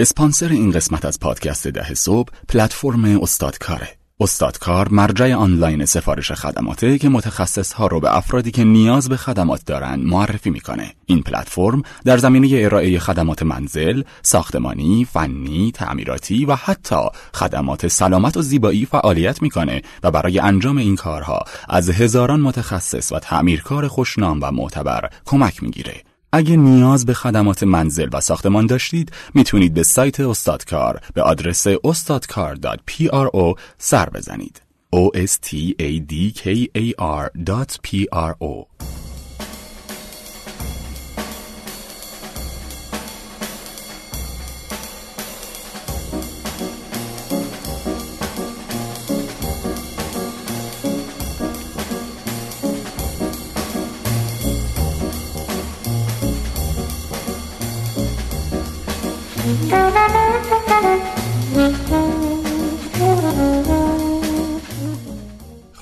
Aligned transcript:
اسپانسر 0.00 0.48
این 0.48 0.70
قسمت 0.70 1.04
از 1.04 1.20
پادکست 1.20 1.66
ده 1.66 1.94
صبح 1.94 2.28
پلتفرم 2.48 3.04
استادکاره. 3.04 3.88
استادکار 4.20 4.88
مرجع 4.88 5.34
آنلاین 5.34 5.84
سفارش 5.84 6.32
خدماته 6.32 6.98
که 6.98 7.08
متخصص 7.08 7.72
ها 7.72 7.86
رو 7.86 8.00
به 8.00 8.16
افرادی 8.16 8.50
که 8.50 8.64
نیاز 8.64 9.08
به 9.08 9.16
خدمات 9.16 9.64
دارند 9.66 10.04
معرفی 10.04 10.50
می‌کنه. 10.50 10.94
این 11.06 11.22
پلتفرم 11.22 11.82
در 12.04 12.18
زمینه 12.18 12.48
ارائه 12.52 12.98
خدمات 12.98 13.42
منزل، 13.42 14.02
ساختمانی، 14.22 15.06
فنی، 15.12 15.72
تعمیراتی 15.74 16.44
و 16.44 16.54
حتی 16.54 17.08
خدمات 17.34 17.88
سلامت 17.88 18.36
و 18.36 18.42
زیبایی 18.42 18.86
فعالیت 18.86 19.42
می‌کنه 19.42 19.82
و 20.02 20.10
برای 20.10 20.38
انجام 20.38 20.76
این 20.76 20.96
کارها 20.96 21.44
از 21.68 21.90
هزاران 21.90 22.40
متخصص 22.40 23.12
و 23.12 23.18
تعمیرکار 23.18 23.88
خوشنام 23.88 24.38
و 24.42 24.50
معتبر 24.50 25.10
کمک 25.24 25.62
می‌گیره. 25.62 25.94
اگه 26.32 26.56
نیاز 26.56 27.06
به 27.06 27.14
خدمات 27.14 27.62
منزل 27.62 28.08
و 28.12 28.20
ساختمان 28.20 28.66
داشتید 28.66 29.12
می‌تونید 29.34 29.74
به 29.74 29.82
سایت 29.82 30.20
استادکار 30.20 31.00
به 31.14 31.22
آدرس 31.22 31.66
استادکار.pro 31.84 33.58
سر 33.78 34.10
بزنید. 34.10 34.62
o 34.96 35.10
s 35.14 35.32
t 35.46 35.48
a 35.78 36.00
d 36.10 36.32
k 36.40 36.42
a 36.74 36.84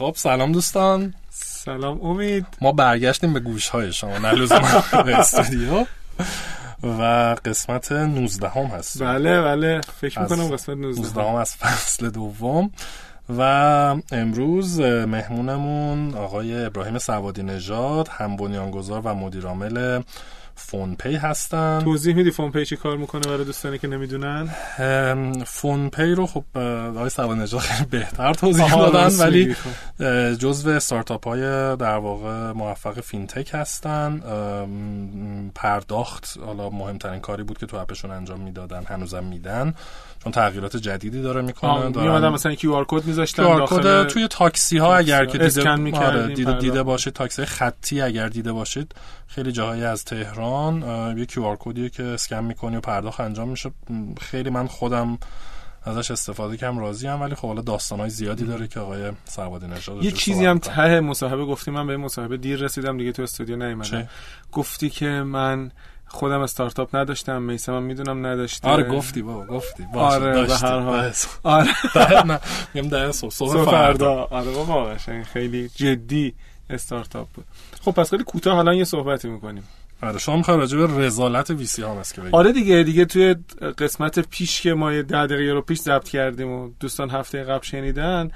خب 0.09 0.17
سلام 0.17 0.53
دوستان. 0.53 1.15
سلام 1.31 2.01
امید. 2.07 2.47
ما 2.61 2.73
برگشتیم 2.73 3.33
به 3.33 3.41
گوش 3.41 3.69
های 3.69 3.93
شما 3.93 4.19
نه 4.19 4.33
لزوما 4.33 5.03
به 5.05 5.17
استودیو. 5.19 5.85
و 6.83 7.03
قسمت 7.45 7.93
19 7.93 8.49
هم 8.49 8.63
هست. 8.63 9.03
بله 9.03 9.43
بله. 9.43 9.81
فکر 10.01 10.21
می‌کنم 10.21 10.49
قسمت 10.49 10.77
19 10.77 11.01
19 11.01 11.23
هم 11.23 11.35
از 11.35 11.57
فصل 11.57 12.11
دوم. 12.11 12.71
و 13.39 13.43
امروز 14.13 14.81
مهمونمون 14.81 16.15
آقای 16.15 16.65
ابراهیم 16.65 16.99
سوادی 16.99 17.43
نژاد 17.43 18.09
هم 18.09 18.37
بنیانگذار 18.37 19.01
و 19.05 19.15
مدیرعامل 19.15 20.03
فون 20.59 20.97
پی 20.97 21.17
هستن. 21.17 21.81
توضیح 21.85 22.15
میدی 22.15 22.31
فون 22.31 22.51
پی 22.51 22.65
چی 22.65 22.77
کار 22.77 22.97
می‌کنه 22.97 23.21
برای 23.21 23.45
دوستانی 23.45 23.79
که 23.79 23.89
نمی‌دونن؟ 23.89 24.49
فون 25.47 25.91
پی 25.91 26.11
رو 26.11 26.27
خب 26.27 26.45
آقای 26.97 27.11
سواد 27.11 27.39
نژاد 27.39 27.61
خیلی 27.61 27.89
بهتر 27.91 28.35
توضیح 28.35 28.75
دادن 28.75 29.19
ولی 29.19 29.55
خب. 29.55 30.35
جزو 30.35 30.71
استارتاپ 30.71 31.29
های 31.29 31.41
در 31.77 31.97
واقع 31.97 32.53
موفق 32.53 33.01
fintech 33.01 33.51
هستن. 33.55 34.21
پرداخت 35.55 36.39
حالا 36.47 36.71
مهمترین 36.71 37.21
کاری 37.21 37.43
بود 37.43 37.59
که 37.59 37.67
تو 37.67 37.77
app 37.77 37.91
شون 37.91 38.11
انجام 38.11 38.41
می‌دادن 38.41 38.85
هنوزم 38.85 39.25
میدن. 39.25 39.75
چون 40.25 40.33
تغییرات 40.33 40.77
جدیدی 40.77 41.23
داره 41.23 41.43
می‌کنه 41.43 41.89
میومدن 41.89 42.29
مثلا 42.29 42.55
QR 42.55 42.85
code 42.89 43.07
میذاشتن 43.07 43.43
داخل 43.43 43.83
کد 43.83 44.07
توی 44.07 44.29
تاکسی 44.29 44.79
ها 44.79 44.97
اگر 44.97 45.27
که 45.27 45.39
دیده, 45.39 45.71
آره 45.99 46.35
دیده. 46.35 46.59
دیده 46.59 46.83
باشید 46.83 47.13
تاکسی 47.13 47.45
خطی 47.45 48.01
اگر 48.01 48.29
دیده 48.29 48.53
باشید 48.53 48.95
خیلی 49.27 49.53
جاهایی 49.53 49.85
از 49.85 50.05
تهران 50.05 50.83
یه 51.19 51.25
QR 51.25 51.57
کدیه 51.59 51.89
که 51.89 52.03
اسکن 52.03 52.45
می‌کنی 52.45 52.77
و 52.77 52.81
پرداخت 52.81 53.21
انجام 53.21 53.49
میشه 53.49 53.71
خیلی 54.21 54.51
من 54.51 54.67
خودم 54.67 55.19
ازش 55.85 56.11
استفاده 56.11 56.57
کردم 56.57 56.79
راضی 56.79 57.09
ام 57.09 57.21
ولی 57.21 57.35
خب 57.35 57.49
حالا 57.49 57.63
داستانای 57.63 58.11
زیادی 58.11 58.45
داره 58.45 58.69
که 58.69 58.81
آقای 58.81 59.13
سوادی 59.25 59.67
نژاد 59.67 60.05
یه 60.05 60.11
چیزی 60.11 60.47
هم. 60.47 60.59
ته 60.59 61.01
مصاحبه 61.01 61.45
گفتی 61.45 61.71
من 61.71 61.87
به 61.87 61.97
مصاحبه 61.97 62.37
دیر 62.37 62.59
رسیدم 62.59 62.99
دیگه 62.99 63.13
تو 63.13 63.23
استودیو؟ 63.23 63.57
نیومدم 63.57 64.09
گفتی 64.53 64.91
که 64.91 65.07
من 65.09 65.71
خودم 66.09 66.41
استارتاپ 66.41 66.97
نداشتم 66.97 67.43
میسم 67.43 67.75
هم 67.75 67.83
می‌دونم 67.83 68.27
نداشته. 68.27 68.69
آره 68.69 68.83
گفتی 68.83 69.23
بابا 69.23 69.47
گفتی. 69.47 69.85
باشه 69.95 70.17
آره، 70.17 70.47
به. 70.47 70.55
هر 70.55 70.79
حال. 70.79 71.13
آره. 71.43 71.71
میگم 72.75 72.89
ده 72.89 73.13
صبح 73.13 73.65
فردا. 73.65 74.13
آره 74.31 74.51
بابا 74.51 74.85
قشنگ. 74.85 75.25
خیلی 75.25 75.69
جدی 75.69 76.35
استارتاپ 76.71 77.29
بود. 77.29 77.45
خب 77.81 77.91
پس 77.93 78.11
خیلی 78.11 78.25
کوتاه 78.25 78.55
حالا 78.55 78.75
یه 78.75 78.85
صحبتی 78.85 79.29
می‌کنیم. 79.29 79.63
آره 80.03 80.19
شما 80.19 80.37
می‌خوای 80.37 80.57
راجع 80.57 80.79
به 80.79 81.07
رزالت 81.07 81.51
ویسی 81.51 81.83
هست 81.83 82.15
که 82.15 82.21
بگی. 82.21 82.31
آره 82.33 82.53
دیگه 82.53 82.83
دیگه 82.83 83.05
توی 83.05 83.37
قسمت 83.79 84.19
پیش 84.19 84.61
که 84.61 84.75
ما 84.75 84.93
یه 84.93 85.03
ده 85.03 85.27
دقیقه 85.27 85.53
رو 85.53 85.63
پیش 85.63 85.79
ضبط 85.79 86.09
کردیم 86.09 86.49
و 86.53 86.71
دوستان 86.81 87.11
هفته 87.11 87.45
قبل 87.45 87.65
شنیدن 87.65 88.31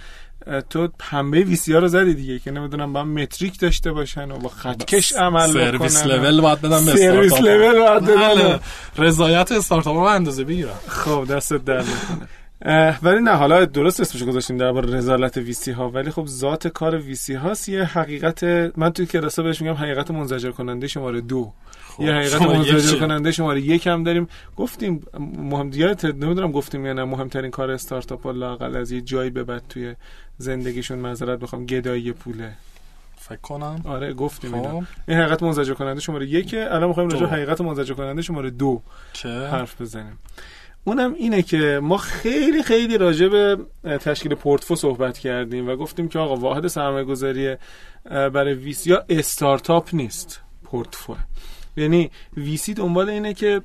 تو 0.71 0.89
پنبه 0.99 1.41
وی 1.41 1.57
سی 1.57 1.73
ها 1.73 1.79
رو 1.79 1.89
زدی 1.89 2.15
دیگه 2.15 2.39
که 2.39 2.51
نمی‌دونم 2.51 2.93
با 2.93 3.05
متریک 3.05 3.61
داشته 3.61 3.93
باشن 3.93 4.31
و 4.31 4.39
با 4.39 4.49
خطکش 4.49 5.13
عمل 5.13 5.47
سرویس 5.47 6.03
بکنن 6.03 6.13
لول 6.13 6.41
باید 6.41 6.61
بدم 6.61 6.87
به 6.87 6.97
سرویس 6.97 7.33
استارتاپ. 7.33 7.63
لول 7.63 7.79
باید 7.79 8.03
بدن. 8.05 8.35
بله. 8.35 8.61
رضایت 8.99 9.53
استارتاپ 9.53 9.97
رو 9.97 10.03
اندازه 10.03 10.45
بگیرم 10.45 10.79
خب 10.89 11.27
دستت 11.31 11.65
در 11.65 11.81
نکنه 11.81 11.93
اه، 12.21 12.29
ولی 13.03 13.21
نه 13.21 13.31
حالا 13.31 13.65
درست 13.65 14.01
اسمش 14.01 14.23
گذاشتیم 14.23 14.57
درباره 14.57 14.97
رزالت 14.97 15.37
ویسی 15.37 15.71
ها 15.71 15.91
ولی 15.91 16.11
خب 16.11 16.27
ذات 16.27 16.69
کار 16.69 16.97
ویسی 16.97 17.35
هاست. 17.35 17.69
یه 17.69 17.85
حقیقت 17.85 18.45
من 18.77 18.91
توی 18.91 19.07
کلاسا 19.07 19.43
بهش 19.43 19.63
میگم 19.63 19.75
حقیقت 19.75 20.11
منزجر 20.11 20.51
کننده 20.51 20.87
شماره 20.87 21.21
دو. 21.21 21.53
یه 21.99 22.13
حقیقت 22.13 22.39
خب، 22.39 22.51
منزجر؟ 22.51 22.99
کننده 22.99 23.33
شماره 23.33 23.61
یک 23.61 23.87
هم 23.87 24.05
داریم. 24.05 24.29
گفتیم 24.57 25.05
مهم 25.39 25.71
یادت 25.73 26.05
نمی‌دونم 26.05 26.53
گفتیم 26.53 26.87
یا 26.87 26.93
نه 26.93 27.05
مهمترین 27.05 27.51
کار 27.51 27.71
استارتاپ 27.71 28.23
ها 28.23 28.31
لاقل 28.31 28.77
از 28.77 28.93
یه 28.93 29.01
جایی 29.01 29.31
به 29.31 29.45
بعد 29.45 29.63
توی 29.69 29.95
زندگیشون 30.39 30.99
معذرت 30.99 31.39
بخوام 31.39 31.67
گدایی 31.67 32.13
پوله 32.13 32.53
فکر 33.19 33.37
کنم. 33.37 33.81
آره 33.85 34.13
گفتیم 34.13 34.51
خب. 34.51 34.57
اینا 34.57 34.87
این 35.09 35.19
حقیقت 35.19 35.43
منزجر 35.43 35.75
کننده 35.75 36.01
شماره 36.01 36.27
یکه. 36.27 36.69
الان 36.71 36.89
می‌خوایم 36.89 37.09
راجع. 37.09 37.27
حقیقت 37.27 37.61
منزجر 37.61 37.95
کننده 37.95 38.23
شماره 38.23 38.51
دو 38.51 38.83
که 39.13 39.29
حرف 39.29 39.81
بزنیم. 39.81 40.19
اونم 40.85 41.15
اینه 41.15 41.43
که 41.43 41.81
ما 41.83 41.97
خیلی 41.97 42.63
خیلی 42.63 42.99
راجع 42.99 43.29
به 43.29 43.59
تشکیل 43.85 44.35
پورتفو 44.35 44.77
صحبت 44.77 45.19
کردیم 45.19 45.69
و 45.69 45.77
گفتیم 45.77 46.09
که 46.09 46.19
آقا 46.19 46.37
واحد 46.37 46.67
سرمایه 46.67 47.05
گذاری 47.05 47.57
برای 48.05 48.75
یا 48.87 49.05
استارتاپ 49.09 49.95
نیست 49.95 50.41
پورتفو 50.65 51.17
یعنی 51.77 52.11
ویسی 52.37 52.75
دنبال 52.75 53.11
اینه 53.11 53.35
که 53.35 53.63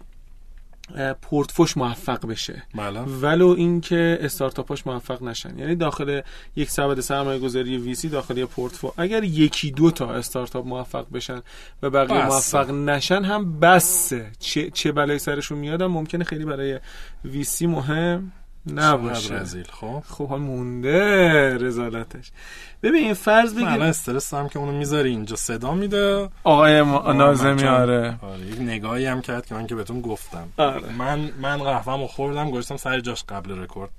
پورتفوش 1.22 1.78
موفق 1.78 2.28
بشه. 2.28 2.64
بله. 2.76 3.00
ولو 3.02 3.48
اینکه 3.48 4.20
استارتاپاش 4.22 4.88
موفق 4.88 5.24
نشن. 5.24 5.60
یعنی 5.60 5.76
داخل 5.76 6.22
یک 6.56 6.70
سبد 6.70 7.00
سرمایه 7.00 7.40
گذاری 7.40 7.78
ویسی 7.78 8.10
داخل 8.10 8.38
یه 8.38 8.46
پورتفو 8.46 8.94
اگر 8.98 9.24
یکی 9.24 9.72
دو 9.72 9.92
تا 9.92 10.14
استارتاپ 10.14 10.66
موفق 10.68 11.06
بشن 11.14 11.42
و 11.84 11.90
بقیه. 11.90 12.26
موفق 12.26 12.72
نشن 12.72 13.24
هم 13.24 13.60
بسه. 13.60 14.32
چه, 14.40 14.70
چه 14.70 14.92
بلایی 14.92 15.20
سرشون 15.20 15.58
میاد 15.58 15.82
هم 15.82 15.92
ممکنه 15.92 16.24
خیلی 16.24 16.46
برای 16.46 16.80
ویسی 17.26 17.68
مهم 17.68 18.32
نباشه 18.74 19.34
برزیل 19.34 19.64
خب 19.72 20.04
خب 20.10 20.28
حال 20.28 20.40
مونده 20.40 21.58
رزالتش 21.58 22.32
ببین 22.84 23.14
فرض 23.14 23.54
من 23.54 23.62
الان 23.62 23.74
بگیر 23.76 23.84
استرس 23.88 24.34
هم 24.34 24.50
که 24.50 24.60
اونو 24.60 24.72
می‌ذاری 24.72 25.10
اینجا 25.10 25.36
صدا 25.36 25.74
میده 25.74 26.30
آقای 26.44 26.82
ما- 26.82 27.12
نازمی 27.14 27.52
من 27.64 27.68
آره 27.68 28.16
آره 28.22 28.42
یک 28.48 28.62
نگاهی 28.62 29.06
هم 29.06 29.22
کرد 29.22 29.46
که 29.46 29.56
من 29.56 29.68
که 29.68 29.76
بهتون 29.76 30.02
گفتم 30.02 30.48
آره. 30.58 30.94
من 30.98 31.30
من 31.42 31.58
قهوه‌مو 31.58 32.08
خوردم 32.08 32.52
گذاشتم 32.52 32.78
سر 32.78 33.00
جاش 33.00 33.24
قبل 33.30 33.60
رکورد. 33.60 33.90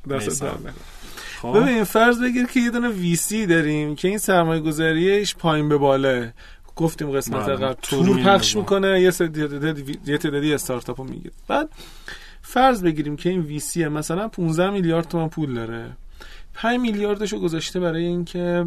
خب 1.43 1.61
ببین 1.61 1.85
فرض 1.85 2.19
بگیر 2.23 2.47
که 2.47 2.61
یه 2.61 2.71
دونه 2.71 2.89
ویسی 2.89 3.47
داریم 3.47 3.97
که 3.97 4.09
این 4.09 4.19
سرمایه 4.19 4.61
گذاریش 4.61 5.35
پایین 5.37 5.69
به 5.69 5.77
باله 5.79 6.35
گفتیم 6.77 7.11
قسمت 7.11 7.47
بله. 7.47 7.57
قبل 7.57 7.73
تور. 7.83 8.23
پخش 8.23 8.57
می‌کنه 8.57 9.01
یه 9.01 9.11
سری 9.11 9.29
تعدادی- 9.29 9.99
یه 10.07 10.19
تعدادی 10.19 10.55
استارتاپ 10.55 11.01
رو 11.01 11.07
می‌گیره 11.07 11.35
بعد 11.49 11.69
فرض 12.51 12.83
بگیریم 12.83 13.17
که 13.17 13.29
این 13.31 13.41
ویسی 13.41 13.89
مثلا 13.89 14.29
15 14.29 14.71
میلیارد 14.71 15.09
تومان 15.09 15.29
پول 15.29 15.55
داره. 15.55 15.93
5 16.55 16.81
میلیاردش 16.81 17.33
رو 17.33 17.41
گذاشته 17.41 17.81
برای 17.81 18.05
اینکه 18.05 18.67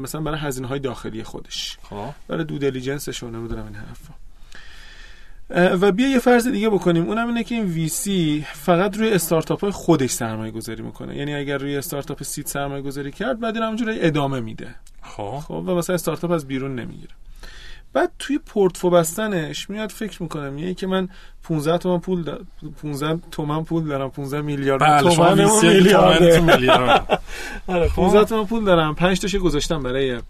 مثلا 0.00 0.20
برای 0.20 0.38
هزینه 0.38 0.68
های 0.68 0.78
داخلی 0.78 1.22
خودش. 1.22 1.78
خب. 1.82 2.10
برای 2.28 2.44
دو 2.44 2.58
دیلیجنسش 2.58 3.22
و 3.22 3.30
نمی‌دونم 3.30 3.64
این 3.64 3.74
حرفا. 3.74 4.14
و 5.86 5.92
بیا 5.92 6.08
یه 6.08 6.18
فرض 6.18 6.48
دیگه 6.48 6.70
بکنیم. 6.70 7.08
اونم 7.08 7.26
اینه 7.26 7.44
که 7.44 7.54
این 7.54 7.64
ویسی 7.64 8.46
فقط 8.52 8.96
روی 8.96 9.10
استارتاپ 9.10 9.60
های 9.60 9.70
خودش 9.70 10.10
سرمایه 10.10 10.50
گذاری 10.50 10.82
می‌کنه. 10.82 11.16
یعنی 11.16 11.34
اگر 11.34 11.58
روی 11.58 11.76
استارتاپ 11.76 12.22
سید 12.22 12.46
سرمایه 12.46 12.82
گذاری 12.82 13.12
کرد 13.12 13.40
بعد 13.40 13.56
این 13.56 13.98
ادامه 14.00 14.40
میده. 14.40 14.74
خب. 15.02 15.38
خب 15.38 15.64
و 15.66 15.74
مثلا 15.74 15.94
استارتاپ 15.94 16.30
از 16.30 16.46
بیرون 16.46 16.74
نمی‌گیره. 16.74 17.14
بعد 17.92 18.12
توی 18.18 18.38
پورتفو 18.38 18.90
بستنش 18.90 19.70
میاد 19.70 19.90
فکر 19.90 20.22
می‌کنم 20.22 20.52
میگه 20.52 20.74
که 20.74 20.86
من 20.86 21.08
15 21.42 21.78
تومن 21.78 21.98
پول 21.98 22.22
دا... 22.22 22.38
15 22.82 23.20
تومن 23.30 23.64
پول 23.64 23.84
دارم 23.84 24.10
15 24.10 24.40
میلیارد 24.40 24.80
بله 24.80 25.14
تومن 25.14 25.34
میلیارد. 26.40 27.22
آره 27.66 27.88
15 27.88 28.24
تومن 28.24 28.46
پول 28.46 28.64
دارم 28.64 28.94
5 28.94 29.20
تاشو 29.20 29.38
گذاشتم 29.38 29.82
برای 29.82 30.20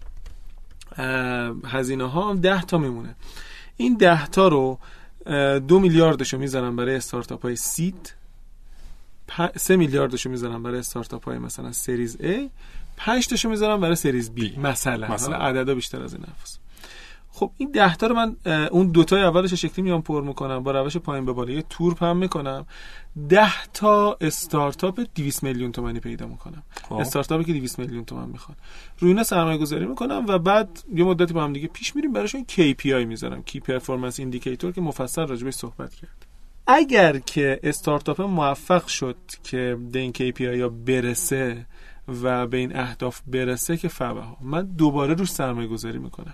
هزینه 1.65 2.09
ها 2.09 2.33
10 2.33 2.61
تا 2.61 2.77
میمونه. 2.77 3.15
این 3.77 3.97
10 3.97 4.27
تا 4.27 4.47
رو 4.47 4.79
دو 5.59 5.79
میلیاردشو 5.79 6.37
می‌ذارم 6.37 6.75
برای 6.75 6.95
استارتاپ 6.95 7.41
های 7.41 7.55
سید 7.55 8.13
سه 9.55 9.75
میلیاردشو 9.75 10.29
می‌ذارم 10.29 10.63
برای 10.63 10.79
استارتاپ 10.79 11.25
های 11.25 11.37
مثلا 11.37 11.71
سریز 11.71 12.17
A 12.17 12.49
5 12.97 13.27
تاشو 13.27 13.49
می‌ذارم 13.49 13.81
برای 13.81 13.95
سریز 13.95 14.31
B, 14.37 14.57
مثلا 14.57 15.07
مثلا. 15.07 15.35
عددا 15.35 15.75
بیشتر 15.75 16.03
از 16.03 16.13
این 16.13 16.23
حرفاست 16.23 16.59
خب 17.39 17.51
این 17.57 17.71
ده 17.71 17.95
تا 17.95 18.07
رو 18.07 18.15
من 18.15 18.35
اون 18.71 18.87
دوتای 18.87 19.21
اولش 19.21 19.53
شکلی 19.53 19.83
میام 19.83 20.01
پر 20.01 20.21
می‌کنم 20.21 20.63
با 20.63 20.71
روش 20.71 20.97
پایین 20.97 21.25
به 21.25 21.33
بالا 21.33 21.51
یه 21.51 21.63
تور 21.69 21.93
پهن 21.93 22.17
می‌کنم. 22.17 22.65
ده 23.29 23.65
تا 23.73 24.17
استارتاپ 24.21 25.01
200 25.15 25.43
میلیون 25.43 25.71
تومانی 25.71 25.99
پیدا 25.99 26.27
می‌کنم. 26.27 26.63
خب. 26.89 26.93
استارتاپی 26.93 27.43
که 27.43 27.53
200 27.53 27.79
میلیون 27.79 28.05
تومان 28.05 28.29
می‌خواد 28.29 28.57
روی 28.99 29.11
اینا 29.11 29.23
سرمایه 29.23 29.57
گذاری 29.57 29.85
می‌کنم 29.85 30.25
و 30.27 30.39
بعد 30.39 30.83
یه 30.95 31.03
مدتی 31.03 31.33
با 31.33 31.43
هم 31.43 31.53
دیگه 31.53 31.67
پیش 31.67 31.95
میریم 31.95 32.13
براشون 32.13 32.45
KPI 32.49 33.05
می‌ذارم. 33.07 33.43
key 33.43 33.59
performance 33.59 34.19
indicator 34.19 34.71
که 34.71 34.81
مفصل 34.81 35.27
راجبش 35.27 35.53
صحبت 35.53 35.95
کرد. 35.95 36.25
اگر 36.67 37.19
که 37.19 37.59
استارتاپ 37.63 38.21
موفق 38.21 38.87
شد 38.87 39.17
که 39.43 39.77
به 39.91 39.99
این 39.99 40.13
KPI 40.13 40.41
ها 40.41 40.69
برسه 40.69 41.65
و 42.23 42.47
به 42.47 42.57
این 42.57 42.75
اهداف 42.75 43.21
برسه 43.27 43.77
که 43.77 43.87
فبها 43.87 44.37
من 44.41 44.65
دوباره 44.65 45.13
روش 45.13 45.31
سرمایه 45.31 45.67
گذاری 45.67 45.97
می‌کنم. 45.97 46.33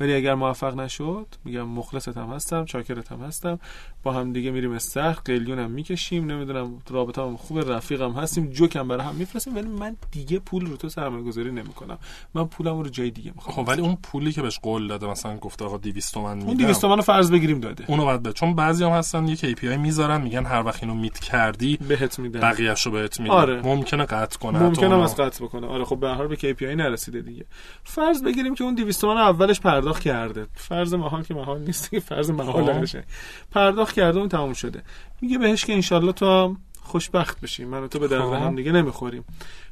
ولی 0.00 0.14
اگر 0.14 0.34
موفق 0.34 0.74
نشد 0.74 1.26
میگم 1.44 1.62
مخلصت 1.62 2.16
هم 2.16 2.28
هستم 2.30 2.64
چاکرت 2.64 3.12
هم 3.12 3.20
هستم 3.20 3.58
با 4.02 4.12
هم 4.12 4.32
دیگه 4.32 4.50
میریم 4.50 4.72
استخر 4.72 5.20
قلیون 5.24 5.58
هم 5.58 5.70
می‌کشیم 5.70 6.30
نمی‌دونم 6.30 6.78
رابطه 6.90 7.22
هم 7.22 7.36
خوب 7.36 7.58
رفیقم 7.70 8.12
هستیم 8.12 8.50
جوکم 8.50 8.88
برای 8.88 9.06
هم 9.06 9.14
میفرستیم 9.14 9.56
ولی 9.56 9.68
من 9.68 9.96
دیگه 10.10 10.38
پول 10.38 10.66
رو 10.66 10.76
تو 10.76 10.88
سرمایه 10.88 11.24
گذاری 11.24 11.50
نمی‌کنم. 11.50 11.98
من 12.34 12.44
پولم 12.44 12.78
رو 12.78 12.88
جای 12.88 13.10
دیگه 13.10 13.32
می‌خوام. 13.34 13.56
خب 13.56 13.68
ولی 13.68 13.82
اون 13.82 13.96
پولی 14.02 14.32
که 14.32 14.42
بهش 14.42 14.58
قول 14.58 14.88
داده 14.88 15.06
مثلا 15.06 15.36
گفته 15.36 15.64
آقا 15.64 15.76
200 15.76 16.14
تومن 16.14 16.36
میدم. 16.36 16.48
اون 16.48 16.56
200 16.56 16.80
تومن 16.80 16.96
رو 16.96 17.02
فرض 17.02 17.30
بگیریم 17.30 17.60
داده. 17.60 17.84
اونو 17.88 18.06
بعد 18.06 18.32
چون 18.32 18.54
بعضی 18.54 18.84
هم 18.84 18.90
هستن 18.90 19.28
یه 19.28 19.36
KPI 19.36 19.64
می‌ذارن 19.64 20.20
میگن 20.20 20.44
هر 20.44 20.62
وقت 20.62 20.82
اینو 20.82 20.94
میت 20.94 21.18
کردی 21.18 21.76
بهت 21.88 22.18
میدن. 22.18 22.40
بقیه‌شو 22.40 22.90
بهت 22.90 23.20
میدن. 23.20 23.34
آره. 23.34 23.62
ممکنه 23.62 24.04
قطع 24.04 24.38
کنه 24.38 24.58
ممکنه 24.58 25.02
از 25.02 25.16
قطع 25.16 25.44
بکنه. 25.44 25.66
آره 25.66 25.84
خب 25.84 26.00
به 26.00 26.08
هر 26.08 26.14
حال 26.14 26.26
به 26.26 26.36
KPI 26.36 26.62
نرسیده 26.62 27.20
دیگه. 27.20 27.44
فرض 27.84 28.22
بگیریم 28.22 28.54
که 28.54 28.64
اون 28.64 28.74
200 28.74 29.00
تومن 29.00 29.16
اولش 29.20 29.60
پرداخت 29.60 29.87
کرده. 29.92 30.46
فرض 30.54 30.94
محال 30.94 31.22
که 31.22 31.34
محال 31.34 31.60
نیست. 31.60 31.90
که 31.90 32.00
فرض 32.00 32.30
محال 32.30 32.72
نشه. 32.72 33.04
پرداخت 33.50 33.94
کرده 33.94 34.18
اون 34.18 34.28
تموم 34.28 34.52
شده. 34.52 34.82
میگه 35.20 35.38
بهش 35.38 35.64
که 35.64 35.72
انشالله 35.72 36.12
تو 36.12 36.26
هم 36.26 36.56
خوشبخت 36.80 37.40
بشی. 37.40 37.64
من 37.64 37.82
و 37.82 37.88
تو 37.88 37.98
به 37.98 38.08
درد 38.08 38.22
هم 38.22 38.56
دیگه 38.56 38.72
نمی‌خوریم. 38.72 39.24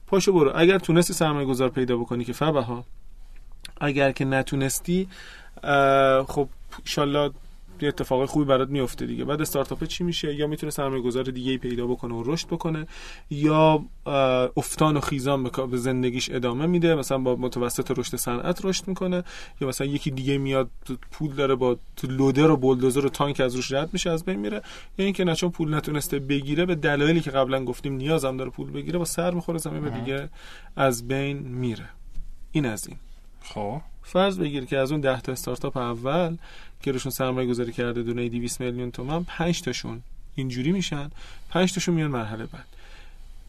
پاشو 0.06 0.32
برو. 0.32 0.52
اگر 0.54 0.78
تونستی 0.78 1.12
سرمایه 1.12 1.46
گذار 1.46 1.68
پیدا 1.68 1.96
بکنی 1.96 2.24
که 2.24 2.32
فبه 2.32 2.60
ها 2.60 2.84
اگر 3.80 4.12
که 4.12 4.24
نتونستی 4.24 5.08
خب 6.26 6.48
انشالله 6.78 7.30
یه 7.82 7.88
اتفاق 7.88 8.25
خوبی 8.25 8.44
برات 8.44 8.69
میفته 8.69 9.06
دیگه. 9.06 9.25
بعد 9.25 9.40
استارتاپ 9.40 9.84
چی 9.84 10.05
میشه؟ 10.05 10.34
یا 10.34 10.46
می‌تونه 10.46 10.70
سرمایه 10.70 11.02
گذار 11.02 11.25
دیگه 11.25 11.50
ای 11.50 11.58
پیدا 11.58 11.87
بکنه 11.87 12.14
و 12.14 12.23
رشد 12.32 12.46
بکنه 12.46 12.87
یا 13.31 13.84
افتان 14.56 14.96
و 14.96 15.00
خیزان 15.00 15.50
به 15.70 15.76
زندگیش 15.76 16.31
ادامه 16.31 16.67
میده 16.67 16.94
مثلا 16.94 17.19
با 17.19 17.37
متوسط 17.37 17.99
رشد 17.99 18.17
صنعت 18.17 18.64
رشد 18.64 18.88
می‌کنه 18.88 19.25
یا 19.61 19.69
مثلا 19.69 19.87
یکی 19.87 20.11
دیگه 20.11 20.38
میاد 20.38 20.70
پول 21.11 21.34
داره 21.34 21.55
با 21.55 21.76
لودر 22.02 22.50
و 22.50 22.56
بولدوزر 22.56 23.06
و 23.06 23.08
تانک 23.08 23.40
از 23.40 23.55
روش 23.55 23.73
رد 23.73 23.90
میشه 23.93 24.11
از 24.11 24.25
بین 24.25 24.40
میره. 24.40 24.62
یا 24.99 25.05
اینکه 25.05 25.25
نه 25.25 25.34
چون 25.34 25.50
پول 25.50 25.75
نتونسته 25.75 26.19
بگیره 26.19 26.67
به 26.67 26.75
دلایلی 26.75 27.20
که 27.20 27.31
قبلا 27.31 27.64
گفتیم 27.64 27.96
نیازم 27.96 28.37
داره 28.37 28.50
پول 28.50 28.70
بگیره 28.70 28.99
با 28.99 29.05
سر 29.05 29.31
می‌خوره 29.31 29.58
زمین 29.58 29.81
به 29.81 29.90
دیگه 29.90 30.28
از 30.76 31.08
بین 31.08 31.38
میره. 31.38 31.88
این 32.52 32.67
از 32.67 32.87
این. 32.87 32.96
خب. 33.43 33.81
فرض 34.06 34.38
بگیر 34.38 34.64
که 34.64 34.78
از 34.78 34.92
اون 34.92 35.00
10 35.00 35.20
تا 35.20 35.32
استارتاپ 35.32 35.76
اول 35.76 36.36
که 36.82 36.92
روشون 36.92 37.12
سرمایه 37.12 37.48
گذاری 37.48 37.72
کرده 37.72 38.02
دونه 38.02 38.28
200 38.28 38.60
میلیون 38.60 38.90
تومن 38.90 39.24
5 39.24 39.62
تاشون 39.62 40.02
اینجوری 40.34 40.72
میشن 40.72 41.10
5 41.50 41.74
تاشون 41.74 41.94
میان 41.94 42.10
مرحله 42.10 42.46
بعد. 42.46 42.66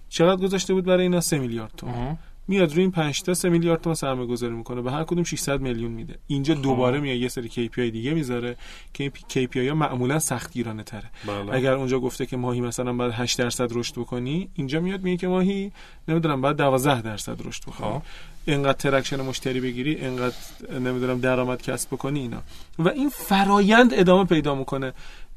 چقدر 0.09 0.41
گذاشته 0.41 0.73
بود 0.73 0.85
برای 0.85 1.03
اینا؟ 1.03 1.21
3 1.21 1.39
میلیارد 1.39 1.71
تومان. 1.77 2.17
میاد 2.47 2.71
روی 2.71 2.81
این 2.81 2.91
5 2.91 3.21
تا 3.21 3.33
3 3.33 3.49
میلیارد 3.49 3.81
تومان 3.81 3.95
سرمایه 3.95 4.27
گذاری 4.27 4.53
می‌کنه. 4.53 4.81
به 4.81 4.91
هر 4.91 5.03
کدوم 5.03 5.23
600 5.23 5.61
میلیون 5.61 5.91
میده. 5.91 6.15
اینجا 6.27 6.55
خب. 6.55 6.61
دوباره 6.61 6.99
میاد 6.99 7.17
یه 7.17 7.27
سری 7.27 7.49
KPI 7.49 7.79
دیگه 7.79 8.13
می‌ذاره. 8.13 8.55
که 8.93 9.03
این 9.03 9.11
KPI 9.47 9.67
ها 9.69 9.75
معمولا 9.75 10.19
سختگیرانه 10.19 10.83
تره. 10.83 11.09
بله. 11.27 11.53
اگر 11.53 11.73
اونجا 11.73 11.99
گفته 11.99 12.25
که 12.25 12.37
ماهی 12.37 12.61
مثلا 12.61 12.93
باید 12.93 13.11
8 13.11 13.39
درصد 13.39 13.67
رشد 13.71 13.95
بکنی 13.95 14.49
اینجا 14.55 14.79
میاد 14.79 15.03
میگه 15.03 15.17
که 15.17 15.27
ماهی 15.27 15.71
نمی‌دونم 16.07 16.41
باید 16.41 16.55
12 16.57 17.01
درصد 17.01 17.47
رشد 17.47 17.63
بکنی. 17.63 17.91
خب. 17.91 18.01
اینقدر 18.45 18.73
traction 18.73 19.21
مشتری 19.21 19.61
بگیری 19.61 19.95
اینقدر 19.95 20.35
نمی‌دونم 20.79 21.19
درآمد 21.19 21.61
کسب 21.61 21.89
بکنی 21.89 22.19
اینا. 22.19 22.41
و 22.79 22.89
این 22.89 23.09
فرایند 23.09 23.93
ادامه 23.93 24.25
پیدا 24.25 24.55
می‌کنه. 24.55 24.93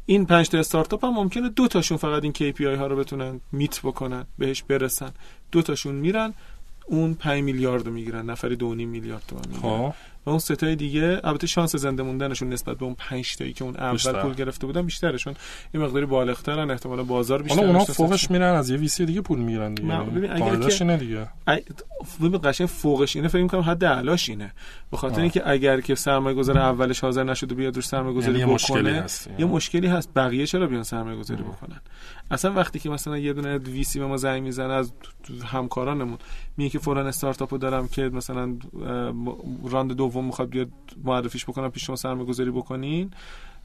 این 0.07 0.27
پنج 0.27 0.49
تا 0.49 0.59
استارتاپ 0.59 1.05
هم 1.05 1.15
ممکنه 1.15 1.49
دو 1.49 1.69
تاشون 1.69 1.99
فقط 1.99 2.23
این 2.23 2.33
KPI 2.33 2.79
ها 2.79 2.87
رو 2.87 2.97
بتونن 2.97 3.41
میت 3.53 3.81
بکنن 3.81 4.27
بهش 4.39 4.63
برسن. 4.63 5.11
دو 5.53 5.63
تاشون 5.63 5.95
میرن. 5.95 6.35
اون 6.91 7.15
5 7.15 7.43
میلیارد 7.43 7.87
رو 7.87 7.93
می‌گیرن 7.93 8.31
نفری 8.31 8.57
2.5 8.57 8.63
میلیارد 8.63 9.23
تومان 9.29 9.45
می‌گیرن. 9.49 9.93
و 10.27 10.31
اون 10.31 10.39
ستای 10.39 10.77
دیگه 10.77 11.21
البته 11.25 11.47
شانس 11.47 11.77
زنده 11.77 12.03
موندنشون 12.03 12.49
نسبت 12.49 12.79
به 12.79 12.85
اون 12.85 12.95
5 12.95 13.37
تایی 13.37 13.53
که 13.53 13.65
اون 13.65 13.77
اول 13.77 13.93
بیشتر. 13.93 14.23
پول 14.23 14.35
گرفته 14.35 14.67
بودن 14.67 14.83
بیشترشون 14.83 15.35
یه 15.75 15.81
مقداری 15.81 16.07
بالغترن 16.07 16.71
احتمالا 16.71 17.03
بازار 17.03 17.43
بیشتر 17.43 17.65
اونا 17.65 17.85
فوقش 17.85 18.31
میرن 18.31 18.55
از 18.55 18.71
یه 18.71 18.77
ویسی 18.77 19.07
دیگه 19.07 19.21
پول 19.21 19.39
می‌گیرن 19.39 19.75
دیگه. 19.75 19.89
ببین 19.89 20.33
اگر 20.33 20.69
که 20.69 20.85
اینه 20.85 20.97
دیگه. 20.97 21.29
ببین 22.21 22.41
قشنگ 22.45 22.67
فوقش 22.67 23.17
اینه 23.17 23.29
فکر 23.29 23.43
می‌کنم 23.43 23.61
حد 23.61 23.85
اعلاش 23.85 24.29
اینه. 24.29 24.53
به 24.91 24.97
خاطر 24.97 25.21
اینکه 25.21 25.51
اگر 25.51 25.81
که 25.81 25.95
سرمایه 25.95 26.37
گذار 26.37 26.59
اولش 26.59 27.01
حاضر 27.01 27.25
نشده 27.25 27.55
بیاد 27.55 27.77
روش 27.77 27.87
سرمایه 27.87 28.17
گذاری 28.17 28.39
یعنی 28.39 28.55
بکنه 28.55 28.93
هست. 28.93 29.31
یه 29.39 29.45
مشکلی 29.45 29.87
هست. 29.87 30.15
بقیه 30.17 30.47
چرا 30.47 30.67
بیان 30.67 30.83
سرمایه 30.83 31.19
گذاری 31.19 31.43
بکنن؟ 31.43 31.81
اصلا 32.31 32.53
وقتی 32.53 32.79
که 32.79 32.91
مثلا 32.91 33.19
یه 33.19 33.33
دونه 33.33 33.59
ویسی 33.59 33.99
به 33.99 34.07
ما 34.07 34.17
زنگ 34.17 34.43
می‌زنه 34.43 34.73
از 34.73 34.93
همکارانمون 35.45 36.19
میگه 36.57 36.71
که 36.71 36.79
فلان 36.79 37.07
استارتاپو 37.07 37.59
دارم 37.59 37.89
که 37.89 38.03
مثلا 38.03 38.57
راند 39.65 39.93
دوم 39.93 40.25
می‌خواد 40.25 40.49
بیاد 40.49 40.69
معرفیش 41.05 41.45
بکنم 41.45 41.71
پیش 41.71 41.87
شما 41.87 41.97
سرمایه 41.97 42.27
گذاری 42.27 42.51
بکنین 42.51 43.11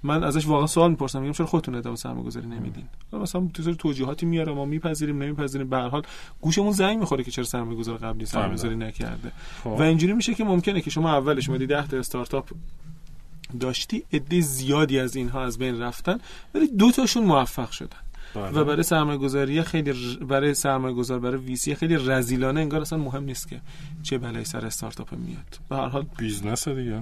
من 0.04 0.24
ازش 0.24 0.48
واقعا 0.48 0.68
سوال 0.68 0.90
می‌پرسم 0.90 1.22
میگم 1.22 1.34
چرا 1.34 1.46
خودتون 1.46 1.76
ادامه 1.76 1.96
سرمایه 1.96 2.26
گذاری 2.26 2.48
نمیدین 2.48 2.86
مثلا 3.14 3.50
تو 3.54 3.76
توجیهاتی 3.76 4.26
میاره 4.26 4.54
ما 4.54 4.66
میپذیریم 4.66 5.24
نمیپذیریم 5.24 5.70
به 5.70 5.78
هر 5.78 5.88
حال 5.88 6.02
گوشمون 6.42 6.72
زنگ 6.72 7.00
می‌خوره 7.00 7.24
که 7.24 7.32
چرا 7.32 7.44
سرمایه 7.44 7.78
گذار 7.78 7.98
قبلی 7.98 8.26
سرمایه 8.26 8.54
گذاری 8.54 8.76
نکرده 8.76 9.32
خب. 9.64 9.70
و 9.70 9.82
اینجوری 9.82 10.14
میشه 10.14 10.34
که 10.34 10.44
ممکنه 10.44 10.82
که 10.82 10.90
شما 10.90 11.12
اولش 11.12 11.50
اومدی 11.50 11.68
10 11.68 11.88
تا 11.88 11.98
استارتاپ 11.98 12.50
داشتی 13.60 14.04
عده 14.14 14.42
زیادی 14.42 15.00
از 15.00 15.16
اینها 15.16 15.44
از 15.44 15.58
بین 15.58 15.82
رفتن 15.82 16.18
ولی 16.54 16.68
دو 16.68 16.92
تاشون 16.92 17.24
موفق 17.24 17.72
شدن. 17.72 17.98
و 18.36 18.64
برای 18.64 18.84
سرمایه 18.84 19.18
گذاری 19.18 19.62
خیلی 19.62 19.92
ر... 19.92 20.24
برای 20.24 20.54
سرمایه 20.54 20.96
گذار 20.96 21.20
برای 21.20 21.38
VC 21.38 21.76
خیلی 21.76 21.96
رذیلانه 21.96 22.62
انگار 22.62 22.82
اصلا 22.82 23.00
مهم 23.00 23.24
نیست 23.24 23.48
که 23.48 23.62
چه 24.04 24.18
بلایی 24.18 24.46
سر 24.46 24.66
استارتاپ 24.66 25.14
میاد. 25.14 25.60
به 25.70 25.76
هر 25.76 25.88
حال 25.88 26.06
business 26.18 26.68
دیگه. 26.68 27.02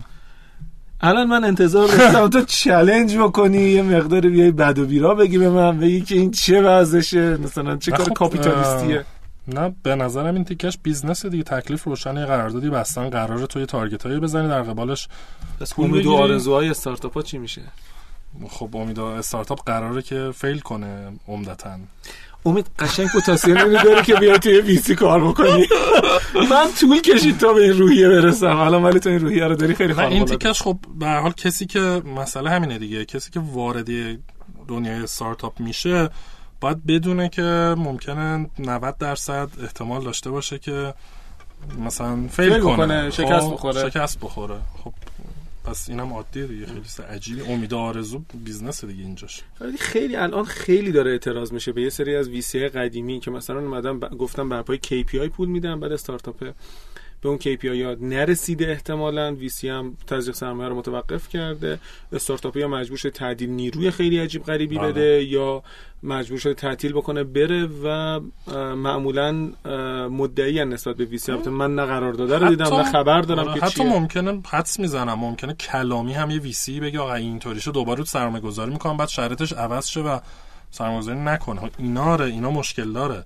الان 1.02 1.28
من 1.28 1.44
انتظار 1.44 1.88
داشتم 1.88 2.28
تو 2.28 2.42
چالش 2.64 3.18
بکنی 3.18 3.62
یه 3.62 3.82
مقدار 3.82 4.22
بیای 4.22 4.52
بد 4.52 4.80
و 4.80 4.86
بیراه 4.86 5.16
بگی 5.16 5.38
به 5.38 5.50
من 5.50 5.80
بگی 5.80 6.02
که 6.02 6.16
این 6.16 6.32
چه 6.32 6.62
وضعشه 6.62 7.38
مثلا 7.38 7.78
چه 7.78 7.92
کار 7.92 8.06
خب، 8.06 8.14
کاپیتالیستیه. 8.14 9.06
نه 9.48 9.76
به 9.84 9.96
نظرم 9.96 10.36
این 10.36 10.44
تیکش 10.44 10.78
business 10.84 11.26
دیگه 11.26 11.44
تکلیف 11.44 11.84
روشن 11.84 12.26
قراردادی 12.26 12.70
بستن 12.70 13.10
قرار 13.10 13.46
تو 13.46 13.60
یه 13.60 13.66
target 13.66 14.06
هایی 14.06 14.20
بزنی 14.20 14.48
در 14.48 14.62
قبالش 14.62 15.08
امید 15.78 16.06
و 16.06 16.14
آرزوهای 16.14 16.70
استارتاپ 16.70 17.14
ها 17.14 17.22
چی 17.22 17.38
میشه؟ 17.38 17.62
خب 18.50 18.76
امید 18.76 19.00
استارتاپ 19.00 19.66
قراره 19.66 20.02
که 20.02 20.32
fail 20.36 20.60
کنه 20.60 21.12
عمدتا. 21.28 21.78
امید 22.46 22.66
قشنگ 22.80 23.08
پتانسیل 23.08 23.58
اینو 23.58 23.84
داره 23.84 24.02
که 24.02 24.16
بیای 24.16 24.40
توی 24.40 24.62
VC 24.62 24.96
کار 24.96 25.28
بکنی. 25.28 25.68
من 26.50 26.68
طول 26.80 27.02
کشید 27.02 27.38
تا 27.38 27.54
به 27.54 27.62
این 27.62 27.78
روحیه 27.78 28.10
برسم. 28.10 28.58
الان 28.58 28.84
ولی 28.84 29.00
تو 29.00 29.10
این 29.10 29.20
روحیه 29.20 29.48
رو 29.48 29.56
داری 29.56 29.76
خیلی 29.76 30.00
این 30.00 30.26
تیکش 30.26 30.62
خب 30.62 30.78
به 31.00 31.06
هر 31.06 31.20
حال 31.20 31.32
کسی 31.32 31.66
که 31.66 31.80
مسئله 32.06 32.50
همینه 32.50 32.80
دیگه. 32.80 33.06
کسی 33.06 33.32
که 33.32 33.40
وارد 33.40 33.88
دنیای 34.68 35.04
استارتاپ 35.04 35.60
میشه 35.60 36.10
باید 36.62 36.86
بدونه 36.86 37.30
که 37.30 37.76
ممکنه 37.78 38.50
90 38.60 38.98
درصد 38.98 39.50
احتمال 39.64 40.04
داشته 40.04 40.32
باشه 40.32 40.60
که 40.60 40.94
مثلا 41.80 42.28
fail, 42.28 42.60
کنه, 42.60 43.10
شکست 43.10 43.46
خب، 43.46 43.54
بخوره. 43.54 43.90
شکست 43.90 44.20
بخوره. 44.20 44.56
خب 44.84 44.94
پس 45.64 45.90
اینم 45.90 46.14
عادیه 46.14 46.48
دیگه 46.48 46.66
خیلی 46.66 47.08
عجیبی 47.10 47.42
امید 47.42 47.74
آرزو 47.74 48.22
business 48.44 48.86
دیگه 48.86 49.04
اینجاش. 49.04 49.44
خیلی 49.80 50.16
الان 50.16 50.46
خیلی 50.46 50.92
داره 50.92 51.12
اعتراض 51.12 51.54
میشه 51.54 51.72
به 51.72 51.82
یه 51.82 51.90
سری 51.90 52.16
از 52.16 52.30
VC 52.30 52.68
قدیمی 52.68 53.20
که 53.20 53.32
مثلا 53.32 53.60
اومدن 53.60 54.00
ب... 54.00 54.18
گفتم 54.18 54.50
بر 54.50 54.62
پای 54.62 54.80
KPI 54.86 55.30
پول 55.30 55.50
میدن 55.50 55.80
بعد 55.80 55.92
استارتاپ 55.92 56.54
به 57.24 57.30
اون 57.30 57.38
KPI 57.38 57.66
ها 57.66 57.96
نرسیده 58.02 58.68
احتمالا. 58.72 59.34
VC 59.34 59.70
هم 59.70 59.98
تزریق 60.08 60.36
سرمایه 60.36 60.70
رو 60.70 60.76
متوقف 60.76 61.30
کرده. 61.30 61.80
استارتاپ 62.12 62.58
یا 62.58 62.68
مجبور 62.68 62.98
شده 62.98 63.12
تعدیل 63.12 63.50
نیروی 63.50 63.92
خیلی 63.92 64.20
عجیب 64.20 64.44
غریبی 64.44 64.78
بله. 64.78 64.92
بده 64.92 65.24
یا 65.24 65.64
مجبور 66.04 66.40
شده 66.40 66.54
تعطیل 66.54 66.94
بکنه 66.94 67.24
بره 67.24 67.70
و 67.84 68.20
معمولا 68.76 69.32
مدعی 70.10 70.66
نسبت 70.66 70.96
به 70.96 71.06
ویسی 71.06 71.32
البته 71.32 71.50
من 71.50 71.76
نه 71.76 71.86
قرار 71.86 72.14
داده 72.14 72.38
رو 72.38 72.50
دیدم 72.50 72.76
نه 72.76 72.92
خبر 72.92 73.22
دارم 73.22 73.48
آره، 73.48 73.60
که 73.60 73.66
حتی 73.66 73.84
ممکنه 73.84 74.42
حدس 74.50 74.80
می‌زنم. 74.80 75.20
ممکنه 75.20 75.54
کلامی 75.54 76.14
هم 76.14 76.32
یه 76.32 76.40
ویسی 76.40 76.80
بگه 76.80 77.00
آقا 77.00 77.14
اینطوری 77.14 77.62
شو 77.62 77.72
دوباره 77.72 78.04
سرمایه 78.04 78.44
گذاری 78.44 78.72
می‌کنم 78.72 78.98
بعد 78.98 79.08
شرطش 79.08 79.54
عوض 79.54 79.88
شه 79.88 80.02
و 80.02 80.20
سرمایه‌گذاری 80.72 81.20
نکنه. 81.20 81.72
اینا 81.78 82.16
اینا 82.16 82.52
مشکل 82.52 82.94
داره. 82.94 83.24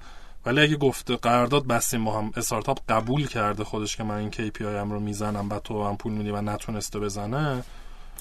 ولی 0.47 0.61
اگه 0.61 0.75
گفته 0.75 1.15
قرارداد 1.15 1.67
بستیم 1.67 2.03
با 2.05 2.17
هم 2.17 2.31
استارتاپ 2.35 2.79
قبول 2.89 3.27
کرده 3.27 3.63
خودش 3.63 3.97
که 3.97 4.03
من 4.03 4.15
این 4.15 4.31
KPI 4.31 4.61
هم 4.61 4.91
رو 4.91 4.99
می‌زنم 4.99 5.49
بعد 5.49 5.61
تو 5.61 5.83
هم 5.83 5.97
پول 5.97 6.13
میدی 6.13 6.29
و 6.29 6.41
نتونسته 6.41 6.99
بزنه 6.99 7.63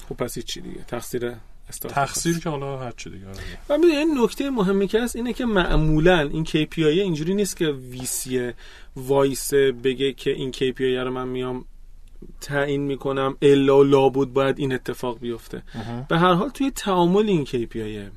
خب 0.09 0.15
پس 0.15 0.39
چی 0.39 0.61
دیگه. 0.61 0.83
تقصیر 0.87 1.33
تقصیر 1.89 2.39
که 2.39 2.49
حالا 2.49 2.77
هر 2.77 2.91
چی 2.91 3.09
دیگه. 3.09 3.25
و 3.69 3.73
این 3.73 4.17
نکته 4.21 4.49
مهمی 4.49 4.87
که 4.87 5.01
هست 5.01 5.15
اینه 5.15 5.33
که 5.33 5.45
معمولا 5.45 6.19
این 6.19 6.45
KPI 6.45 6.77
اینجوری 6.77 7.33
نیست 7.33 7.57
که 7.57 7.65
وی‌سی 7.65 8.51
وایسه 8.95 9.53
بگه 9.53 10.13
که 10.13 10.29
این 10.29 10.51
KPI 10.51 10.81
رو 10.81 11.11
من 11.11 11.27
میام 11.27 11.65
تعیین 12.41 12.81
می‌کنم 12.81 13.37
الا 13.41 13.81
لابد 13.81 14.27
باید 14.27 14.59
این 14.59 14.73
اتفاق 14.73 15.19
بیفته. 15.19 15.63
به 16.09 16.17
هر 16.17 16.33
حال 16.33 16.49
توی 16.49 16.71
تعامل 16.71 17.29
این 17.29 17.45
KPI 17.45 18.11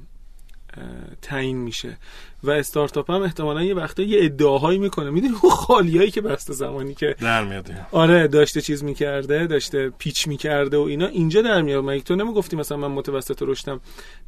تعیین 1.23 1.57
میشه. 1.57 1.99
و 2.45 2.51
استارتاپ 2.51 3.11
هم 3.11 3.23
احتمالا 3.23 3.63
یه 3.63 3.75
وقتا 3.75 4.03
یه 4.03 4.25
ادعاهایی 4.25 4.79
می‌کنه. 4.79 5.11
می‌دونی 5.11 5.35
اون 5.43 5.53
خالیایی 5.53 6.11
که 6.11 6.21
بسته 6.21 6.53
زمانی 6.53 6.95
که 6.95 7.17
در 7.21 7.45
میاد 7.45 7.71
آره 7.93 8.29
داشته 8.29 8.61
چیز 8.61 8.85
می‌کرده 8.85 9.47
داشته 9.47 9.93
pitch 9.99 10.29
می‌کرده 10.29 10.77
و 10.77 10.81
اینا 10.81 11.07
اینجا 11.07 11.43
در 11.43 11.63
میاد. 11.63 11.85
مگه 11.85 12.03
تو 12.03 12.15
نمی‌گفتی 12.17 12.57
مثلا 12.57 12.79
من 12.79 12.89
متوسط 12.89 13.43
رشدم 13.43 13.81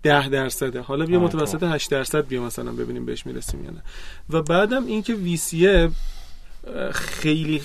10 0.03 0.29
درصده؟ 0.29 0.81
حالا 0.81 1.07
بیا 1.07 1.21
متوسط 1.21 1.63
8 1.63 1.91
درصد 1.91 2.27
بیا 2.27 2.43
مثلا 2.43 2.73
ببینیم 2.73 3.07
بهش 3.07 3.27
می‌رسیم 3.27 3.65
یا 3.65 3.71
نه. 3.71 3.83
و 4.31 4.43
بعدم 4.43 4.87
اینکه 4.87 5.15
ویسیه 5.15 5.91
خیلی 6.93 7.63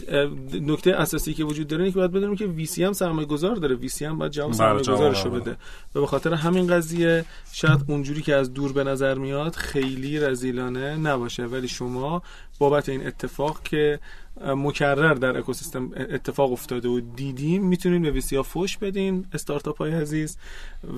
نکته 0.54 0.92
اساسی 0.92 1.34
که 1.34 1.44
وجود 1.44 1.68
داره 1.68 1.84
اینه 1.84 1.94
که 1.94 2.00
باید 2.00 2.12
بدونیم 2.12 2.36
که 2.36 2.46
وی 2.46 2.66
سی 2.66 2.84
هم 2.84 2.94
سرمایه 2.94 3.27
گذار 3.27 3.56
داره. 3.56 3.75
وی 3.75 3.88
سی 3.88 4.06
هم 4.06 4.18
باید 4.18 4.32
جواب 4.32 4.50
بله، 4.50 4.58
سرمایه 4.58 4.84
گذارش 4.84 5.25
رو 5.25 5.32
بده. 5.32 5.51
و 5.96 6.00
به 6.00 6.08
خاطر 6.08 6.34
همین 6.34 6.68
قضیه 6.68 7.25
شاید 7.51 7.80
اونجوری 7.88 8.22
که 8.22 8.36
از 8.36 8.54
دور 8.54 8.74
به 8.74 8.84
نظر 8.84 9.13
میاد 9.13 9.56
خیلی 9.56 10.20
رزیلانه 10.20 10.96
نباشه. 10.96 11.46
ولی 11.46 11.68
شما 11.68 12.22
بابت 12.60 12.89
این 12.89 13.08
اتفاق 13.08 13.63
که 13.63 14.00
مکرر 14.46 15.13
در 15.13 15.38
اکوسیستم 15.38 15.92
اتفاق 15.96 16.51
افتاده 16.51 16.89
و 16.89 17.00
دیدیم 17.16 17.68
می‌تونین 17.68 18.01
به 18.01 18.12
ویسی 18.12 18.36
ها 18.36 18.44
فوش 18.44 18.77
بدین 18.77 19.25
استارتاپ 19.34 19.77
های 19.77 19.94
عزیز 19.94 20.38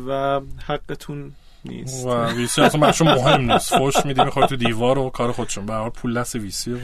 و 0.07 0.41
حقتون 0.67 1.31
نیست. 1.65 2.05
و 2.05 2.25
ویسی 2.25 2.61
اصلا 2.61 2.93
مهم 3.01 3.51
نیست. 3.51 3.77
فوش 3.77 4.05
میدیم 4.05 4.25
می‌خواد 4.25 4.49
تو 4.49 4.55
دیوار 4.55 4.97
و 4.97 5.09
کار 5.09 5.31
خودشون. 5.31 5.65
به 5.65 5.89
پول 5.89 6.19
دست 6.19 6.35
ویسی 6.35 6.73
و 6.73 6.77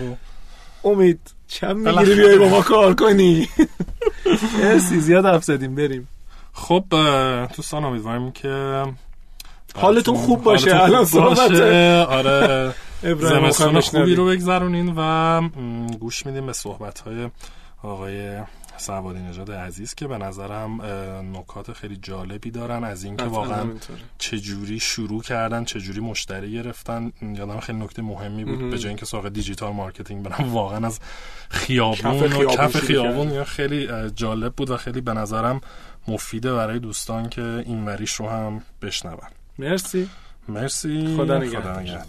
امید 0.85 1.19
چند 1.47 1.75
می‌گیری 1.75 2.15
بیای 2.15 2.37
با 2.37 2.47
ما 2.47 2.61
کار 2.61 2.93
کنی؟ 2.93 3.47
مرسی 4.63 4.99
زیاد 4.99 5.25
حرف 5.25 5.43
زدیم 5.43 5.75
بریم. 5.75 6.07
خب 6.53 6.83
دوستان 7.55 7.85
امیدواریم 7.85 8.31
که 8.31 8.83
حالتون 9.75 10.15
خوب 10.15 10.43
باشه 10.43 10.83
الان 10.83 11.05
آره 12.09 12.73
زمستان 13.19 13.79
خوبی 13.79 14.15
رو 14.15 14.25
بگذرونین 14.25 14.93
و 14.97 15.41
گوش 15.99 16.25
میدیم 16.25 16.45
به 16.45 16.53
صحبت 16.53 16.99
های 16.99 17.29
آقای 17.83 18.39
سوادی 18.77 19.19
نژاد 19.19 19.51
عزیز 19.51 19.95
که 19.95 20.07
به 20.07 20.17
نظرم 20.17 20.81
نکات 21.37 21.73
خیلی 21.73 21.97
جالبی 21.97 22.51
دارن 22.51 22.83
از 22.83 23.03
اینکه 23.03 23.23
واقعا 23.23 23.65
چجوری 24.17 24.79
شروع 24.79 25.21
کردن 25.21 25.63
چجوری 25.65 25.99
مشتری 25.99 26.51
گرفتن. 26.51 27.11
یادم 27.21 27.59
خیلی 27.59 27.79
نکته 27.79 28.01
مهمی 28.01 28.45
بود 28.45 28.69
به 28.71 28.77
جای 28.77 28.87
اینکه 28.87 29.05
سراغ 29.05 29.29
digital 29.29 29.73
marketing 29.73 30.23
برن 30.23 30.49
واقعا 30.49 30.87
از 30.87 30.99
خیابون 31.49 32.33
و 32.33 32.45
کف 32.45 32.77
خیابون 32.77 33.43
خیلی 33.43 34.09
جالب 34.09 34.53
بود 34.53 34.69
و 34.69 34.77
خیلی 34.77 35.01
به 35.01 35.13
نظرم 35.13 35.61
مفیده 36.07 36.53
برای 36.53 36.79
دوستان 36.79 37.29
که 37.29 37.63
این 37.65 37.85
وریش 37.85 38.13
رو 38.13 38.29
هم 38.29 38.61
بشنون. 38.81 39.17
مرسی. 39.59 40.09
مرسی. 40.47 41.15
خدا 41.17 41.37
نگهدار. 41.37 42.05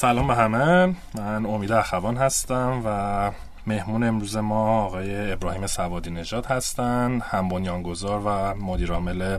سلام 0.00 0.26
به 0.26 0.34
همه. 0.34 0.94
من 1.14 1.46
امید 1.46 1.72
اخوان 1.72 2.16
هستم 2.16 2.82
و 2.84 3.30
مهمون 3.66 4.02
امروز 4.02 4.36
ما 4.36 4.84
آقای 4.84 5.32
ابراهیم 5.32 5.66
سوادی 5.66 6.10
نژاد 6.10 6.46
هستن 6.46 7.20
هم 7.24 7.48
بنیانگذار 7.48 8.22
و 8.24 8.54
مدیرعامل 8.54 9.38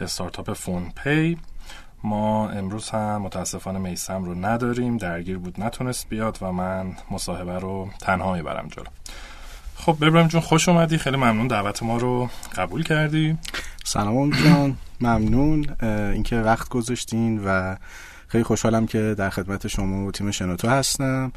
استارتاپ 0.00 0.52
فون 0.52 0.92
پی 1.04 1.38
ما 2.04 2.50
امروز 2.50 2.90
هم 2.90 3.22
متاسفانه 3.22 3.78
میسم 3.78 4.24
رو 4.24 4.34
نداریم 4.34 4.96
درگیر 4.96 5.38
بود 5.38 5.60
نتونست 5.60 6.08
بیاد 6.08 6.38
و 6.42 6.52
من 6.52 6.92
مصاحبه 7.10 7.58
رو 7.58 7.88
تنها 8.00 8.32
می‌برم 8.32 8.68
جلو. 8.68 8.86
خب 9.76 9.90
ابراهیم 9.90 10.28
جون 10.28 10.40
خوش 10.40 10.68
اومدی. 10.68 10.98
خیلی 10.98 11.16
ممنون 11.16 11.46
دعوت 11.46 11.82
ما 11.82 11.96
رو 11.96 12.28
قبول 12.56 12.82
کردی. 12.82 13.38
سلام 13.84 14.30
جان. 14.30 14.76
ممنون. 15.00 15.66
اینکه 15.82 16.36
وقت 16.36 16.68
گذاشتین 16.68 17.44
و 17.44 17.76
خیلی 18.36 18.44
خوشحالم 18.44 18.86
که 18.86 19.14
در 19.18 19.30
خدمت 19.30 19.66
شما 19.66 20.06
و 20.06 20.10
تیم 20.10 20.30
شنوتو 20.30 20.68
هستم 20.68 21.32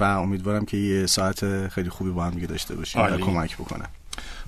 و 0.00 0.04
امیدوارم 0.04 0.64
که 0.64 0.76
یه 0.76 1.06
ساعت 1.06 1.68
خیلی 1.68 1.90
خوبی 1.90 2.10
با 2.10 2.24
هم 2.24 2.30
دیگه 2.30 2.46
داشته 2.46 2.74
باشیم 2.74 3.02
و 3.02 3.16
کمک 3.16 3.56
بکنم. 3.56 3.88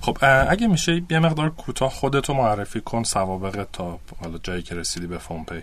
خب 0.00 0.19
اگه 0.49 0.67
میشه 0.67 1.02
یه 1.11 1.19
مقدار 1.19 1.50
کوتاه 1.50 1.90
خودتو 1.90 2.35
معرفی 2.35 2.81
کن 2.81 3.02
سوابق 3.02 3.67
تا 3.73 3.99
حالا 4.23 4.38
جایی 4.43 4.62
که 4.62 4.75
رسیدی 4.75 5.07
به 5.07 5.19
فونپی 5.19 5.62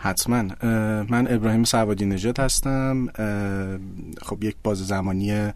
حتما. 0.00 0.42
من 1.08 1.26
ابراهیم 1.30 1.64
سوادی 1.64 2.06
نژاد 2.06 2.40
هستم. 2.40 3.06
خب 4.22 4.44
یک 4.44 4.56
باز 4.62 4.86
زمانی 4.86 5.52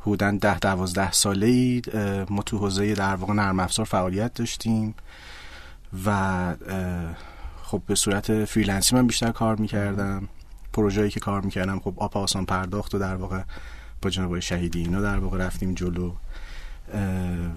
حدوداً 0.00 0.30
ده 0.30 0.58
دوازده 0.58 1.12
ساله 1.12 1.46
ای 1.46 1.82
ما 2.30 2.42
تو 2.42 2.58
حوزه 2.58 2.94
در 2.94 3.14
واقع 3.14 3.32
نرم 3.32 3.60
افزار 3.60 3.86
فعالیت 3.86 4.34
داشتیم 4.34 4.94
و 6.06 6.54
خب 7.70 7.82
به 7.86 7.94
صورت 7.94 8.44
freelance 8.44 8.89
ی 8.89 8.94
من 8.94 9.06
بیشتر 9.06 9.30
کار 9.30 9.56
می‌کردم. 9.56 10.28
پروژه‌ای 10.72 11.10
که 11.10 11.20
کار 11.20 11.40
می‌کردم 11.40 11.78
خب 11.80 11.94
آپ 11.96 12.16
آسان 12.16 12.46
پرداخت 12.46 12.94
و 12.94 12.98
در 12.98 13.14
واقع 13.14 13.42
با 14.02 14.10
جناب 14.10 14.40
شهیدی 14.40 14.80
اینا 14.80 15.00
در 15.00 15.18
واقع 15.18 15.38
رفتیم 15.38 15.74
جلو. 15.74 16.12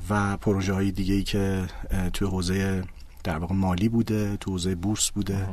و 0.09 0.37
پروژه 0.37 0.73
های 0.73 0.91
دیگه 0.91 1.13
ای 1.13 1.23
که 1.23 1.63
توی 2.13 2.27
حوزه 2.27 2.83
در 3.23 3.37
واقع 3.37 3.55
مالی 3.55 3.89
بوده 3.89 4.37
تو 4.37 4.51
حوزه 4.51 4.75
بورس 4.75 5.11
بوده. 5.11 5.47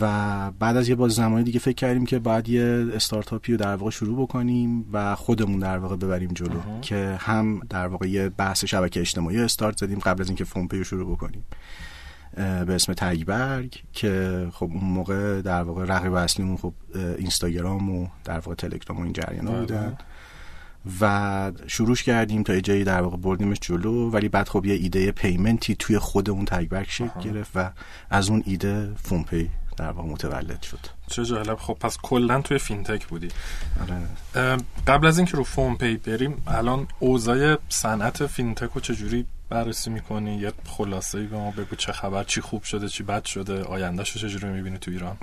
و 0.00 0.50
بعد 0.50 0.76
از 0.76 0.88
یه 0.88 0.94
بازه 0.94 1.12
زمانی 1.12 1.44
دیگه 1.44 1.58
فکر 1.58 1.74
کردیم 1.74 2.06
که 2.06 2.18
باید 2.18 2.48
یه 2.48 2.86
استارتاپی 2.94 3.52
رو 3.52 3.58
در 3.58 3.76
واقع 3.76 3.90
شروع 3.90 4.22
بکنیم 4.22 4.84
و 4.92 5.14
خودمون 5.14 5.58
در 5.58 5.78
واقع 5.78 5.96
ببریم 5.96 6.30
جلو. 6.34 6.60
که 6.82 7.16
هم 7.20 7.60
در 7.70 7.86
واقع 7.86 8.08
یه 8.08 8.28
بحث 8.28 8.64
شبکه 8.64 9.00
اجتماعی 9.00 9.38
استارت 9.38 9.78
زدیم 9.78 9.98
قبل 9.98 10.22
از 10.22 10.28
اینکه 10.28 10.44
فونپی 10.44 10.78
رو 10.78 10.84
شروع 10.84 11.12
بکنیم. 11.12 11.44
به 12.36 12.74
اسم 12.74 12.92
تگبرگ 12.92 13.82
که 13.92 14.46
خب 14.52 14.70
اون 14.74 14.84
موقع 14.84 15.42
در 15.42 15.62
واقع 15.62 15.84
رقیب 15.84 16.14
اصلیمون 16.14 16.56
خب 16.56 16.74
اینستاگرام 16.94 17.90
و 17.90 18.08
در 18.24 18.38
واقع 18.38 18.54
تلگرام 18.54 18.98
و 18.98 19.02
این 19.02 19.12
جریانا 19.12 19.50
بله. 19.50 19.60
بودن. 19.60 19.98
و 21.00 21.52
شروعش 21.66 22.02
کردیم 22.02 22.42
تا 22.42 22.60
جایی 22.60 22.84
در 22.84 23.00
واقع 23.00 23.16
بردیمش 23.16 23.58
جلو 23.60 24.10
ولی 24.10 24.28
بعد 24.28 24.48
خب 24.48 24.66
یه 24.66 24.74
ایده 24.74 25.12
payment 25.12 25.66
ی 25.66 25.74
توی 25.74 25.98
خود 25.98 26.30
اون 26.30 26.44
تگبرگ 26.44 26.86
شکل 26.88 27.20
گرفت 27.24 27.50
و 27.54 27.70
از 28.10 28.28
اون 28.28 28.42
ایده 28.46 28.92
فونپی 29.02 29.50
در 29.76 29.90
واقع 29.90 30.08
متولد 30.08 30.62
شد. 30.62 30.78
چه 31.06 31.24
جالب. 31.24 31.58
خب 31.58 31.76
پس 31.80 31.98
کلا 32.02 32.40
توی 32.40 32.58
فینتک 32.58 33.06
بودی. 33.06 33.28
آره. 33.80 34.56
قبل 34.86 35.06
از 35.06 35.18
اینکه 35.18 35.36
رو 35.36 35.44
فون 35.44 35.76
پی 35.76 35.96
بریم 35.96 36.42
الان 36.46 36.88
اوضاع 36.98 37.56
صنعت 37.68 38.26
فینتک 38.26 38.70
رو 38.74 38.80
چجوری 38.80 39.26
بررسی 39.48 39.90
می‌کنی؟ 39.90 40.36
یه 40.36 40.52
خلاصه 40.64 41.18
ای 41.18 41.26
به 41.26 41.36
ما 41.36 41.50
بگو 41.50 41.76
چه 41.76 41.92
خبر 41.92 42.24
چی 42.24 42.40
خوب 42.40 42.62
شده 42.62 42.88
چی 42.88 43.02
بد 43.02 43.24
شده 43.24 43.62
آیندهش 43.62 44.10
رو 44.10 44.28
چجوری 44.28 44.52
می‌بینی 44.52 44.78
تو 44.78 44.90
ایران؟ 44.90 45.16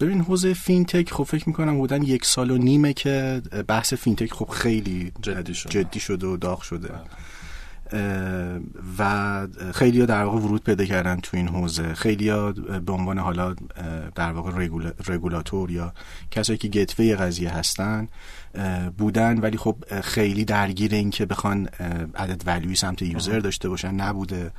ببین 0.00 0.20
حوزه 0.20 0.54
فینتک 0.54 1.12
خب 1.12 1.24
فکر 1.24 1.48
می‌کنم 1.48 1.78
بودن 1.78 2.02
یک 2.02 2.24
سال 2.24 2.50
و 2.50 2.58
نیمه 2.58 2.92
که 2.92 3.42
بحث 3.68 3.94
فینتک 3.94 4.32
خب 4.32 4.48
خیلی 4.48 5.12
جدی 5.22 5.54
شده, 5.54 5.84
جدی 5.84 6.00
شده 6.00 6.26
و 6.26 6.36
داغ 6.36 6.62
شده. 6.62 6.90
و 8.98 9.46
خیلی 9.74 10.00
ها 10.00 10.06
در 10.06 10.24
واقع 10.24 10.38
ورود 10.38 10.64
پیدا 10.64 10.84
کردن 10.84 11.20
تو 11.20 11.36
این 11.36 11.48
حوزه. 11.48 11.94
خیلی 11.94 12.28
ها 12.28 12.52
به 12.86 12.92
عنوان 12.92 13.18
حالا 13.18 13.54
در 14.14 14.32
واقع 14.32 14.68
رگولاتور 15.08 15.70
یا 15.70 15.92
کسایی 16.30 16.58
که 16.58 16.68
gateway 16.68 17.16
قضیه 17.16 17.50
هستن 17.50 18.08
بودن 18.98 19.38
ولی 19.38 19.56
خب 19.56 19.76
خیلی 20.00 20.44
درگیر 20.44 20.94
این 20.94 21.10
که 21.10 21.26
بخوان 21.26 21.68
add 22.14 22.42
value 22.46 22.69
ی 22.69 22.74
سمت 22.74 23.02
user 23.02 23.38
داشته 23.38 23.68
باشن 23.68 23.94
نبوده. 23.94 24.50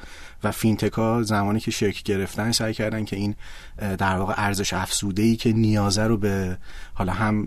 و 0.43 0.51
فینتک 0.51 0.93
ها 0.93 1.23
زمانی 1.23 1.59
که 1.59 1.71
شکل 1.71 2.01
گرفتن 2.05 2.51
سعی 2.51 2.73
کردن 2.73 3.05
که 3.05 3.15
این 3.15 3.35
در 3.77 4.17
واقع 4.17 4.33
ارزش 4.37 4.73
افزوده 4.73 5.23
ای 5.23 5.35
که 5.35 5.53
نیازه 5.53 6.03
رو 6.03 6.17
به 6.17 6.57
حالا 6.93 7.13
هم 7.13 7.45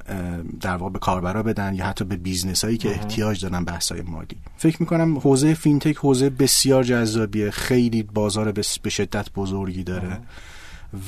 در 0.60 0.76
واقع 0.76 0.92
به 0.92 0.98
کاربرا 0.98 1.42
بدن 1.42 1.74
یا 1.74 1.86
حتی 1.86 2.04
به 2.04 2.16
business 2.16 2.64
هایی 2.64 2.78
که 2.78 2.90
احتیاج 2.90 3.42
دارن 3.42 3.64
بحث 3.64 3.92
های 3.92 4.02
مالی. 4.02 4.36
فکر 4.56 4.76
می‌کنم 4.80 5.18
حوزه 5.18 5.54
فینتک 5.54 5.96
حوزه 5.96 6.30
بسیار 6.30 6.84
جذابیه. 6.84 7.50
خیلی 7.50 8.02
بازار 8.02 8.52
به 8.82 8.90
شدت 8.90 9.30
بزرگی 9.32 9.84
داره. 9.84 10.20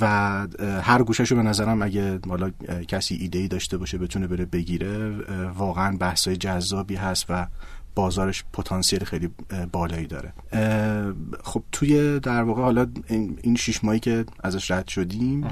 و 0.00 0.06
هر 0.82 1.02
گوشش 1.02 1.30
رو 1.30 1.36
به 1.36 1.42
نظرم 1.42 1.82
اگه 1.82 2.20
حالا 2.28 2.50
کسی 2.88 3.14
ایده 3.14 3.38
ای 3.38 3.48
داشته 3.48 3.76
باشه 3.76 3.98
بتونه 3.98 4.26
بره 4.26 4.44
بگیره 4.44 5.10
واقعا 5.52 5.96
بحثای 5.96 6.36
جذابی 6.36 6.94
هست 6.94 7.26
و 7.28 7.46
بازارش 7.94 8.44
پتانسیل 8.52 9.04
خیلی 9.04 9.30
بالایی 9.72 10.06
داره. 10.06 10.32
خب 11.44 11.62
توی 11.72 12.20
در 12.20 12.42
واقع 12.42 12.62
حالا 12.62 12.86
این 13.42 13.56
شش 13.56 13.84
ماهی 13.84 14.00
که 14.00 14.24
ازش 14.44 14.70
رد 14.70 14.88
شدیم 14.88 15.46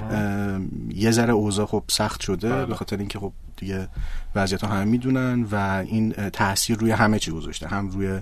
یه 0.95 1.11
ذره 1.11 1.33
اوضاع 1.33 1.67
خب 1.67 1.85
سخت 1.89 2.21
شده 2.21 2.49
بله. 2.49 2.67
به 2.67 2.75
خاطر 2.75 2.97
اینکه 2.97 3.19
خب 3.19 3.33
دیگه 3.57 3.89
وضعیت 4.35 4.65
ها 4.65 4.69
همه 4.69 4.85
می‌دونن 4.85 5.43
و 5.43 5.85
این 5.87 6.13
تاثیر 6.13 6.79
روی 6.79 6.91
همه 6.91 7.19
چی 7.19 7.31
گذاشته. 7.31 7.69
هم 7.69 7.89
روی 7.89 8.21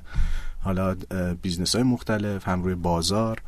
حالا 0.60 0.96
business 1.42 1.74
های 1.74 1.84
مختلف 1.84 2.48
هم 2.48 2.62
روی 2.62 2.74
بازار. 2.74 3.42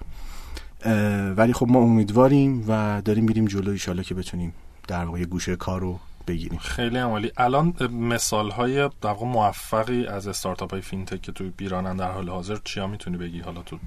ولی 1.36 1.52
خب 1.52 1.66
ما 1.68 1.78
امیدواریم 1.80 2.64
و 2.68 3.02
داریم 3.04 3.24
میریم 3.24 3.44
جلو 3.44 3.70
ایشالا 3.70 4.02
که 4.02 4.14
بتونیم 4.14 4.54
در 4.88 5.04
واقع 5.04 5.24
گوشه 5.24 5.56
کار 5.56 5.80
رو 5.80 5.98
بگیریم. 6.26 6.58
خیلی 6.58 6.98
عالی 6.98 7.32
الان 7.36 7.74
مثال 7.90 8.50
های 8.50 8.88
در 8.88 8.90
واقع 9.02 9.26
موفقی 9.26 10.06
از 10.06 10.28
استارتاپ 10.28 10.70
های 10.70 10.80
فینتک 10.80 11.22
که 11.22 11.32
توی 11.32 11.52
ایرانن 11.56 11.96
در 11.96 12.12
حال 12.12 12.28
حاضر 12.28 12.56
چیا 12.64 12.86
می‌تونی 12.86 13.16
بگی 13.16 13.40
حالا 13.40 13.62
تو؟ 13.62 13.78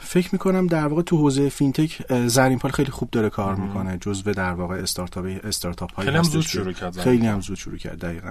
فکر 0.00 0.28
می‌کنم 0.32 0.66
در 0.66 0.86
واقع 0.86 1.02
تو 1.02 1.16
حوزه 1.16 1.48
فینتک 1.48 2.02
زرین 2.26 2.58
پال 2.58 2.70
خیلی 2.70 2.90
خوب 2.90 3.10
داره 3.10 3.30
کار 3.30 3.54
می‌کنه 3.54 3.98
جزو 4.00 4.32
در 4.32 4.52
واقع 4.52 4.74
استارتاپ 4.74 5.26
استارتاپ 5.44 5.94
های 5.94 6.06
خیلی 6.06 6.16
هم 6.18 6.22
زود 6.22 6.42
شروع 6.42 6.72
کرد 6.72 7.00
خیلی 7.00 7.26
هم 7.26 7.40
زود 7.40 7.56
شروع 7.56 7.78
کرد 7.78 7.98
دقیقاً. 7.98 8.30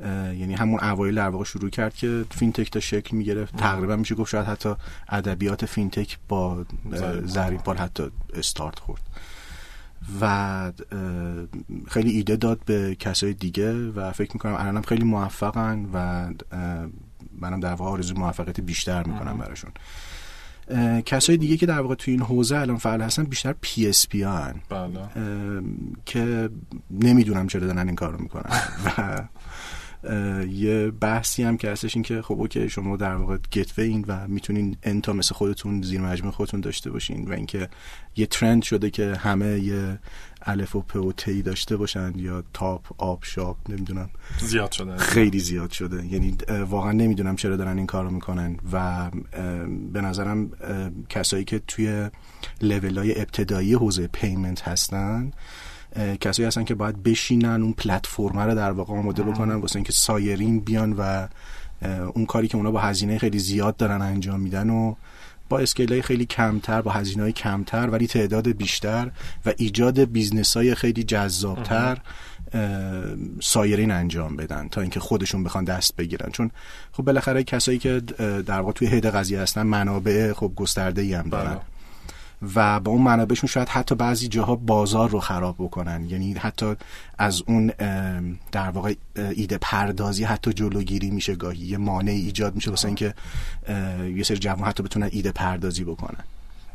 یعنی 0.00 0.54
همون 0.54 0.80
اوایل 0.80 1.14
در 1.14 1.28
واقع 1.28 1.44
شروع 1.44 1.70
کرد 1.70 1.94
که 1.94 2.24
فینتک 2.30 2.70
تا 2.70 2.80
شکل 2.80 3.16
می‌گرفت. 3.16 3.56
تقریبا 3.56 3.96
میشه 3.96 4.14
گفت 4.14 4.30
شاید 4.30 4.46
حتی 4.46 4.74
ادبیات 5.08 5.66
فینتک 5.66 6.18
با 6.28 6.66
زرین 7.24 7.58
پال. 7.58 7.76
حتی 7.76 8.02
استارت 8.34 8.78
خورد. 8.78 9.02
و 10.20 10.72
خیلی 11.88 12.10
ایده 12.10 12.36
داد 12.36 12.60
به 12.66 12.94
کسای 12.94 13.32
دیگه 13.32 13.90
و 13.90 14.12
فکر 14.12 14.30
می‌کنم 14.34 14.54
الانم 14.54 14.82
خیلی 14.82 15.04
موفقن 15.04 15.86
و 15.92 16.28
منم 17.40 17.60
در 17.60 17.74
واقع 17.74 17.90
آرزو 17.90 18.14
موفقیت 18.14 18.60
بیشتر 18.60 19.02
می‌کنم 19.02 19.38
براشون. 19.38 19.70
کسای 21.06 21.36
دیگه 21.36 21.56
که 21.56 21.66
در 21.66 21.80
واقع 21.80 21.94
توی 21.94 22.12
این 22.12 22.22
حوزه 22.22 22.56
الان 22.56 22.76
فعال 22.76 23.02
هستن 23.02 23.24
بیشتر 23.24 23.54
PSP 23.60 24.22
هن. 24.22 24.54
که 26.06 26.50
نمی‌دونم 26.90 27.46
چرا 27.46 27.66
دارن 27.66 27.86
این 27.86 27.96
کارو 27.96 28.18
می‌کنن. 28.18 28.50
و 28.84 29.20
یه 30.50 30.90
بحثی 30.90 31.42
هم 31.42 31.56
که 31.56 31.70
هستش 31.70 31.96
این 31.96 32.02
که 32.02 32.22
خب 32.22 32.34
okay 32.34 32.68
شما 32.68 32.96
در 32.96 33.14
واقع 33.14 33.38
gateway 33.52 33.84
این 33.84 34.04
و 34.08 34.28
می‌تونین 34.28 34.76
اینتا 34.82 35.12
مثل 35.12 35.34
خودتون 35.34 35.82
زیر 35.82 36.00
مجموعه 36.00 36.32
خودتون 36.32 36.60
داشته 36.60 36.90
باشین 36.90 37.28
و 37.28 37.32
اینکه 37.32 37.68
یه 38.16 38.26
trend 38.26 38.62
شده 38.62 38.90
که 38.90 39.14
همه 39.14 39.60
یه 39.60 39.98
اپ 40.42 40.76
و 40.76 40.80
پی 40.80 40.96
و 40.96 41.12
تی 41.12 41.42
داشته 41.42 41.76
باشن 41.76 42.12
یا 42.16 42.44
تاپ 42.52 42.86
آپ 42.98 43.24
شاپ 43.24 43.56
نمی‌دونم. 43.68 44.10
زیاد 44.38 44.72
شده. 44.72 44.96
خیلی 44.96 45.38
زیاد 45.38 45.70
شده. 45.70 46.06
یعنی 46.06 46.36
واقعا 46.68 46.92
نمی‌دونم 46.92 47.36
چرا 47.36 47.56
دارن 47.56 47.76
این 47.76 47.86
کارو 47.86 48.10
می‌کنن 48.10 48.56
و 48.72 49.10
به 49.92 50.00
نظرم 50.00 50.50
کسایی 51.08 51.44
که 51.44 51.58
توی 51.58 52.10
لول 52.62 52.98
های 52.98 53.20
ابتدایی 53.20 53.74
حوزه 53.74 54.06
payment 54.06 54.68
هستن 54.68 55.30
کسایی 56.20 56.48
هستن 56.48 56.64
که 56.64 56.74
باید 56.74 57.02
بشینن 57.02 57.62
اون 57.62 57.72
پلتفرم 57.72 58.38
رو 58.38 58.54
در 58.54 58.70
واقع 58.70 58.94
آماده 58.94 59.22
بکنن 59.22 59.54
واسه 59.54 59.76
اینکه 59.76 59.92
سایرین 59.92 60.60
بیان 60.60 60.92
و 60.92 61.26
اون 62.14 62.26
کاری 62.26 62.48
که 62.48 62.56
اونا 62.56 62.70
با 62.70 62.80
هزینه 62.80 63.18
خیلی 63.18 63.38
زیاد 63.38 63.76
دارن 63.76 64.02
انجام 64.02 64.40
میدن 64.40 64.70
و 64.70 64.94
با 65.48 65.58
scale 65.58 66.00
خیلی 66.00 66.26
کمتر 66.26 66.82
با 66.82 66.90
هزینه 66.90 67.22
های 67.22 67.32
کمتر 67.32 67.88
ولی 67.90 68.06
تعداد 68.06 68.48
بیشتر 68.48 69.10
و 69.46 69.52
ایجاد 69.56 70.04
business 70.04 70.56
های 70.56 70.74
خیلی 70.74 71.04
جذابتر 71.04 71.98
سایرین 73.42 73.90
انجام 73.90 74.36
بدن 74.36 74.68
تا 74.68 74.80
اینکه 74.80 75.00
خودشون 75.00 75.44
بخوان 75.44 75.64
دست 75.64 75.96
بگیرن. 75.96 76.30
چون 76.30 76.50
خب 76.92 77.02
بالاخره 77.02 77.44
کسایی 77.44 77.78
که 77.78 78.00
در 78.46 78.60
واقع 78.60 78.72
توی 78.72 78.88
head 78.88 79.06
قضیه 79.06 79.40
هستن 79.40 79.62
منابع 79.62 80.32
خب 80.32 80.52
گسترده 80.56 81.02
ای 81.02 81.14
هم 81.14 81.28
دارن. 81.28 81.54
بله. 81.54 81.60
و 82.54 82.80
با 82.80 82.92
اون 82.92 83.02
منابعشون 83.02 83.48
شاید 83.48 83.68
حتی 83.68 83.94
بعضی 83.94 84.28
جاها 84.28 84.56
بازار 84.56 85.10
رو 85.10 85.20
خراب 85.20 85.54
بکنن. 85.58 86.04
یعنی 86.04 86.32
حتی 86.32 86.74
از 87.18 87.42
اون 87.46 87.66
در 88.52 88.70
واقع 88.70 88.94
ایده 89.16 89.58
پردازی 89.58 90.24
حتی 90.24 90.52
جلوگیری 90.52 91.10
میشه 91.10 91.34
گاهی. 91.34 91.66
یه 91.66 91.78
مانعی 91.78 92.20
ایجاد 92.20 92.54
میشه 92.54 92.70
واسه 92.70 92.86
اینکه 92.86 93.14
یه 94.16 94.22
سری 94.22 94.38
جوان 94.38 94.64
حتی 94.64 94.82
بتونن 94.82 95.08
ایده 95.12 95.32
پردازی 95.32 95.84
بکنن. 95.84 96.24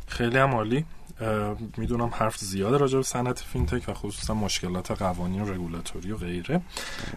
خیلی 0.06 0.38
هم 0.38 0.50
عالی. 0.50 0.84
می‌دونم 1.76 2.10
حرف 2.12 2.38
زیاده 2.38 2.76
راجع 2.76 2.96
به 2.96 3.02
صنعت 3.02 3.38
فینتک 3.38 3.88
و 3.88 3.94
خصوصا 3.94 4.34
مشکلات 4.34 4.90
قوانین 4.90 5.40
و 5.40 5.52
رگولاتوری 5.52 6.12
و 6.12 6.16
غیره. 6.16 6.60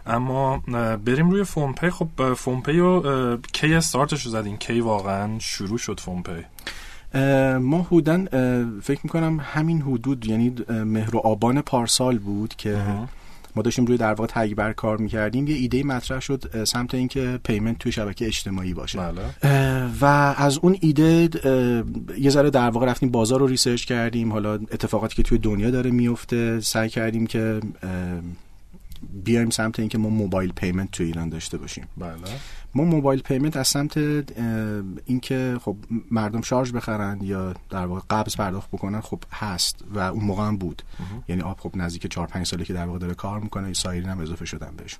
اما 0.06 0.58
بریم 1.06 1.30
روی 1.30 1.44
فونپی. 1.44 1.90
خب 1.90 2.34
فونپی 2.34 2.80
رو 2.80 3.38
کی 3.54 3.74
استارتش 3.74 4.26
رو 4.26 4.32
زدین؟ 4.32 4.58
کی 4.58 4.80
واقعا 4.80 5.40
شروع 5.40 5.78
شد 5.78 6.00
فونپی؟ 6.00 6.46
ما 7.62 7.88
حدودا 7.92 8.26
فکر 8.82 9.00
می‌کنم 9.04 9.40
همین 9.44 9.82
حدود 9.82 10.26
یعنی 10.26 10.56
مهر 10.70 11.16
و 11.16 11.20
آبان 11.20 11.62
پارسال 11.62 12.18
بود 12.18 12.56
که 12.56 12.78
ما 13.56 13.62
داشتیم 13.62 13.86
روی 13.86 13.98
در 13.98 14.14
واقع 14.14 14.28
تگبر 14.28 14.74
کار 14.74 14.98
می‌کردیم. 14.98 15.48
یه 15.48 15.56
ایده 15.56 15.84
مطرح 15.84 16.20
شد 16.20 16.64
سمت 16.64 16.96
اینکه 16.96 17.40
پیمنت 17.44 17.80
توی 17.80 17.92
شبکه 17.92 18.26
اجتماعی 18.26 18.74
باشه. 18.74 19.00
بله. 19.00 19.22
و 20.02 20.06
از 20.38 20.58
اون 20.58 20.78
ایده 20.82 21.30
یه 22.20 22.30
ذره 22.30 22.50
در 22.50 22.70
واقع 22.70 22.86
رفتیم 22.86 23.12
بازار 23.12 23.40
رو 23.40 23.48
research 23.48 23.86
کردیم. 23.86 24.32
حالا 24.32 24.54
اتفاقاتی 24.54 25.16
که 25.16 25.24
توی 25.24 25.38
دنیا 25.38 25.72
داره 25.72 25.92
میفته 25.92 26.60
سعی 26.60 26.90
کردیم 26.90 27.28
که 27.28 27.60
بیایم 29.24 29.50
سمت 29.50 29.80
اینکه 29.80 29.98
ما 29.98 30.10
mobile 30.10 30.52
payment 30.56 30.92
تو 30.92 31.04
ایران 31.04 31.30
داشته 31.30 31.58
باشیم. 31.58 31.88
بله. 31.98 32.14
ما 32.76 32.84
mobile 32.84 33.22
payment 33.22 33.58
از 33.58 33.68
سمت 33.68 33.98
اینکه 35.06 35.58
خب 35.62 35.76
مردم 36.12 36.42
شارژ 36.42 36.72
بخرن 36.72 37.20
یا 37.22 37.54
در 37.70 37.86
واقع 37.86 38.02
قبض 38.10 38.36
پرداخت 38.36 38.72
بکنن 38.72 39.02
خب 39.02 39.20
هست 39.32 39.84
و 39.96 40.00
اون 40.00 40.24
موقع 40.24 40.44
هم 40.44 40.58
بود. 40.58 40.82
یعنی 41.28 41.42
آپ 41.42 41.60
خب 41.60 41.72
نزدیک 41.76 42.08
4 42.08 42.28
5 42.28 42.46
ساله 42.46 42.66
که 42.66 42.74
در 42.74 42.86
واقع 42.86 43.00
داره 43.00 43.14
کار 43.14 43.40
می‌کنه 43.40 43.74
سایرین 43.74 44.10
هم 44.10 44.20
اضافه 44.20 44.46
شدن 44.46 44.72
بهشون. 44.78 45.00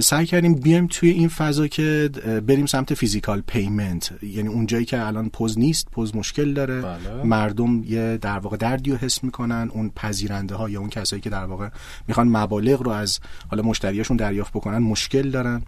سعی 0.00 0.26
کردیم 0.26 0.54
بیایم 0.54 0.86
توی 0.86 1.10
این 1.10 1.28
فضا 1.28 1.66
که 1.66 2.10
بریم 2.46 2.66
سمت 2.66 2.94
physical 2.94 3.40
payment. 3.46 4.12
یعنی 4.22 4.48
اونجایی 4.48 4.84
که 4.84 5.06
الان 5.06 5.28
پوز 5.28 5.58
نیست 5.58 5.90
پوز 5.90 6.16
مشکل 6.16 6.54
داره. 6.54 6.80
بله. 6.82 7.22
مردم 7.24 7.84
یه 7.84 8.18
در 8.20 8.38
واقع 8.38 8.56
دردی 8.56 8.90
رو 8.90 8.96
حس 8.96 9.24
می‌کنن. 9.24 9.70
اون 9.72 9.90
پذیرنده 9.96 10.54
ها 10.54 10.70
یا 10.70 10.80
اون 10.80 10.88
کسایی 10.88 11.22
که 11.22 11.30
در 11.30 11.44
واقع 11.44 11.68
می‌خوان 12.08 12.28
مبالغ 12.28 12.82
رو 12.82 12.90
از 12.90 13.20
حالا 13.48 13.62
مشتریاشون 13.62 14.16
دریافت 14.16 14.52
بکنن 14.52 14.78
مشکل 14.78 15.30
دارن. 15.30 15.62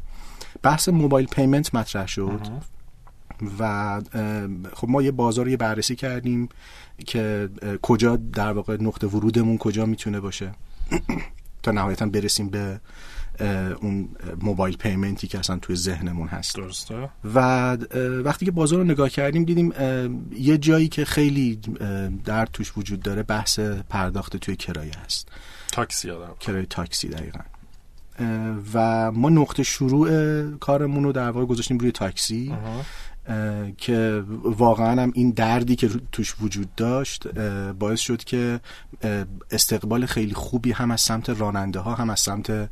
بحث 0.63 0.89
mobile 0.89 1.27
payment 1.27 1.75
مطرح 1.75 2.07
شد. 2.07 2.41
و 3.59 4.01
خب 4.73 4.89
ما 4.89 5.03
یه 5.03 5.11
بازار 5.11 5.47
رو 5.51 5.57
بررسی 5.57 5.97
کردیم 5.97 6.49
که 7.07 7.49
کجا 7.83 8.17
در 8.17 8.53
واقع 8.53 8.77
نقطه 8.81 9.07
ورودمون 9.07 9.59
کجا 9.59 9.87
می‌تونه 9.87 10.21
باشه. 10.21 10.53
تا 11.63 11.71
نهایتا 11.71 12.07
برسیم 12.07 12.49
به 12.49 12.81
اون 13.81 14.09
موبایل 14.41 14.77
پیمنتی 14.77 15.27
که 15.27 15.39
اصلا 15.39 15.59
توی 15.59 15.77
ذهنمون 15.77 16.29
هست. 16.29 16.57
درسته. 16.57 17.09
و 17.35 17.39
وقتی 18.25 18.45
که 18.45 18.51
بازار 18.51 18.79
رو 18.79 18.85
نگاه 18.85 19.09
کردیم 19.09 19.45
دیدیم 19.45 19.73
یه 20.33 20.59
جایی 20.59 20.89
که 20.89 21.05
خیلی 21.05 21.61
در 22.25 22.47
توش 22.47 22.73
وجود 22.77 23.01
داره 23.01 23.23
بحث 23.23 23.61
پرداخت 23.89 24.37
توی 24.37 24.57
کرایه 24.57 24.93
هست. 25.05 25.29
تاکسی 25.73 26.13
کرایه 26.41 26.67
تاکسی 26.67 27.09
دقیقا. 27.09 27.41
و 28.75 29.11
ما 29.13 29.29
نقطه 29.29 29.63
شروع 29.63 30.09
کارمون 30.57 31.05
رو 31.05 31.13
در 31.13 31.31
واقع 31.31 31.47
گذاشتیم 31.47 31.79
روی 31.79 31.93
تاکسی 31.93 32.55
که 33.79 34.25
واقعا 34.45 35.03
هم 35.03 35.13
این 35.15 35.31
دردی 35.31 35.77
که 35.77 35.91
توش 36.13 36.35
وجود 36.41 36.75
داشت 36.75 37.29
باعث 37.73 38.01
شد 38.01 38.25
که 38.25 38.61
استقبال 39.51 40.07
خیلی 40.07 40.35
خوبی 40.35 40.73
هم 40.73 40.91
از 40.91 41.01
سمت 41.01 41.31
راننده 41.31 41.79
ها 41.79 41.95
هم 41.95 42.11
از 42.11 42.21
سمت 42.21 42.71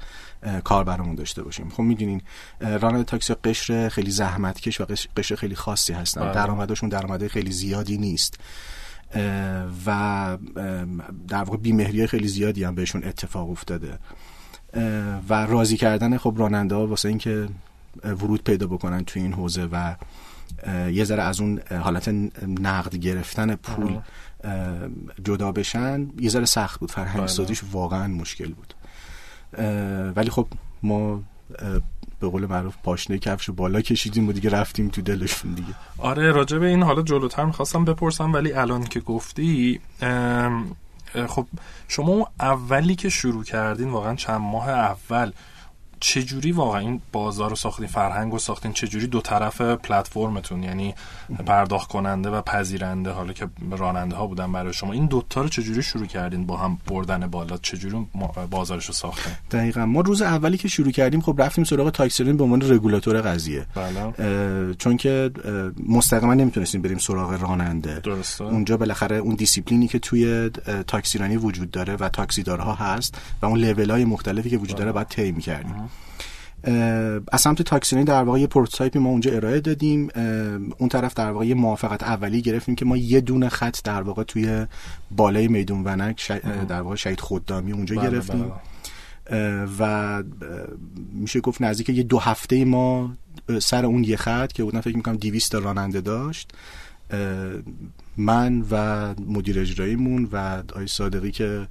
کاربرمون 0.65 1.15
داشته 1.15 1.43
باشیم. 1.43 1.69
خب 1.69 1.83
می‌دونین 1.83 2.23
راننده 2.61 3.05
تاکسی 3.05 3.35
قشر 3.35 3.89
خیلی 3.89 4.11
زحمتکش 4.11 4.81
و 4.81 4.87
قشر 5.17 5.35
خیلی 5.35 5.55
خاصی 5.55 5.93
هستن. 5.93 6.21
بله. 6.21 6.33
درآمدشون 6.35 6.89
درآمده 6.89 7.29
خیلی 7.29 7.53
زیادی 7.53 7.99
نیست. 7.99 8.35
و 9.87 10.39
در 11.29 11.45
واقع 11.45 11.57
بیمهری 11.57 12.07
خیلی 12.07 12.29
زیادی 12.29 12.65
هم 12.65 12.75
بهشون 12.75 13.05
اتفاق 13.05 13.51
افتاده. 13.51 13.99
و 15.29 15.47
راضی 15.47 15.77
کردن 15.77 16.17
خب 16.17 16.35
راننده 16.37 16.75
ها 16.75 16.87
واسه 16.87 17.09
اینکه 17.09 17.49
ورود 18.05 18.45
پیدا 18.45 18.67
بکنن 18.67 19.05
توی 19.05 19.23
این 19.23 19.33
حوزه 19.33 19.69
و 19.73 19.95
یه 20.91 21.05
ذره 21.05 21.23
از 21.23 21.41
اون 21.41 21.61
حالت 21.83 22.09
نقد 22.61 22.97
گرفتن 22.97 23.55
پول 23.55 23.99
جدا 25.25 25.53
بشن 25.53 26.09
یه 26.21 26.31
ذره 26.31 26.45
سخت 26.45 26.81
بود. 26.81 26.91
فرهنگ 26.91 27.27
سازیش 27.27 27.63
واقعا 27.73 28.09
مشکل 28.09 28.53
بود. 28.53 28.75
ولی 30.17 30.31
خب 30.31 30.47
ما 30.83 31.23
به 32.21 32.29
قول 32.29 32.47
معروف 32.47 32.75
پاشنه 32.83 33.19
کفش 33.19 33.51
بالا 33.51 33.81
کشیدیم 33.81 34.29
و 34.29 34.33
دیگه 34.33 34.51
رفتیم 34.51 34.89
تو 34.89 35.03
دلشون 35.03 35.55
دیگه. 35.55 35.69
آره 35.99 36.33
راجع 36.33 36.59
به 36.59 36.67
این 36.67 36.83
حالا 36.83 37.03
جلوتر 37.03 37.45
می‌خواستم 37.45 37.85
بپرسم 37.85 38.33
ولی 38.33 38.53
الان 38.53 38.85
که 38.85 39.01
گفتی 39.01 39.81
خب 41.29 41.47
شما 41.89 42.31
اولی 42.41 42.95
که 42.95 43.09
شروع 43.09 43.45
کردین 43.45 43.91
واقعا 43.91 44.15
چند 44.15 44.41
ماه 44.41 44.69
اول 44.71 45.33
چجوری 46.01 46.53
واقعا 46.53 46.81
این 46.81 47.01
بازار 47.13 47.51
رو 47.51 47.57
ساختین 47.57 47.87
فرهنگ 47.87 48.33
رو 48.33 48.39
ساختین 48.39 48.73
چجوری 48.73 49.07
دو 49.07 49.21
طرف 49.21 49.61
پلتفرمتون 49.61 50.63
یعنی 50.63 50.95
پرداخت 51.47 51.89
کننده 51.89 52.31
و 52.31 52.43
پذیرنده 52.43 53.11
حالا 53.11 53.33
که 53.33 53.49
راننده 53.71 54.17
ها 54.17 54.27
بودن 54.27 54.53
برای 54.53 54.73
شما 54.73 54.93
این 54.93 55.07
دوتا 55.07 55.43
رو 55.43 55.49
چجوری 55.49 55.83
شروع 55.83 56.07
کردین 56.07 56.47
با 56.47 56.57
هم 56.57 56.79
بردن 56.87 57.27
بالا؟ 57.27 57.57
چجوری 57.57 58.07
بازارش 58.51 58.87
رو 58.87 58.95
ساختین؟ 58.95 59.33
دقیقا. 59.51 59.87
ما 59.87 60.01
روز 60.01 60.23
اولی 60.23 60.57
که 60.57 60.69
شروع 60.69 60.91
کردیم 60.91 61.21
خب 61.21 61.35
رفتیم 61.39 61.65
سراغ 61.65 61.91
تاکسیرین 61.91 62.37
به 62.37 62.45
عنوان 62.45 62.73
رگولاتور 62.73 63.21
قضیه. 63.21 63.67
بله. 63.75 64.75
چون 64.75 64.97
که 64.97 65.31
مستقیما 65.89 66.35
نمی‌تونستیم 66.35 66.83
بریم 66.83 66.99
سراغ 66.99 67.43
راننده. 67.43 68.01
درسته. 68.01 68.45
اونجا 68.45 68.77
بالاخره 68.77 69.17
اون 69.17 69.35
دیسیپلینی 69.35 69.89
که 69.89 69.99
توی 69.99 70.51
تاکسیرانی 70.87 71.37
وجود 71.37 71.71
داره 71.71 71.97
و 71.97 72.09
تاکسیدارها 72.09 72.75
هست 72.75 73.19
و 73.43 73.47
اون 73.47 73.59
لول 73.59 73.91
های 73.91 74.05
مختلفی 74.05 74.51
که 74.51 74.59
وجود 74.59 74.79
داره 74.79 74.93
باید 74.93 75.09
طی 75.09 75.33
می‌کردیم. 75.33 75.90
از 77.33 77.41
سمت 77.41 77.63
تاکسیرانی 77.63 78.05
در 78.05 78.23
واقع 78.23 78.41
یه 78.41 78.47
prototype 78.47 78.94
ی 78.94 78.99
ما 78.99 79.11
اونجا 79.11 79.33
ارائه 79.33 79.61
دادیم. 79.61 80.09
اون 80.79 80.89
طرف 80.89 81.15
در 81.15 81.31
واقع 81.31 81.47
یه 81.47 81.55
موافقت 81.55 82.03
اولی 82.03 82.43
گرفتیم 82.43 82.75
که 82.75 82.85
ما 82.85 82.97
یه 82.97 83.21
دونه 83.21 83.49
خط 83.49 83.83
در 83.85 84.03
واقع 84.03 84.23
توی 84.23 84.67
بالای 85.11 85.49
میدون 85.49 85.83
ونک 85.85 86.33
در 86.69 86.81
واقع 86.81 86.97
شهید 86.97 87.21
خوددامی 87.21 87.73
اونجا 87.73 87.97
بله 87.97 88.11
گرفتیم. 88.11 88.45
بله. 88.45 88.55
و 89.79 90.23
میشه 91.13 91.41
گفت 91.41 91.63
نزدیک 91.63 91.89
یه 91.89 92.03
دو 92.03 92.19
هفته 92.19 92.65
ما 92.65 93.17
سر 93.59 93.87
اون 93.87 94.05
یه 94.05 94.17
خط 94.17 94.53
که 94.53 94.65
بودن 94.65 94.81
فکر 94.81 94.97
می‌کنم 94.97 95.17
200 95.17 95.55
راننده 95.55 96.01
داشت. 96.01 96.53
من 98.21 98.65
و 98.71 99.07
مدیر 99.29 99.61
اجراییمون 99.61 100.29
و 100.33 100.63
آقای 100.73 100.87
صادقی 100.87 101.31
که 101.31 101.67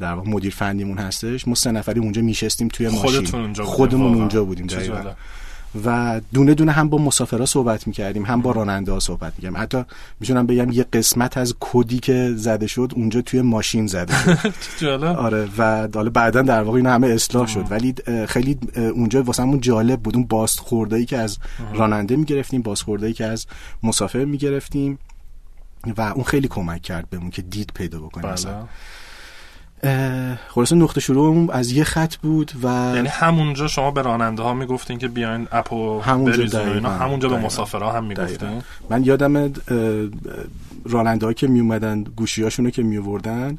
در 0.00 0.12
واقع 0.14 0.30
مدیر 0.30 0.52
فنیمون 0.54 0.98
هستش 0.98 1.48
ما 1.48 1.54
سه 1.54 1.70
نفری 1.70 2.00
اونجا 2.00 2.22
میشستیم 2.22 2.68
توی 2.68 2.88
ماشین. 2.88 3.34
اونجا 3.34 3.64
خودمون 3.64 4.14
اونجا 4.14 4.44
بودیم 4.44 4.66
دقیقاً. 4.66 5.12
و 5.84 6.20
دونه 6.34 6.54
دونه 6.54 6.72
هم 6.72 6.88
با 6.88 6.98
مسافرها 6.98 7.46
صحبت 7.46 7.86
می‌کردیم 7.86 8.24
هم 8.24 8.42
با 8.42 8.52
راننده 8.52 8.92
ها 8.92 9.00
صحبت 9.00 9.32
می‌کردیم. 9.36 9.58
حتی 9.58 9.84
می‌تونم 10.20 10.46
بگم 10.46 10.70
یه 10.70 10.86
قسمت 10.92 11.38
از 11.38 11.54
کدی 11.60 11.98
که 11.98 12.32
زده 12.36 12.66
شد 12.66 12.92
اونجا 12.96 13.20
توی 13.20 13.42
ماشین 13.42 13.86
زده 13.86 14.14
شد. 14.80 15.04
آره 15.04 15.48
و 15.58 15.88
حالا 15.94 16.10
بعدا 16.10 16.42
در 16.42 16.62
واقع 16.62 16.76
این 16.76 16.86
همه 16.86 17.06
اصلاح 17.06 17.46
شد. 17.46 17.64
ولی 17.70 17.94
خیلی 18.28 18.58
اونجا 18.76 19.22
واسمون 19.22 19.60
جالب 19.60 20.00
بود. 20.00 20.16
اون 20.16 20.24
بازخورده‌ای 20.24 21.04
که 21.04 21.16
از 21.18 21.38
راننده 21.74 22.16
می‌گرفتیم 22.16 22.62
بازخورده‌ای 22.62 23.12
که 23.12 23.24
از 23.24 23.46
مسافر 23.82 24.24
می‌گرفتیم. 24.24 24.98
و 25.96 26.00
اون 26.00 26.24
خیلی 26.24 26.48
کمک 26.48 26.82
کرد 26.82 27.10
بهمون 27.10 27.30
که 27.30 27.42
دید 27.42 27.72
پیدا 27.74 27.98
بکنیم 27.98 28.30
بله. 28.30 28.66
خلاصه 30.48 30.76
نقطه 30.76 31.00
شروع 31.00 31.52
از 31.52 31.72
یه 31.72 31.84
خط 31.84 32.16
بود 32.16 32.52
و 32.62 32.92
یعنی 32.94 33.08
همونجا 33.08 33.68
شما 33.68 33.90
به 33.90 34.02
راننده 34.02 34.42
ها 34.42 34.54
می‌گفتین 34.54 34.98
که 34.98 35.08
بیاین 35.08 35.48
اپو 35.52 36.00
همونجا 36.00 36.60
اینا 36.60 36.90
همونجا 36.90 37.28
به 37.28 37.36
مسافرها 37.36 37.92
هم 37.92 38.04
می‌گفتین؟ 38.04 38.62
من 38.90 39.04
یادم 39.04 39.52
راننده 40.84 41.26
ها 41.26 41.32
که 41.32 41.46
میومدن 41.46 42.02
گوشی 42.02 42.42
هاشونو 42.42 42.70
که 42.70 42.82
میوردن 42.82 43.58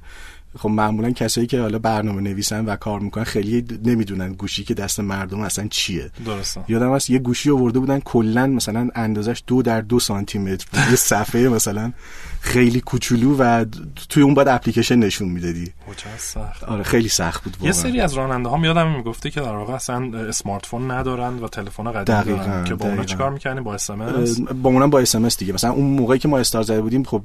خب 0.59 0.69
معمولا 0.69 1.11
کسایی 1.11 1.47
که 1.47 1.61
حالا 1.61 1.79
برنامه 1.79 2.21
نویسن 2.21 2.65
و 2.65 2.75
کار 2.75 2.99
می‌کنن 2.99 3.23
خیلی 3.23 3.65
نمی‌دونن 3.85 4.33
گوشی 4.33 4.63
که 4.63 4.73
دست 4.73 4.99
مردم 4.99 5.39
اصلا 5.39 5.67
چیه. 5.67 6.11
درسته. 6.25 6.61
یادم 6.67 6.95
هست 6.95 7.09
یه 7.09 7.19
گوشی 7.19 7.51
آورده 7.51 7.79
بودن 7.79 7.99
کلا 7.99 8.47
مثلا 8.47 8.89
اندازش 8.95 9.43
دو 9.47 9.61
در 9.61 9.81
دو 9.81 9.99
سانتی 9.99 10.39
متر 10.39 10.65
یه 10.89 10.95
صفحه 10.95 11.49
مثلا 11.49 11.93
خیلی 12.41 12.81
کوچولو 12.81 13.35
و 13.39 13.65
توی 14.09 14.23
اون 14.23 14.33
بعد 14.33 14.47
اپلیکیشن 14.47 14.95
نشون 14.95 15.29
می‌دادی. 15.29 15.71
سخت. 16.17 16.63
آره 16.63 16.83
خیلی 16.83 17.09
سخت 17.09 17.43
بود 17.43 17.53
واقعا. 17.53 17.67
یه 17.67 17.71
سری 17.71 17.99
از 17.99 18.13
راننده 18.13 18.49
ها 18.49 18.57
میادم 18.57 18.95
می‌گفته 18.95 19.29
که 19.29 19.41
در 19.41 19.55
واقع 19.55 19.73
اصلا 19.73 20.17
smart 20.17 20.65
phone 20.65 20.91
ندارن 20.91 21.39
و 21.39 21.47
تلفن 21.47 21.91
قدیمی 21.91 22.37
دارن. 22.37 22.63
که 22.63 22.75
با 22.75 22.85
اونا 22.85 23.03
چیکار 23.03 23.29
می‌کنین 23.29 23.63
با 23.63 23.73
اس‌ام‌اس 23.73 23.91
یا 23.91 24.69
اونم 24.69 24.89
با 24.89 24.99
اس‌ام‌اس 24.99 25.37
دیگه. 25.37 25.53
مثلا 25.53 25.71
اون 25.71 25.85
موقعی 25.85 26.19
که 26.19 26.27
ما 26.27 26.39
استار 26.39 26.63
زده 26.63 26.81
بودیم 26.81 27.03
خب 27.03 27.21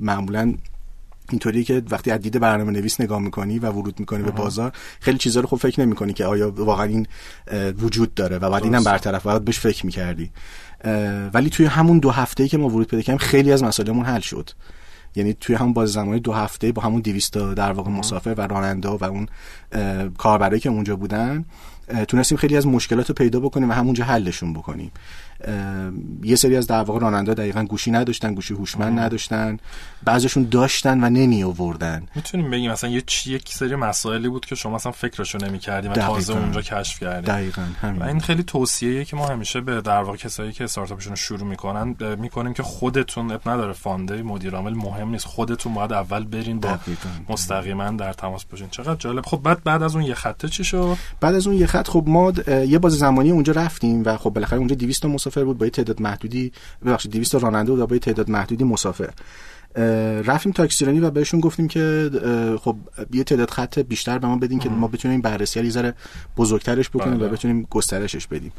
معمولا 0.00 0.54
اینطوری 1.30 1.64
که 1.64 1.82
وقتی 1.90 2.10
از 2.10 2.20
دید 2.20 2.40
برنامه 2.40 2.72
نویس 2.72 3.00
نگاه 3.00 3.20
می‌کنی 3.20 3.58
و 3.58 3.70
ورود 3.70 4.00
می‌کنی 4.00 4.22
به 4.22 4.30
بازار 4.30 4.72
خیلی 5.00 5.18
چیزا 5.18 5.40
رو 5.40 5.46
خب 5.46 5.56
فکر 5.56 5.80
نمی‌کنی 5.80 6.12
که 6.12 6.24
آیا 6.24 6.50
واقعا 6.50 6.84
این 6.84 7.06
وجود 7.78 8.14
داره 8.14 8.38
و 8.38 8.50
بعد 8.50 8.64
اینم 8.64 8.84
برطرف 8.84 9.22
باید 9.22 9.44
بهش 9.44 9.58
فکر 9.58 9.86
می‌کردی. 9.86 10.30
ولی 11.34 11.50
توی 11.50 11.66
همون 11.66 11.98
دو 11.98 12.10
هفته 12.10 12.48
که 12.48 12.58
ما 12.58 12.68
ورود 12.68 12.86
پیدا 12.86 13.02
کردیم 13.02 13.18
خیلی 13.18 13.52
از 13.52 13.62
مسائلمون 13.62 14.04
حل 14.04 14.20
شد. 14.20 14.50
یعنی 15.16 15.34
توی 15.34 15.54
همون 15.54 15.72
باز 15.72 15.92
زمانی 15.92 16.20
دو 16.20 16.32
هفته 16.32 16.72
با 16.72 16.82
همون 16.82 17.00
200 17.00 17.38
در 17.38 17.72
واقع 17.72 17.90
مسافر 17.90 18.34
و 18.38 18.40
راننده 18.40 18.88
و 18.88 19.04
اون 19.04 19.28
کاربرایی 20.18 20.60
که 20.60 20.68
اونجا 20.68 20.96
بودن 20.96 21.44
تونستیم 22.08 22.38
خیلی 22.38 22.56
از 22.56 22.66
مشکلات 22.66 23.08
رو 23.08 23.14
پیدا 23.14 23.40
بکنیم 23.40 23.70
و 23.70 23.72
همونجا 23.72 24.04
حلشون 24.04 24.52
بکنیم. 24.52 24.90
یه 26.22 26.36
سری 26.36 26.56
از 26.56 26.66
در 26.66 26.82
واقع 26.82 27.00
راننده 27.00 27.34
دقیقا 27.34 27.62
گوشی 27.64 27.90
نداشتن 27.90 28.34
گوشی 28.34 28.54
هوشمند 28.54 28.98
نداشتن 28.98 29.56
بعضیشون 30.04 30.48
داشتن 30.50 31.04
و 31.04 31.10
نمی 31.10 31.42
آوردن. 31.42 32.06
می‌تونیم 32.14 32.50
بگیم 32.50 32.70
مثلا 32.70 32.90
یه 32.90 33.02
یک 33.26 33.48
سری 33.48 33.76
مسائلی 33.76 34.28
بود 34.28 34.46
که 34.46 34.54
شما 34.54 34.74
مثلا 34.74 34.92
فکرشو 34.92 35.38
نمی‌کردیم 35.38 35.90
و 35.90 35.94
تازه 35.94 36.32
اونجا 36.32 36.62
کشف 36.62 37.00
کردیم. 37.00 37.34
دقیقاً 37.34 37.62
همین. 37.82 38.02
و 38.02 38.04
این 38.04 38.20
خیلی 38.20 38.42
توصیه‌ایه 38.42 39.04
که 39.04 39.16
ما 39.16 39.26
همیشه 39.26 39.60
به 39.60 39.80
در 39.80 40.02
واقع 40.02 40.16
کسایی 40.16 40.52
که 40.52 40.64
استارتاپشون 40.64 41.10
رو 41.10 41.16
شروع 41.16 41.48
می‌کنن 41.48 41.96
می‌کنیم 42.18 42.54
که 42.54 42.62
خودتون 42.62 43.32
اب 43.32 43.48
نداره 43.48 43.72
فانده 43.72 44.22
مدیر 44.22 44.54
عامل 44.54 44.74
مهم 44.74 45.08
نیست. 45.08 45.24
خودتون 45.24 45.74
باید 45.74 45.92
اول 45.92 46.24
برین 46.24 46.60
با 46.60 46.78
مستقیما 47.28 47.90
در 47.90 48.12
تماس 48.12 48.44
باشین. 48.44 48.68
چقدر 48.70 48.94
جالب. 48.94 49.26
خب 49.26 49.40
بعد 49.42 49.64
بعد 49.64 49.82
از 49.82 49.94
اون 49.94 50.04
یه 50.04 50.14
خطه 50.14 50.48
چی 50.48 50.64
شد؟ 50.64 50.96
بعد 51.20 51.34
از 51.34 51.46
اون 51.46 51.56
یه 51.56 51.66
خط 51.66 51.88
خب 51.88 52.04
ما 52.06 52.32
یه 52.48 52.78
باز 52.78 52.92
زمانی 52.92 53.30
اونجا 53.30 53.52
رفتیم 53.52 54.02
و 54.04 54.16
خب 54.16 54.30
بالاخره 54.30 54.58
اونجا 54.58 54.74
200 54.74 55.06
مسافر 55.26 55.44
بود 55.44 55.58
با 55.58 55.66
یه 55.66 55.70
تعداد 55.70 56.02
محدودی 56.02 56.52
ببخشید 56.84 57.12
200 57.12 57.34
راننده 57.34 57.72
بود 57.72 57.88
با 57.88 57.94
یه 57.94 58.00
تعداد 58.00 58.30
محدودی 58.30 58.64
مسافر. 58.64 59.10
رفتیم 60.26 60.52
تاکسیرانی 60.52 61.00
و 61.00 61.10
بهشون 61.10 61.40
گفتیم 61.40 61.68
که 61.68 62.10
خب 62.60 62.76
یه 63.12 63.24
تعداد 63.24 63.50
خط 63.50 63.78
بیشتر 63.78 64.18
به 64.18 64.26
ما 64.26 64.36
بدین 64.36 64.58
که 64.58 64.68
ما 64.68 64.88
بتونیم 64.88 65.20
بررسی 65.20 65.60
یه 65.60 65.70
ذره 65.70 65.94
بزرگترش 66.36 66.88
بکنیم 66.88 67.22
و 67.22 67.28
بتونیم 67.28 67.66
گسترشش 67.70 68.26
بدیم. 68.26 68.52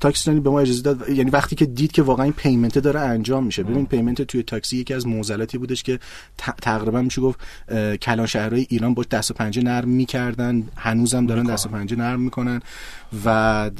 تاکسیرانی 0.00 0.40
به 0.40 0.50
ما 0.50 0.60
اجازه 0.60 0.82
داد 0.82 1.08
یعنی 1.08 1.30
وقتی 1.30 1.56
که 1.56 1.66
دید 1.66 1.92
که 1.92 2.02
واقعا 2.02 2.24
این 2.24 2.32
payment 2.32 2.78
داره 2.78 3.00
انجام 3.00 3.44
میشه. 3.44 3.62
ببین 3.62 3.86
payment 3.86 4.22
توی 4.22 4.42
تاکسی 4.42 4.76
یکی 4.76 4.94
از 4.94 5.06
معضلاتی 5.06 5.58
بودش 5.58 5.82
که 5.82 5.98
تقریبا 6.36 7.02
میشه 7.02 7.20
گفت 7.20 7.38
کلان 8.02 8.26
شهرهای 8.26 8.66
ایران 8.68 8.94
باش 8.94 9.06
دست 9.10 9.30
و 9.30 9.34
پنجه 9.34 9.62
نرم 9.62 9.88
می‌کردن. 9.88 10.68
هنوزم 10.76 11.26
دارن 11.26 11.44
دست 11.44 11.66
و 11.66 11.68
پنجه 11.68 11.96
نرم 11.96 12.20
می‌کنن. 12.20 12.62
و 13.24 13.70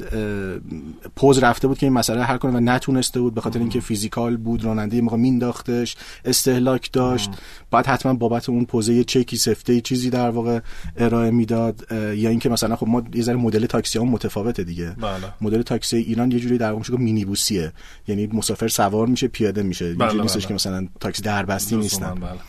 پوز 1.15 1.39
رفته 1.39 1.67
بود 1.67 1.77
که 1.77 1.85
این 1.85 1.93
مسئله 1.93 2.23
حل 2.23 2.37
کنه 2.37 2.51
و 2.51 2.59
نتونسته 2.59 3.21
بود 3.21 3.33
به 3.33 3.41
خاطر 3.41 3.59
اینکه 3.59 3.79
فیزیکال 3.79 4.37
بود 4.37 4.63
راننده 4.63 5.01
موقع 5.01 5.17
مینداختش 5.17 5.95
استهلاک 6.25 6.91
داشت 6.91 7.31
بعد 7.71 7.87
حتما 7.87 8.13
بابت 8.13 8.49
اون 8.49 8.65
پوزه 8.65 8.93
یه 8.93 9.03
چکی 9.03 9.37
سفته 9.37 9.81
چیزی 9.81 10.09
در 10.09 10.29
واقع 10.29 10.59
ارائه 10.97 11.31
می‌داد 11.31 11.87
یا 11.91 12.29
اینکه 12.29 12.49
مثلا 12.49 12.75
خب 12.75 12.87
ما 12.87 13.03
یه 13.13 13.23
ذره 13.23 13.35
مدل 13.35 13.65
تاکسی 13.65 13.99
ها 13.99 14.05
متفاوته 14.05 14.63
دیگه 14.63 14.89
بله. 14.89 15.33
مدل 15.41 15.61
تاکسی 15.61 15.97
ایران 15.97 16.31
یه 16.31 16.39
جوری 16.39 16.57
در 16.57 16.71
واقع 16.71 16.97
مینی 16.97 17.25
بوسیه 17.25 17.71
یعنی 18.07 18.27
مسافر 18.27 18.67
سوار 18.67 19.07
میشه 19.07 19.27
پیاده 19.27 19.63
میشه 19.63 19.93
بله 19.93 20.21
نیستش 20.21 20.37
بله. 20.37 20.47
که 20.47 20.53
مثلا 20.53 20.87
تاکسی 20.99 21.23
دربستی 21.23 21.75
نیستن 21.75 22.15
بله. 22.15 22.39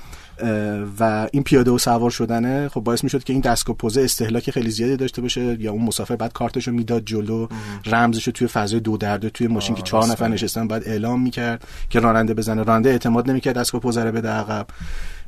و 1.00 1.28
این 1.32 1.42
پیاده 1.42 1.70
و 1.70 1.78
سوار 1.78 2.10
شدنه 2.10 2.68
خب 2.68 2.80
باعث 2.80 3.04
می‌شد 3.04 3.24
که 3.24 3.32
این 3.32 3.42
دستگاه 3.42 3.76
پوزه 3.76 4.00
استهلاک 4.00 4.50
خیلی 4.50 4.70
زیادی 4.70 4.96
داشته 4.96 5.22
باشه 5.22 5.60
یا 5.60 5.72
اون 5.72 5.84
مسافر 5.84 6.16
بعد 6.16 6.32
کارتشو 6.32 6.72
می‌داد 6.72 7.02
جلو 7.04 7.46
رمزشو 7.86 8.30
توی 8.30 8.46
فضای 8.46 8.80
دو 8.80 8.96
درده 8.96 9.30
توی 9.30 9.46
ماشین 9.46 9.74
که 9.74 9.82
چهار 9.82 10.06
نفر 10.06 10.28
نشستن 10.28 10.68
بعد 10.68 10.88
اعلام 10.88 11.22
می‌کرد 11.22 11.64
که 11.90 12.00
راننده 12.00 12.34
بزنه. 12.34 12.62
راننده 12.62 12.90
اعتماد 12.90 13.30
نمی‌کرد 13.30 13.54
دستگاه 13.54 13.80
پوزه 13.80 14.04
رو 14.04 14.12
بده 14.12 14.28
عقب. 14.28 14.66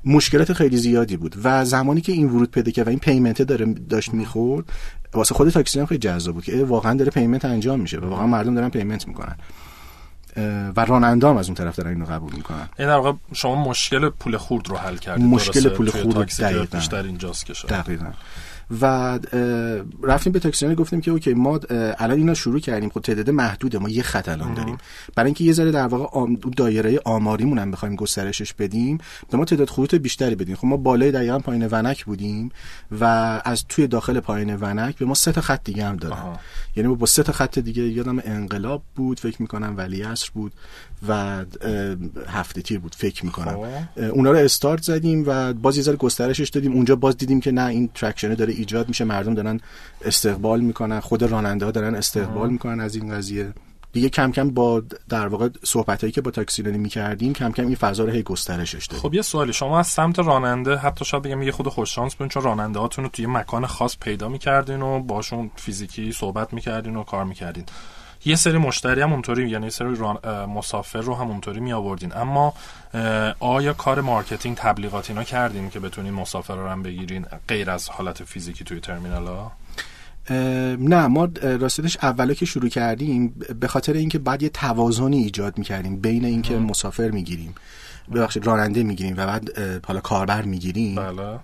مشکلات 0.04 0.52
خیلی 0.52 0.76
زیادی 0.76 1.16
بود 1.16 1.36
و 1.44 1.64
زمانی 1.64 2.00
که 2.00 2.12
این 2.12 2.30
ورود 2.30 2.50
پیدا 2.50 2.70
کرد 2.70 2.86
و 2.86 2.90
این 2.90 2.98
payment 2.98 3.42
داره 3.42 3.74
داشت 3.88 4.14
می‌خورد 4.14 4.64
واسه 5.12 5.34
خود 5.34 5.50
تاکسی 5.50 5.80
هم 5.80 5.86
خیلی 5.86 5.98
جذاب 5.98 6.34
بود 6.34 6.44
که 6.44 6.64
واقعا 6.64 6.94
داره 6.94 7.10
payment 7.10 7.44
انجام 7.44 7.80
میشه 7.80 7.98
و 7.98 8.08
واقعا 8.08 8.26
مردم 8.26 8.54
دارن 8.54 8.68
payment 8.68 9.08
می‌کنن. 9.08 9.36
و 10.76 10.84
راننده 10.84 11.28
هم 11.28 11.36
از 11.36 11.46
اون 11.46 11.54
طرف 11.54 11.76
دارن 11.76 11.90
اینو 11.90 12.04
قبول 12.04 12.32
می‌کنن. 12.32 12.68
این 12.78 12.88
در 12.88 12.96
واقع 12.96 13.12
شما 13.32 13.54
مشکل 13.54 14.08
پول 14.08 14.36
خورد 14.36 14.68
رو 14.68 14.76
حل 14.76 14.96
کردید 14.96 15.26
مشکل 15.26 15.68
پول 15.68 15.90
خورد 15.90 16.28
دقیقاً. 16.40 16.78
بیشتر 16.78 17.02
اینجاست 17.02 17.46
که 17.46 17.52
دقیقاً. 17.68 18.06
و 18.80 19.18
رفتیم 20.02 20.32
به 20.32 20.38
تاکسیران 20.38 20.74
گفتیم 20.74 21.00
که 21.00 21.10
okay 21.10 21.34
ما 21.34 21.60
الان 21.98 22.18
اینا 22.18 22.34
شروع 22.34 22.60
کردیم. 22.60 22.90
خب 22.90 23.00
تعداد 23.00 23.30
محدوده 23.30 23.78
ما 23.78 23.88
یه 23.88 24.02
خط 24.02 24.28
الان 24.28 24.54
داریم. 24.54 24.78
برای 25.16 25.26
اینکه 25.26 25.44
یه 25.44 25.52
ذره 25.52 25.70
در 25.70 25.86
واقع. 25.86 26.34
دایره 26.56 27.00
آماریمون 27.04 27.58
هم 27.58 27.70
بخوایم 27.70 27.96
گسترشش 27.96 28.52
بدیم 28.52 28.98
به 29.30 29.36
ما 29.36 29.44
تعداد 29.44 29.70
خطوط 29.70 29.94
بیشتری 29.94 30.34
بدیم 30.34 30.56
خب 30.56 30.66
ما 30.66 30.76
بالای 30.76 31.10
دقیقا 31.10 31.38
پایین 31.38 31.68
ونک 31.70 32.04
بودیم 32.04 32.50
و 33.00 33.04
از 33.44 33.64
توی 33.68 33.86
داخل 33.86 34.20
پایین 34.20 34.56
ونک 34.56 34.96
به 34.98 35.04
ما 35.04 35.14
سه 35.14 35.32
تا 35.32 35.40
خط 35.40 35.64
دیگه 35.64 35.84
هم 35.84 35.96
دادن. 35.96 36.38
یعنی 36.76 36.94
با 36.94 37.06
سه 37.06 37.22
تا 37.22 37.32
خط 37.32 37.58
دیگه 37.58 37.82
یادم 37.82 38.18
انقلاب 38.24 38.82
بود 38.94 39.20
فکر 39.20 39.42
می‌کنم 39.42 39.74
ولی 39.76 40.02
عصر 40.02 40.30
بود. 40.34 40.52
و 41.08 41.44
هفته 42.28 42.62
تیر 42.62 42.78
بود 42.78 42.94
فکر 42.94 43.24
می‌کنم. 43.24 43.56
خب. 43.56 44.00
اونا 44.00 44.30
رو 44.30 44.38
استارت 44.38 44.82
زدیم 44.82 45.24
و 45.26 45.52
باز 45.52 45.76
یه 45.76 45.82
ذره 45.82 45.96
گسترشش 45.96 46.48
دادیم. 46.48 46.72
اونجا 46.72 46.96
باز 46.96 47.16
دیدیم 47.16 47.40
که 47.40 47.52
نه 47.52 47.66
این 47.66 47.90
ترکشنه 47.94 48.34
داره 48.34 48.52
ایجاد 48.52 48.88
میشه. 48.88 49.04
مردم 49.04 49.34
دارن 49.34 49.60
استقبال 50.04 50.60
می‌کنن. 50.60 51.00
خود 51.00 51.22
راننده 51.22 51.64
ها 51.64 51.70
دارن 51.70 51.94
استقبال 51.94 52.50
می‌کنن 52.50 52.80
از 52.80 52.94
این 52.96 53.14
قضیه. 53.14 53.52
دیگه 53.92 54.08
کم 54.08 54.32
کم 54.32 54.50
با 54.50 54.82
در 55.08 55.26
واقع 55.26 55.48
صحبت 55.64 56.00
هایی 56.00 56.12
که 56.12 56.20
با 56.20 56.30
تاکسیرانی 56.30 56.78
می‌کردیم 56.78 57.32
کم 57.32 57.52
کم 57.52 57.66
این 57.66 57.74
فضا 57.74 58.04
رو 58.04 58.12
هی 58.12 58.22
گسترشش 58.22 58.86
دادیم. 58.86 59.02
خب 59.02 59.14
یه 59.14 59.22
سوالی. 59.22 59.52
شما 59.52 59.78
از 59.78 59.86
سمت 59.86 60.18
راننده 60.18 60.76
حتی 60.76 61.04
شاید 61.04 61.22
بگم 61.22 61.42
یه 61.42 61.52
خورده 61.52 61.68
خوش 61.68 61.94
شانس 61.94 62.14
بودین 62.14 62.28
چون 62.28 62.42
راننده 62.42 62.78
هاتون 62.78 63.04
رو 63.04 63.10
توی 63.10 63.26
مکان 63.26 63.66
خاص 63.66 63.96
پیدا 64.00 64.28
می‌کردین 64.28 64.82
و 64.82 65.00
باشون 65.00 65.50
فیزیکی 65.56 66.12
صحبت 66.12 66.52
می‌کردین 66.52 66.96
و 66.96 67.04
کار 67.04 67.24
می‌کردین. 67.24 67.64
یه 68.24 68.36
سری 68.36 68.58
مشتری 68.58 69.00
هم 69.00 69.12
اونطوری 69.12 69.50
یعنی 69.50 69.64
یه 69.64 69.70
سری 69.70 69.88
مسافر 70.48 71.00
رو 71.00 71.14
هم 71.14 71.30
اونطوری 71.30 71.60
می 71.60 71.72
آوردین 71.72 72.16
اما 72.16 72.54
آیا 73.40 73.72
کار 73.72 74.00
marketing 74.00 74.56
تبلیغات 74.56 75.10
اینا 75.10 75.24
کردین 75.24 75.70
که 75.70 75.80
بتونین 75.80 76.14
مسافر 76.14 76.56
رو 76.56 76.68
هم 76.68 76.82
بگیرین 76.82 77.26
غیر 77.48 77.70
از 77.70 77.88
حالت 77.88 78.24
فیزیکی 78.24 78.64
توی 78.64 78.80
ترمینال 78.80 79.26
ها؟ 79.26 79.52
نه 80.76 81.06
ما 81.06 81.28
راستش 81.42 81.98
اولا 82.02 82.34
که 82.34 82.46
شروع 82.46 82.68
کردیم 82.68 83.34
به 83.60 83.68
خاطر 83.68 83.92
اینکه 83.92 84.18
بعد 84.18 84.42
یه 84.42 84.48
توازنی 84.48 85.18
ایجاد 85.18 85.58
می‌کردیم 85.58 86.00
بین 86.00 86.24
اینکه 86.24 86.56
مسافر 86.56 87.10
می‌گیریم 87.10 87.54
ببخشید 88.14 88.46
راننده 88.46 88.82
می‌گیریم 88.82 89.14
و 89.16 89.26
بعد 89.26 89.58
حالا 89.86 90.00
کاربر 90.00 90.42
می‌گیریم. 90.42 90.94
بله. 90.94 91.38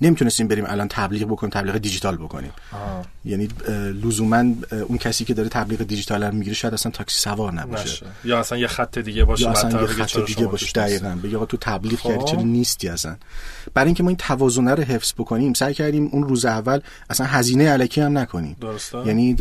نمی‌تونستیم 0.00 0.48
بریم 0.48 0.64
الان 0.68 0.88
تبلیغ 0.88 1.28
بکنیم 1.28 1.50
تبلیغ 1.50 1.76
دیجیتال 1.76 2.16
بکنیم. 2.16 2.50
آه. 2.72 3.04
یعنی 3.24 3.48
لزوما 4.04 4.44
اون 4.88 4.98
کسی 4.98 5.24
که 5.24 5.34
داره 5.34 5.48
تبلیغ 5.48 5.82
دیجیتال 5.82 6.22
رو 6.22 6.34
می‌گیره 6.34 6.54
شاید 6.54 6.74
اصلا 6.74 6.92
تاکسی 6.92 7.18
سوار 7.18 7.52
نباشه. 7.52 7.84
نشه. 7.84 8.06
یا 8.24 8.38
اصلا 8.38 8.58
یه 8.58 8.66
خط 8.66 8.98
دیگه 8.98 9.24
باشه 9.24 9.44
یا 9.44 9.50
اصلا 9.50 9.80
یه 9.80 9.86
خط 9.86 10.18
دیگه 10.26 10.46
باشه. 10.46 10.72
دقیقاً 10.74 11.18
بگه 11.22 11.36
آقا 11.36 11.46
تو 11.46 11.56
تبلیغ 11.56 11.98
خب. 11.98 12.08
کردی 12.08 12.24
چرا 12.24 12.42
نیستی 12.42 12.88
اصلا؟ 12.88 13.16
برای 13.74 13.86
اینکه 13.86 14.02
ما 14.02 14.08
این 14.08 14.16
توازن 14.16 14.68
رو 14.68 14.82
حفظ 14.82 15.12
بکنیم 15.12 15.52
سعی 15.52 15.74
کردیم 15.74 16.08
اون 16.12 16.22
روز 16.22 16.44
اول 16.44 16.80
اصلا 17.10 17.26
هزینه 17.26 17.70
الکی 17.70 18.00
هم 18.00 18.18
نکنیم. 18.18 18.56
درسته. 18.60 19.06
یعنی 19.06 19.36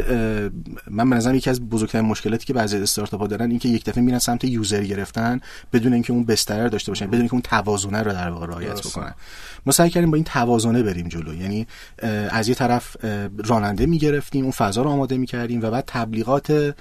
من 0.88 1.10
به 1.10 1.15
نظرم 1.15 1.36
یکی 1.36 1.49
از 1.49 1.69
بزرگترین 1.69 2.06
مشکلاتی 2.06 2.45
که 2.45 2.54
بعضی 2.54 2.78
استارتاپ 2.78 3.21
ها 3.21 3.28
دارن 3.28 3.49
این 3.49 3.60
که 3.60 3.69
یک 3.69 3.86
دفعه 3.86 4.04
میرن 4.04 4.19
سمت 4.19 4.43
user 4.43 4.84
گرفتن 4.84 5.39
بدون 5.73 5.93
اینکه 5.93 6.13
اون 6.13 6.23
بستر 6.23 6.67
داشته 6.67 6.91
باشن 6.91 7.08
بدون 7.08 7.19
اینکه 7.19 7.34
اون 7.34 7.41
توازن 7.41 7.95
رو 7.95 8.12
در 8.12 8.30
واقع 8.30 8.47
رعایت 8.47 8.88
بکنن. 8.88 9.13
ما 9.65 9.71
سعی 9.71 9.89
کردیم 9.89 10.12
با 10.12 10.15
این 10.15 10.23
توازنه 10.34 10.84
بریم 10.84 11.08
جلو. 11.08 11.34
یعنی 11.34 11.68
از 12.30 12.50
یه 12.50 12.56
طرف 12.56 12.96
راننده 13.46 13.86
می‌گرفتیم 13.86 14.44
اون 14.44 14.52
فضا 14.52 14.82
رو 14.82 14.89
آماده 14.89 15.18
می‌کردیم 15.18 15.62
و 15.62 15.72
بعد 15.72 15.84
تبلیغات 15.88 16.76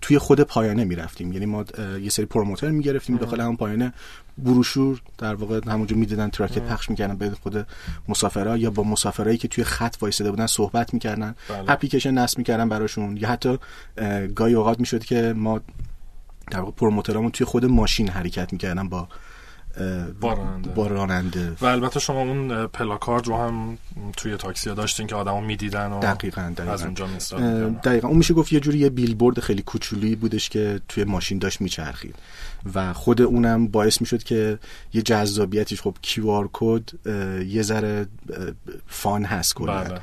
توی 0.00 0.18
خود 0.18 0.40
پایانه 0.40 0.84
می‌رفتیم. 0.84 1.32
یعنی 1.32 1.46
ما 1.46 1.64
یه 2.02 2.10
سری 2.10 2.26
promoter 2.26 2.70
می‌گرفتیم 2.70 3.16
داخل 3.16 3.40
همون 3.40 3.56
پایانه. 3.56 3.92
بروشور 4.38 5.00
در 5.18 5.34
واقع 5.34 5.60
همونجا 5.66 5.96
می‌دادن 5.96 6.28
تراکت 6.28 6.58
پخش 6.58 6.90
می‌کردن 6.90 7.16
به 7.16 7.30
خود 7.30 7.66
مسافرها 8.08 8.56
یا 8.56 8.70
با 8.70 8.82
مسافرایی 8.82 9.38
که 9.38 9.48
توی 9.48 9.64
خط 9.64 9.96
وایساده 10.00 10.30
بودن 10.30 10.46
صحبت 10.46 10.94
می‌کردن. 10.94 11.34
بله. 11.48 11.64
اپلیکیشن 11.68 12.10
نصب 12.10 12.38
می‌کردن 12.38 12.68
براشون. 12.68 13.16
یا 13.16 13.28
حتی 13.28 13.58
گاهی 14.34 14.54
اوقات 14.54 14.80
می‌شد 14.80 15.04
که 15.04 15.32
ما 15.36 15.60
در 16.50 16.60
واقع 16.60 16.72
پروموترامون 16.72 17.30
توی 17.30 17.44
خود 17.44 17.64
ماشین 17.64 18.08
حرکت 18.08 18.52
می‌کردن 18.52 18.88
با 18.88 19.08
با 20.20 20.32
راننده. 20.32 20.70
با 20.70 20.86
راننده 20.86 21.52
و 21.60 21.66
البته 21.66 22.00
شما 22.00 22.20
اون 22.20 22.66
پلاکارد 22.66 23.26
رو 23.26 23.36
هم 23.36 23.78
توی 24.16 24.36
تاکسی 24.36 24.68
ها 24.68 24.74
داشتین 24.74 25.06
که 25.06 25.14
آدمو 25.14 25.40
می‌دیدن 25.40 25.92
و 25.92 26.00
دقیقاً 26.00 26.52
دقیقاً. 26.56 26.72
از 26.72 26.82
اونجا 26.82 27.06
دقیقاً. 27.84 28.08
اون 28.08 28.16
میشه 28.16 28.34
گفت 28.34 28.52
یه 28.52 28.60
جوری 28.60 28.78
یه 28.78 28.90
بیلبورد 28.90 29.40
خیلی 29.40 29.62
کوچولی 29.62 30.16
بودش 30.16 30.48
که 30.48 30.80
توی 30.88 31.04
ماشین 31.04 31.38
داشت 31.38 31.60
میچرخید. 31.60 32.14
و 32.74 32.92
خود 32.92 33.22
اونم 33.22 33.66
باعث 33.66 34.00
می‌شد 34.00 34.22
که 34.22 34.58
یه 34.92 35.02
جذابیتش 35.02 35.80
خب 35.80 35.94
QR 36.02 36.50
code 36.52 36.82
یه 37.46 37.62
ذره 37.62 38.06
fun 38.86 39.24
هست 39.24 39.54
کلا. 39.54 39.84
بله. 39.84 40.00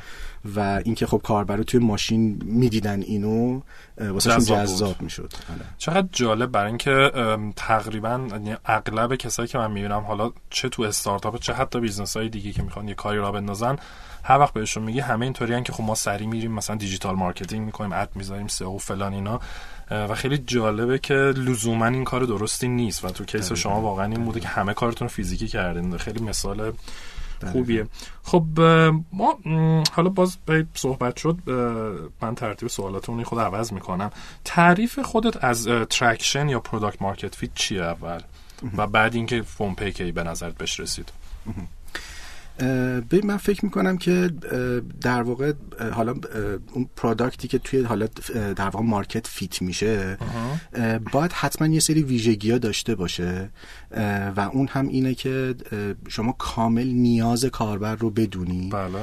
و 0.55 0.81
اینکه 0.85 1.07
خب 1.07 1.21
کاربرا 1.23 1.63
توی 1.63 1.79
ماشین 1.79 2.41
می‌دیدن 2.45 3.01
اینو 3.01 3.61
واسه 3.97 4.29
جذاب. 4.29 5.01
می‌شد. 5.01 5.33
چقدر 5.77 6.07
جالب 6.11 6.51
برای 6.51 6.67
اینکه 6.67 7.11
تقریبا 7.55 8.27
یعنی 8.31 8.55
اغلب 8.65 9.15
کسایی 9.15 9.47
که 9.47 9.57
من 9.57 9.71
می‌بینم 9.71 10.01
حالا 10.01 10.31
چه 10.49 10.69
تو 10.69 10.83
استارتاپ 10.83 11.39
چه 11.39 11.53
حتی 11.53 11.79
business 11.79 12.17
های 12.17 12.29
دیگه 12.29 12.51
که 12.51 12.63
می‌خوان 12.63 12.87
یه 12.87 12.93
کاری 12.93 13.17
را 13.17 13.31
بندازن 13.31 13.75
هر 14.23 14.39
وقت 14.39 14.53
بهشون 14.53 14.83
میگی 14.83 14.99
همه 14.99 15.25
اینطوری 15.25 15.63
که 15.63 15.73
خب 15.73 15.83
ما 15.83 15.95
سری 15.95 16.25
میریم 16.27 16.51
مثلا 16.51 16.75
digital 16.75 17.15
marketing 17.15 17.65
می‌کنیم 17.65 17.91
ad 17.93 18.09
می‌ذاریم 18.15 18.47
SEO 18.47 18.77
فلان 18.77 19.13
اینا. 19.13 19.39
و 19.91 20.15
خیلی 20.15 20.37
جالبه 20.37 20.99
که 20.99 21.13
لزوما 21.13 21.85
این 21.85 22.03
کار 22.03 22.23
درستی 22.23 22.67
نیست 22.67 23.05
و 23.05 23.09
تو 23.09 23.25
case 23.25 23.53
شما 23.53 23.81
واقعا 23.81 24.05
این 24.05 24.25
بوده 24.25 24.39
که 24.39 24.47
همه 24.47 24.73
کارتون 24.73 25.07
فیزیکی 25.07 25.47
کردین. 25.47 25.97
خیلی 25.97 26.23
مثال 26.23 26.73
خوبیه. 27.51 27.87
خب 28.23 28.45
اه، 28.57 28.91
ما 29.13 29.37
حالا 29.91 30.09
باز 30.09 30.37
به 30.45 30.65
صحبت 30.73 31.17
شد 31.17 31.37
من 32.21 32.35
ترتیب 32.35 32.69
سوالاتمون 32.69 33.23
خورده 33.23 33.39
عوض 33.39 33.73
می‌کنم. 33.73 34.11
تعریف 34.45 34.99
خودت 34.99 35.43
از 35.43 35.67
traction 35.89 36.49
یا 36.49 36.59
product 36.59 37.01
market 37.01 37.35
fit 37.35 37.49
چیه 37.55 37.83
اول؟ 37.83 38.19
و 38.77 38.87
بعد 38.87 39.15
اینکه 39.15 39.41
فون 39.41 39.75
پی 39.75 39.91
کی 39.91 40.11
به 40.11 40.23
نظرت 40.23 40.57
بهش 40.57 40.79
رسید؟ 40.79 41.11
ببین 43.11 43.25
من 43.25 43.37
فکر 43.37 43.65
می‌کنم 43.65 43.97
که 43.97 44.31
در 45.01 45.21
واقع 45.21 45.53
حالا 45.93 46.15
اون 46.73 46.89
product 46.95 47.41
ی 47.41 47.47
که 47.47 47.57
توی 47.57 47.81
حالا 47.81 48.07
در 48.55 48.69
واقع 48.69 48.85
market 48.85 49.27
fit 49.27 49.61
میشه 49.61 50.17
باید 51.11 51.31
حتما 51.31 51.67
یه 51.67 51.79
سری 51.79 52.03
ویژگی 52.03 52.51
ها 52.51 52.57
داشته 52.57 52.95
باشه 52.95 53.49
و 54.35 54.49
اون 54.53 54.67
هم 54.67 54.87
اینه 54.87 55.15
که 55.15 55.55
شما 56.07 56.31
کامل 56.31 56.87
نیاز 56.87 57.45
کاربر 57.45 57.95
رو 57.95 58.09
بدونی. 58.09 58.69
بله. 58.69 58.99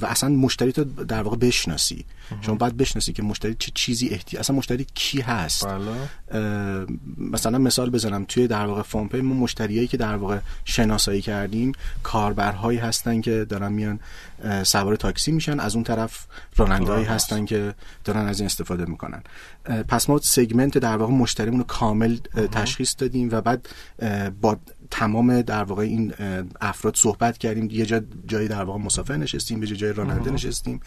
و 0.00 0.06
اصلا 0.06 0.28
مشتری 0.30 0.72
تو 0.72 0.84
در 0.84 1.22
واقع 1.22 1.36
بشناسی. 1.36 2.04
شما 2.40 2.54
باید 2.54 2.76
بشناسی 2.76 3.12
که 3.12 3.22
مشتری 3.22 3.56
چه 3.58 3.72
چیزی 3.74 4.08
احتیاج 4.08 4.40
اصلا 4.40 4.56
مشتری 4.56 4.86
کی 4.94 5.20
هست. 5.20 5.66
بله. 5.66 6.86
مثلا 7.18 7.58
مثال 7.58 7.90
بزنم. 7.90 8.24
توی 8.24 8.46
در 8.46 8.66
واقع 8.66 8.82
فونپی 8.82 9.20
ما 9.20 9.34
مشتریایی 9.34 9.88
که 9.88 9.96
در 9.96 10.16
واقع 10.16 10.38
شناسایی 10.64 11.22
کردیم 11.22 11.72
کاربرهایی 12.02 12.78
هستن 12.78 13.20
که 13.20 13.46
دارن 13.48 13.72
میان 13.72 14.00
سوار 14.62 14.96
تاکسی 14.96 15.32
میشن. 15.32 15.60
از 15.60 15.74
اون 15.74 15.84
طرف 15.84 16.26
رانندهایی 16.56 16.88
راننده 16.88 17.14
هستن 17.14 17.44
که 17.44 17.74
دارن 18.04 18.26
از 18.26 18.40
این 18.40 18.46
استفاده 18.46 18.84
می‌کنن. 18.84 19.22
پس 19.88 20.10
ما 20.10 20.20
segment 20.22 20.78
در 20.78 20.96
واقع 20.96 21.12
مشتریمون 21.12 21.60
رو 21.60 21.66
کامل 21.66 22.16
تشخیص 22.52 22.94
دادیم 22.98 23.28
و 23.32 23.40
بعد 23.40 23.68
با 24.40 24.58
تمام 24.90 25.42
در 25.42 25.64
واقع 25.64 25.82
این 25.82 26.14
افراد 26.60 26.96
صحبت 26.96 27.38
کردیم. 27.38 27.68
یه 27.70 27.86
جا 27.86 28.00
جایی 28.26 28.48
در 28.48 28.64
واقع 28.64 28.78
مسافر 28.78 29.16
نشستیم 29.16 29.60
به 29.60 29.66
جای 29.66 29.92
راننده 29.92 30.30
نشستیم 30.30 30.80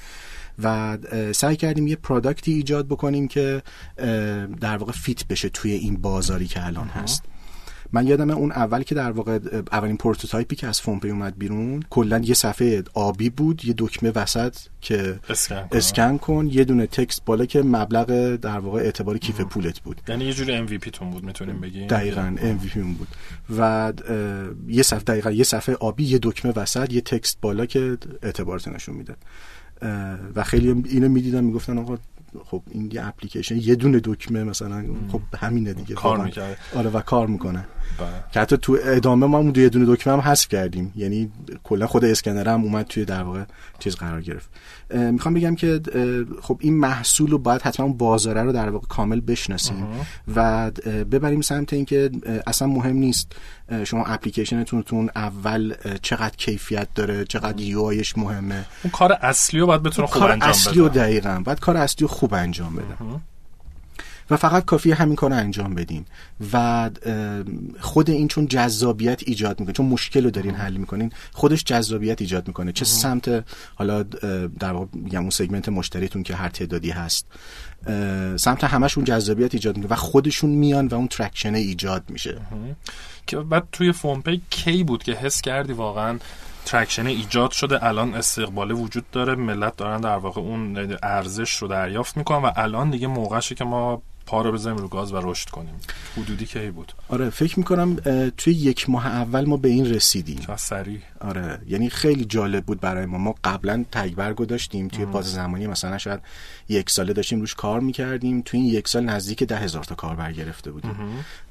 و 0.63 0.97
سعی 1.31 1.55
کردیم 1.55 1.87
یه 1.87 1.95
product 1.95 2.46
ی 2.46 2.53
ایجاد 2.53 2.87
بکنیم 2.87 3.27
که 3.27 3.63
در 4.61 4.77
واقع 4.77 4.91
fit 4.91 5.27
بشه 5.27 5.49
توی 5.49 5.71
این 5.71 5.97
بازاری 5.97 6.47
که 6.47 6.65
الان 6.65 6.87
هست. 6.87 7.23
من 7.93 8.07
یادم 8.07 8.29
اون 8.29 8.51
اول 8.51 8.83
که 8.83 8.95
در 8.95 9.11
واقع 9.11 9.39
اولین 9.71 9.97
prototype 9.97 10.50
ی 10.50 10.55
که 10.55 10.67
از 10.67 10.81
فونپی 10.81 11.09
اومد 11.09 11.37
بیرون 11.37 11.83
کلا 11.89 12.19
یه 12.19 12.33
صفحه 12.33 12.83
آبی 12.93 13.29
بود 13.29 13.65
یه 13.65 13.73
دکمه 13.77 14.11
وسط 14.15 14.55
که 14.81 15.19
scan, 15.29 15.67
scan 15.71 16.17
کن 16.17 16.47
یه 16.51 16.63
دونه 16.63 16.87
text 16.87 17.25
بالا 17.25 17.45
که 17.45 17.61
مبلغ 17.61 18.35
در 18.35 18.59
واقع 18.59 18.79
اعتبار 18.79 19.17
کیف 19.17 19.41
پولت 19.41 19.79
بود. 19.79 20.01
یعنی 20.07 20.25
یه 20.25 20.33
جوری 20.33 20.67
MVP 20.67 20.89
تون 20.89 21.09
بود 21.09 21.23
می‌تونیم 21.23 21.61
بگیم؟ 21.61 21.87
دقیقا 21.87 22.35
MVP 22.37 22.77
اون 22.77 22.93
بود. 22.93 23.07
و 23.57 23.93
یه 24.67 24.83
صفحه 24.83 25.03
دقیقا 25.03 25.31
یه 25.31 25.43
صفحه 25.43 25.75
آبی 25.75 26.03
یه 26.03 26.19
دکمه 26.21 26.53
وسط 26.55 26.93
یه 26.93 27.01
text 27.01 27.37
بالا 27.41 27.65
که 27.65 27.97
اعتبارت 28.23 28.67
نشون 28.67 28.95
میده 28.95 29.15
و 30.35 30.43
خیلی 30.43 30.83
اینو 30.89 31.09
می‌دیدن 31.09 31.43
می‌گفتن 31.43 31.77
آقا 31.77 31.97
خب 32.45 32.63
این 32.71 32.89
یه 32.93 33.07
اپلیکیشن 33.07 33.57
یه 33.57 33.75
دونه 33.75 34.01
دکمه 34.03 34.43
مثلا 34.43 34.85
خب 35.11 35.21
همینه 35.37 35.73
دیگه. 35.73 35.95
کار 35.95 36.25
می‌کنه 36.25 36.57
آره 36.75 36.89
و 36.89 37.01
کار 37.01 37.27
می‌کنه. 37.27 37.65
که 38.31 38.39
حتی 38.39 38.57
تو 38.57 38.77
ادامه 38.83 39.25
ما 39.25 39.37
اون 39.37 39.53
یه 39.55 39.69
دونه 39.69 39.95
دکمه 39.95 40.13
هم 40.13 40.19
حذف 40.19 40.47
کردیم. 40.47 40.93
یعنی 40.95 41.31
کلا 41.63 41.87
خود 41.87 42.05
اسکنر 42.05 42.49
هم 42.49 42.63
اومد 42.63 42.85
توی 42.85 43.05
در 43.05 43.23
واقع 43.23 43.43
چیز 43.79 43.95
قرار 43.95 44.21
گرفت. 44.21 44.49
می‌خوام 44.93 45.33
بگم 45.33 45.55
که 45.55 45.81
خب 46.41 46.57
این 46.59 46.77
محصول 46.77 47.31
رو 47.31 47.37
باید 47.37 47.61
حتما 47.61 47.87
بازاره 47.87 48.43
رو 48.43 48.51
در 48.51 48.69
واقع 48.69 48.87
کامل 48.87 49.19
بشناسیم 49.19 49.87
و 50.35 50.71
ببریم 51.11 51.41
سمت 51.41 51.73
اینکه 51.73 52.11
اصلا 52.47 52.67
مهم 52.67 52.95
نیست 52.95 53.31
شما 53.83 54.05
اپلیکیشنتون 54.05 55.09
اول 55.15 55.73
چقدر 56.01 56.35
کیفیت 56.37 56.87
داره 56.95 57.25
چقدر 57.25 57.61
یو 57.61 57.81
آیش 57.81 58.17
مهمه. 58.17 58.65
اون 58.83 58.91
کار 58.91 59.17
اصلی 59.21 59.59
رو 59.59 59.67
باید 59.67 59.83
بتونه 59.83 60.07
خوب 60.07 60.23
انجام 60.23 60.39
بده 60.39 60.49
اصلی 60.49 60.79
رو 60.79 60.89
دقیقاً 60.89 61.41
باید 61.45 61.59
کار 61.59 61.77
اصلی 61.77 62.07
رو 62.07 62.13
خوب 62.13 62.33
انجام 62.33 62.75
بده. 62.75 62.97
و 64.29 64.37
فقط 64.37 64.65
کافی 64.65 64.91
همین 64.91 65.15
کار 65.15 65.33
انجام 65.33 65.75
بدین. 65.75 66.05
و 66.53 66.89
خود 67.79 68.09
این 68.09 68.27
چون 68.27 68.47
جذابیت 68.47 69.21
ایجاد 69.25 69.59
می‌کنه 69.59 69.73
چون 69.73 69.85
مشکل 69.85 70.23
رو 70.23 70.31
دارین 70.31 70.55
حل 70.55 70.77
می‌کنین 70.77 71.11
خودش 71.31 71.63
جذابیت 71.63 72.21
ایجاد 72.21 72.47
می‌کنه. 72.47 72.71
چه 72.71 72.85
سمت 72.85 73.45
حالا 73.75 74.03
در 74.59 74.71
واقع 74.71 74.85
میگم 74.93 75.21
اون 75.21 75.29
segment 75.29 75.69
مشتریتون 75.69 76.23
که 76.23 76.35
هر 76.35 76.49
تعدادی 76.49 76.89
هست 76.89 77.27
سمت 78.35 78.63
همشون 78.63 79.03
جذابیت 79.03 79.53
ایجاد 79.53 79.77
می‌کنه 79.77 79.93
و 79.93 79.95
خودشون 79.95 80.49
میان 80.49 80.87
و 80.87 80.95
اون 80.95 81.07
traction 81.07 81.55
ایجاد 81.55 82.03
میشه. 82.09 82.37
که 83.27 83.37
بعد 83.37 83.67
توی 83.71 83.91
فونپی 83.91 84.41
کی 84.49 84.83
بود 84.83 85.03
که 85.03 85.13
حس 85.13 85.41
کردی 85.41 85.73
واقعا 85.73 86.19
traction 86.65 87.07
ایجاد 87.07 87.51
شده؟ 87.51 87.85
الان 87.85 88.13
استقبال 88.15 88.71
وجود 88.71 89.11
داره 89.11 89.35
ملت 89.35 89.77
دارن 89.77 90.01
در 90.01 90.17
واقع 90.17 90.41
اون 90.41 90.97
ارزش 91.03 91.55
رو 91.55 91.67
دریافت 91.67 92.17
می‌کنن 92.17 92.41
و 92.41 92.51
الان 92.55 92.89
دیگه 92.89 93.07
موقعشه 93.07 93.55
که 93.55 93.63
ما 93.63 94.01
پا 94.25 94.41
رو 94.41 94.51
بزنیم 94.51 94.77
رو 94.77 94.87
گاز 94.87 95.13
و 95.13 95.17
رشد 95.21 95.49
کنیم. 95.49 95.75
حدودی 96.17 96.45
کی 96.45 96.71
بود؟ 96.71 96.93
آره 97.09 97.29
فکر 97.29 97.59
می‌کنم 97.59 97.95
توی 98.37 98.53
یک 98.53 98.89
ماه 98.89 99.07
اول 99.07 99.45
ما 99.45 99.57
به 99.57 99.69
این 99.69 99.85
رسیدیم. 99.85 100.39
سریع. 100.57 100.99
آره 101.21 101.59
یعنی 101.67 101.89
خیلی 101.89 102.25
جالب 102.25 102.65
بود 102.65 102.79
برای 102.79 103.05
ما. 103.05 103.17
ما 103.17 103.35
قبلا 103.43 103.85
تگ‌برگو 103.91 104.45
داشتیم 104.45 104.87
توی 104.87 105.05
بازه 105.05 105.33
زمانی 105.33 105.67
مثلا 105.67 105.97
شاید 105.97 106.19
یک 106.69 106.89
ساله 106.89 107.13
داشتیم 107.13 107.39
روش 107.39 107.55
کار 107.55 107.79
می‌کردیم. 107.79 108.41
توی 108.41 108.59
این 108.59 108.69
یک 108.69 108.87
سال 108.87 109.03
نزدیک 109.03 109.43
ده 109.43 109.57
هزار 109.57 109.83
تا 109.83 109.95
کاربر 109.95 110.31
گرفته 110.31 110.71
بودیم. 110.71 110.95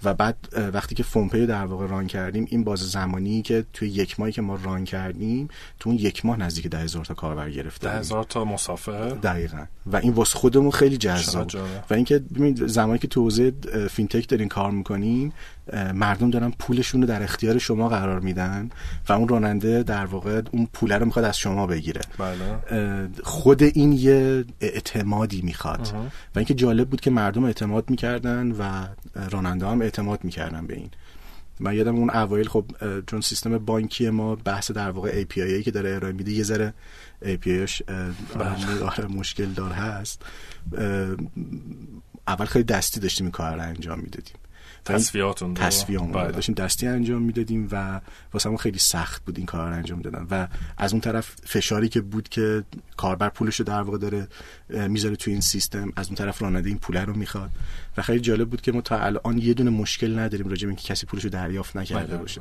و 0.05 0.15
بعد 0.15 0.37
وقتی 0.73 0.95
که 0.95 1.03
فونپی 1.03 1.47
در 1.47 1.65
واقع 1.65 1.87
run 1.87 2.07
کردیم 2.07 2.47
این 2.51 2.65
بازه 2.65 2.79
زمانی 2.79 3.43
که 3.43 3.65
توی 3.73 3.89
یک 3.89 4.21
ماهی 4.21 4.33
که 4.33 4.43
ما 4.43 4.59
run 4.63 4.85
کردیم 4.85 5.49
تو 5.81 5.91
اون 5.91 5.99
یک 5.99 6.27
ماه 6.27 6.37
نزدیک 6.37 6.67
ده 6.67 6.79
هزار 6.79 7.05
تا 7.05 7.15
کاربر 7.15 7.51
گرفته 7.51 7.89
ده 7.89 7.99
هزار 7.99 8.25
تا 8.25 8.45
مسافر؟ 8.45 9.09
دقیقا. 9.09 9.67
و 9.87 9.97
این 9.97 10.13
واسه 10.13 10.39
خودمون 10.39 10.71
خیلی 10.71 10.97
جذاب 10.97 11.51
و 11.91 11.95
اینکه 11.95 12.19
ببینید 12.19 12.62
زمانی 12.67 12.99
که 12.99 13.09
تو 13.09 13.23
حوزه 13.23 13.53
fintech 13.91 14.29
دارین 14.29 14.49
کار 14.49 14.71
می‌کنین 14.71 15.33
مردم 15.95 16.31
دارن 16.31 16.53
پولشون 16.59 17.01
رو 17.01 17.07
در 17.07 17.23
اختیار 17.23 17.59
شما 17.59 17.89
قرار 17.89 18.21
میدن 18.21 18.71
و 19.09 19.13
اون 19.13 19.29
راننده 19.29 19.83
در 19.83 20.05
واقع 20.05 20.43
اون 20.51 20.69
پوله 20.73 20.99
رو 20.99 21.05
می‌خواد 21.05 21.25
از 21.25 21.39
شما 21.39 21.67
بگیره. 21.67 22.01
بله. 22.19 23.09
خود 23.23 23.63
این 23.63 23.93
یه 23.93 24.45
اعتمادی 24.61 25.43
می‌خواد. 25.43 25.95
و 26.35 26.39
اینکه 26.39 26.55
جالب 26.55 26.89
بود 26.89 27.01
که 27.01 27.11
مردم 27.11 27.45
اعتماد 27.45 27.91
می‌کردن 27.91 28.53
و 28.53 28.87
راننده 29.31 29.67
هم 29.67 29.83
اعتماد 29.83 30.25
می‌کردن 30.25 30.67
به 30.67 30.75
این. 30.75 30.91
من 31.61 31.75
یادم 31.75 31.97
اون 31.97 32.11
اوایل 32.11 32.49
خب 32.49 32.65
چون 33.07 33.21
سیستم 33.21 33.59
بانکی 33.59 34.11
ما 34.11 34.37
بحث 34.37 34.71
در 34.71 34.91
واقع 34.91 35.23
API 35.23 35.63
که 35.65 35.71
داره 35.71 35.95
ارائه 35.95 36.13
میده 36.13 36.33
یه 36.33 36.43
ذره 36.43 36.75
APIش 37.23 37.83
مشکل 39.11 39.47
دار 39.47 39.71
هست. 39.73 40.23
اول 42.29 42.45
خیلی 42.45 42.65
دستی 42.65 43.01
داشتیم 43.01 43.27
این 43.27 43.33
کار 43.33 43.55
رو 43.55 43.63
انجام 43.63 43.99
می‌دادیم. 43.99 44.35
تصفیاتون 44.85 45.55
تصفیه 45.55 45.99
بله. 45.99 46.33
داشتیم 46.33 46.55
دستی 46.55 46.87
انجام 46.87 47.23
می‌دادیم 47.23 47.69
و 47.73 48.01
واسه 48.33 48.57
خیلی 48.57 48.79
سخت 48.79 49.25
بود 49.25 49.39
این 49.39 49.47
کار 49.47 49.69
رو 49.69 49.75
انجام 49.77 50.03
دادن. 50.03 50.27
و 50.31 50.49
از 50.77 50.93
اون 50.93 51.01
طرف 51.01 51.37
فشاری 51.45 51.89
که 51.89 52.01
بود 52.01 52.29
که 52.29 52.65
کاربر 52.97 53.29
پولش 53.29 53.57
رو 53.57 53.65
در 53.65 53.83
واقع 53.83 53.99
داره 53.99 54.29
می‌ذاره 54.69 55.17
توی 55.17 55.33
این 55.33 55.43
سیستم 55.43 55.93
از 55.97 56.07
اون 56.07 56.15
طرف 56.15 56.43
راننده 56.43 56.69
این 56.69 56.79
پول 56.79 56.97
رو 56.97 57.17
می‌خواد. 57.17 57.51
و 57.97 58.03
خیلی 58.03 58.21
جالب 58.21 58.51
بود 58.51 58.61
که 58.61 58.73
ما 58.73 58.81
تا 58.81 58.99
الان 58.99 59.39
یه 59.39 59.55
دونه 59.55 59.71
مشکل 59.71 60.19
نداریم 60.19 60.49
راجع 60.49 60.67
به 60.67 60.69
اینکه 60.69 60.89
کسی 60.89 61.07
پولش 61.07 61.25
رو 61.25 61.31
دریافت 61.31 61.77
نکرده 61.77 62.17
باشه. 62.17 62.41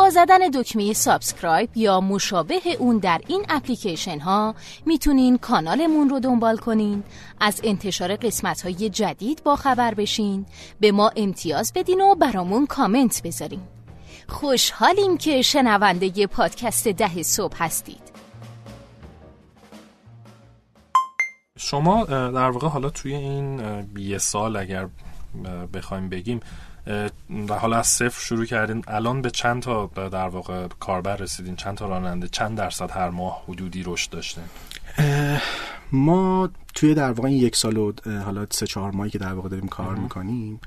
با 0.00 0.10
زدن 0.10 0.38
دکمه 0.38 0.92
subscribe 0.92 1.76
یا 1.76 2.00
مشابه 2.00 2.60
اون 2.78 2.98
در 2.98 3.20
این 3.26 3.46
اپلیکیشن 3.48 4.18
ها 4.18 4.54
می‌تونین 4.86 5.38
کانالمون 5.38 6.08
رو 6.08 6.20
دنبال 6.20 6.56
کنین. 6.56 7.02
از 7.40 7.60
انتشار 7.64 8.16
قسمت 8.16 8.62
های 8.62 8.90
جدید 8.90 9.42
با 9.44 9.56
خبر 9.56 9.94
بشین. 9.94 10.46
به 10.80 10.92
ما 10.92 11.10
امتیاز 11.16 11.72
بدین 11.74 12.00
و 12.00 12.14
برامون 12.14 12.66
کامنت 12.66 13.22
بذارین. 13.22 13.60
خوشحالیم 14.28 15.18
که 15.18 15.42
شنونده 15.42 16.26
پادکست 16.26 16.88
ده 16.88 17.22
صبح 17.22 17.56
هستید. 17.58 18.12
شما 21.58 22.04
در 22.04 22.50
واقع 22.50 22.68
حالا 22.68 22.90
توی 22.90 23.14
این 23.14 23.60
یه 23.98 24.18
سال 24.18 24.56
اگر 24.56 24.88
بخوایم 25.74 26.08
بگیم 26.08 26.40
و 27.48 27.54
حالا 27.54 27.78
از 27.78 27.86
صفر 27.86 28.24
شروع 28.24 28.44
کردین 28.44 28.84
الان 28.88 29.22
به 29.22 29.30
چند 29.30 29.62
تا 29.62 29.86
در 29.86 30.28
واقع 30.28 30.68
کاربر 30.80 31.16
رسیدین؟ 31.16 31.56
چند 31.56 31.76
تا 31.76 31.88
راننده؟ 31.88 32.28
چند 32.28 32.58
درصد 32.58 32.90
هر 32.90 33.10
ماه 33.10 33.42
حدودی 33.48 33.82
رشد 33.86 34.10
داشتین؟ 34.10 34.44
ما 35.92 36.48
توی 36.74 36.94
در 36.94 37.12
واقع 37.12 37.28
این 37.28 37.38
یک 37.38 37.56
سال 37.56 37.76
و 37.76 37.92
حالا 38.24 38.46
سه 38.50 38.66
چهار 38.66 38.90
ماهی 38.90 39.10
که 39.10 39.18
در 39.18 39.32
واقع 39.32 39.48
داریم 39.48 39.68
کار 39.68 39.94
می‌کنیم 39.94 40.60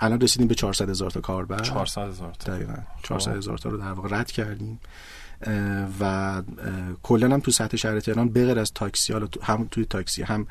الان 0.00 0.20
رسیدیم 0.20 0.48
به 0.48 0.54
400 0.54 0.90
هزار 0.90 1.10
تا 1.10 1.20
کاربر. 1.20 1.62
400 1.62 2.08
هزار 2.08 2.32
تا. 2.32 2.52
دقیقاً. 2.52 2.74
400 3.02 3.36
هزار 3.36 3.58
تا 3.58 3.68
رو 3.68 3.76
در 3.76 3.92
واقع 3.92 4.18
رد 4.18 4.30
کردیم. 4.30 4.80
و 6.00 6.42
کلا 7.02 7.28
هم 7.28 7.40
تو 7.40 7.50
سطح 7.50 7.76
شهر 7.76 8.00
تهران 8.00 8.28
بغیر 8.28 8.58
از 8.58 8.72
تاکسی 8.72 9.12
حالا 9.12 9.28
هم 9.42 9.68
توی 9.70 9.84
تاکسی 9.84 10.22
هم 10.22 10.46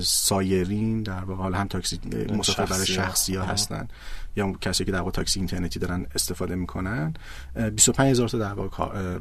سایرین 0.00 1.02
در 1.02 1.24
واقع 1.24 1.58
هم 1.58 1.68
تاکسی 1.68 2.00
مسافر 2.38 2.66
برای 2.66 2.86
شخصی 2.86 3.34
ها 3.34 3.44
هستن 3.44 3.88
یا 4.36 4.52
کسی 4.52 4.84
که 4.84 4.92
در 4.92 4.98
واقع 4.98 5.10
تاکسی 5.10 5.40
اینترنتی 5.40 5.78
دارن 5.78 6.06
استفاده 6.14 6.54
می‌کنن. 6.54 7.14
25 7.76 8.10
هزار 8.10 8.28
تا 8.28 8.38
در 8.38 8.52
واقع 8.52 9.18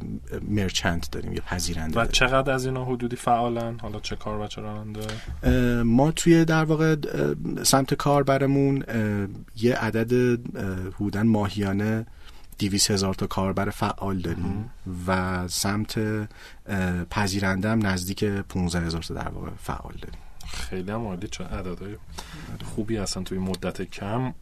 مرچنت 0.48 1.12
داریم 1.12 1.34
یا 1.34 1.42
پذیرنده 1.42 2.00
و 2.00 2.06
چقدر 2.06 2.54
از 2.54 2.66
اینا 2.66 2.86
حدودی 2.86 3.16
فعالن؟ 3.16 3.80
حالا 3.80 4.00
چه 4.00 4.16
کار 4.16 4.40
و 4.40 4.48
چه 4.48 4.62
راننده؟ 4.62 5.02
ما 5.84 6.12
توی 6.12 6.46
در 6.46 6.64
واقع 6.64 6.96
سمت 7.64 7.94
کار 7.94 8.24
برمون 8.24 8.84
یه 9.56 9.76
عدد 9.76 10.40
حدودن 10.96 11.28
ماهیانه 11.28 12.06
دیویس 12.58 12.92
هزار 12.92 13.14
تا 13.14 13.28
کاربر 13.28 13.70
فعال 13.70 14.20
داریم 14.20 14.72
و 15.08 15.48
سمت 15.48 16.00
پذیرنده 17.10 17.70
هم 17.70 17.88
نزدیک 17.88 18.24
15 18.24 18.86
هزار 18.86 19.02
تا 19.04 19.14
در 19.14 19.30
واقع 19.30 19.50
فعال 19.64 19.94
داریم. 20.02 20.20
خیلی 20.48 20.92
هم 20.92 21.08
عالی 21.08 21.28
چه 21.28 21.44
عددهای 21.44 21.98
خوبی 22.76 22.98
هستن 22.98 23.24
توی 23.24 23.38
مدت 23.38 23.82
کم. 23.82 24.34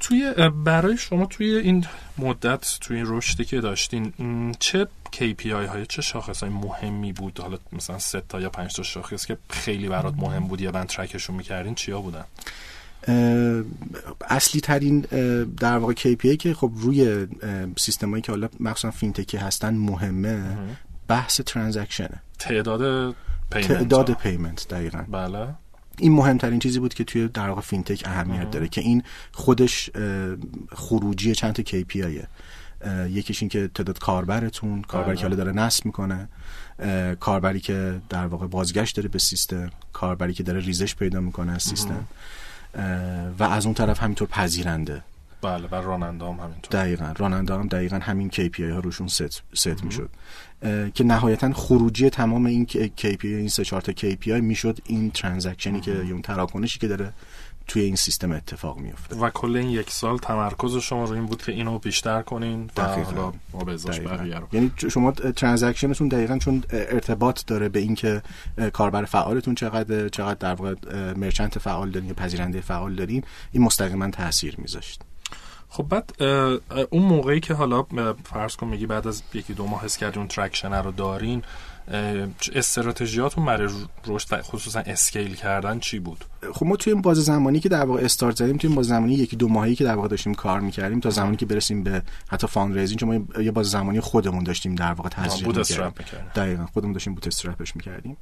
توی 0.00 0.34
برای 0.64 0.96
شما 0.96 1.26
توی 1.26 1.54
این 1.54 1.86
مدت 2.18 2.78
توی 2.80 2.96
این 2.96 3.06
رشدی 3.08 3.44
که 3.44 3.60
داشتین 3.60 4.12
چه 4.58 4.88
KPI 5.12 5.46
های 5.46 5.86
چه 5.86 6.02
شاخص 6.02 6.42
های 6.42 6.52
مهمی 6.52 7.12
بود؟ 7.12 7.40
حالا 7.40 7.58
مثلا 7.72 7.98
سه 7.98 8.22
تا 8.28 8.40
یا 8.40 8.50
پنج 8.50 8.74
تا 8.74 8.82
شاخص 8.82 9.26
که 9.26 9.38
خیلی 9.50 9.88
برات 9.88 10.14
مهم 10.14 10.48
بود 10.48 10.60
یا 10.60 10.72
بند 10.72 10.86
ترکشون 10.86 11.36
می‌کردین 11.36 11.74
چیا 11.74 12.00
بودن؟ 12.00 12.24
اصلی 14.28 14.60
ترین 14.60 15.00
در 15.58 15.78
واقع 15.78 15.92
KPI 15.92 16.36
که 16.36 16.54
خب 16.54 16.72
روی 16.76 17.26
سیستمایی 17.76 18.22
که 18.22 18.32
حالا 18.32 18.48
مخصوصا 18.60 18.90
fintech 18.90 19.30
ی 19.30 19.36
هستن 19.36 19.74
مهمه 19.74 20.58
بحث 21.08 21.40
transaction 21.40 22.09
ه. 22.09 22.22
تعداد 22.38 23.14
تعداد 23.50 24.12
payment 24.12 24.68
دقیقا. 24.68 25.04
بله. 25.10 25.48
این 25.98 26.12
مهمترین 26.12 26.58
چیزی 26.58 26.78
بود 26.78 26.94
که 26.94 27.04
توی 27.04 27.28
در 27.28 27.48
واقع 27.48 27.60
fintech 27.60 28.02
اهمیت 28.04 28.50
داره 28.50 28.68
که 28.68 28.80
این 28.80 29.02
خودش 29.32 29.90
خروجی 30.72 31.34
چند 31.34 31.52
تا 31.52 31.62
KPI 31.62 32.26
یکیش 33.10 33.42
این 33.42 33.48
که 33.48 33.70
تعداد 33.74 33.98
کاربرتون 33.98 34.82
کاربری 34.82 35.16
که 35.16 35.22
حالا 35.22 35.36
داره 35.36 35.52
نصب 35.52 35.86
می‌کنه 35.86 36.28
کاربری 37.20 37.60
که 37.60 38.00
در 38.08 38.26
واقع 38.26 38.46
بازگشت 38.46 38.96
داره 38.96 39.08
به 39.08 39.18
سیستم 39.18 39.70
کاربری 39.92 40.34
که 40.34 40.42
داره 40.42 40.60
ریزش 40.60 40.94
پیدا 40.94 41.20
می‌کنه 41.20 41.52
از 41.52 41.62
سیستم. 41.62 42.06
و 43.38 43.42
از 43.42 43.64
اون 43.64 43.74
طرف 43.74 44.02
همینطور 44.02 44.28
پذیرنده. 44.28 45.02
بله 45.42 45.68
و 45.68 45.74
راننده 45.74 46.24
هم 46.24 46.40
همینطور. 46.40 46.82
دقیقا 46.82 47.14
راننده 47.16 47.54
هم 47.54 47.68
دقیقا 47.68 47.96
همین 47.96 48.30
KPI 48.30 48.60
ها 48.60 48.78
روشون 48.78 49.08
set, 49.08 49.42
set 49.54 49.84
می‌شد. 49.84 50.10
که 50.94 51.04
نهایتا 51.04 51.52
خروجی 51.52 52.10
تمام 52.10 52.46
این 52.46 52.66
KPI 52.98 53.24
این 53.24 53.48
سه 53.48 53.64
چهار 53.64 53.82
تا 53.82 53.92
KPI 53.92 54.28
می‌شد 54.28 54.78
این 54.86 55.10
transaction 55.10 55.74
ی 55.74 55.80
که 55.80 55.92
اون 55.92 56.22
تراکنشی 56.22 56.78
که 56.78 56.88
داره 56.88 57.12
توی 57.66 57.82
این 57.82 57.96
سیستم 57.96 58.32
اتفاق 58.32 58.78
میفته 58.78 59.16
و 59.16 59.30
کل 59.30 59.56
این 59.56 59.70
یک 59.70 59.90
سال 59.90 60.18
تمرکز 60.18 60.76
شما 60.76 61.04
رو 61.04 61.12
این 61.12 61.26
بود 61.26 61.42
که 61.42 61.52
اینو 61.52 61.78
بیشتر 61.78 62.22
کنین 62.22 62.70
و 62.76 62.82
حالا 62.82 63.32
بقیه 64.04 64.38
رو. 64.38 64.48
یعنی 64.52 64.72
شما 64.90 65.12
transaction 65.12 65.87
تون 65.87 66.08
دقیقا 66.08 66.38
چون 66.38 66.64
ارتباط 66.70 67.46
داره 67.46 67.68
به 67.68 67.78
اینکه 67.78 68.22
کاربر 68.72 69.04
فعالتون 69.04 69.54
چقدر 69.54 70.08
چقدر 70.08 70.34
در 70.34 70.54
واقع 70.54 70.74
merchant 71.12 71.58
فعال 71.58 71.90
دارین 71.90 72.08
یا 72.08 72.14
پذیرنده 72.14 72.60
فعال 72.60 72.94
دارین 72.94 73.24
این 73.52 73.62
مستقیما 73.62 74.10
تاثیر 74.10 74.54
میذاشت. 74.58 75.02
خب 75.68 75.86
بعد 75.88 76.22
اون 76.90 77.02
موقعی 77.02 77.40
که 77.40 77.54
حالا 77.54 77.82
فرض 78.24 78.56
کن 78.56 78.66
میگی 78.66 78.86
بعد 78.86 79.06
از 79.06 79.22
یکی 79.34 79.54
دو 79.54 79.66
ماه 79.66 79.84
حس 79.84 79.96
کردی 79.96 80.18
اون 80.18 80.28
traction 80.28 80.72
رو 80.72 80.92
دارین 80.92 81.42
استراتژیاتون 82.52 83.44
برای 83.44 83.68
رشد 84.06 84.40
خصوصا 84.40 84.80
scale 84.80 85.34
کردن 85.34 85.78
چی 85.78 85.98
بود؟ 85.98 86.24
خب 86.52 86.66
ما 86.66 86.76
توی 86.76 86.92
این 86.92 87.02
بازه 87.02 87.16
زمانی 87.16 87.60
که 87.60 87.68
در 87.68 87.84
واقع 87.84 88.04
استارت 88.04 88.36
زدیم 88.36 88.56
توی 88.56 88.68
این 88.68 88.76
بازه 88.76 88.86
زمانی 88.86 89.14
یکی 89.14 89.36
دو 89.36 89.48
ماهی 89.48 89.74
که 89.74 89.84
در 89.84 89.94
واقع 89.94 90.08
داشتیم 90.08 90.34
کار 90.34 90.60
می‌کردیم 90.60 91.00
تا 91.00 91.10
زمانی 91.10 91.36
که 91.36 91.46
برسیم 91.46 91.82
به 91.82 92.02
حتی 92.28 92.46
fundraising 92.46 93.00
چون 93.00 93.16
ما 93.16 93.42
یه 93.42 93.50
بازه 93.50 93.70
زمانی 93.70 94.00
خودمون 94.00 94.44
داشتیم 94.44 94.74
در 94.74 94.92
واقع 94.92 95.08
تزریق 95.08 95.58
می‌کردیم. 95.58 96.30
دقیقاً 96.34 96.66
خودمون 96.66 96.92
داشتیم 96.92 97.14
bootstrap 97.14 97.26
ش 97.26 97.76
می‌کردیم. 97.76 98.16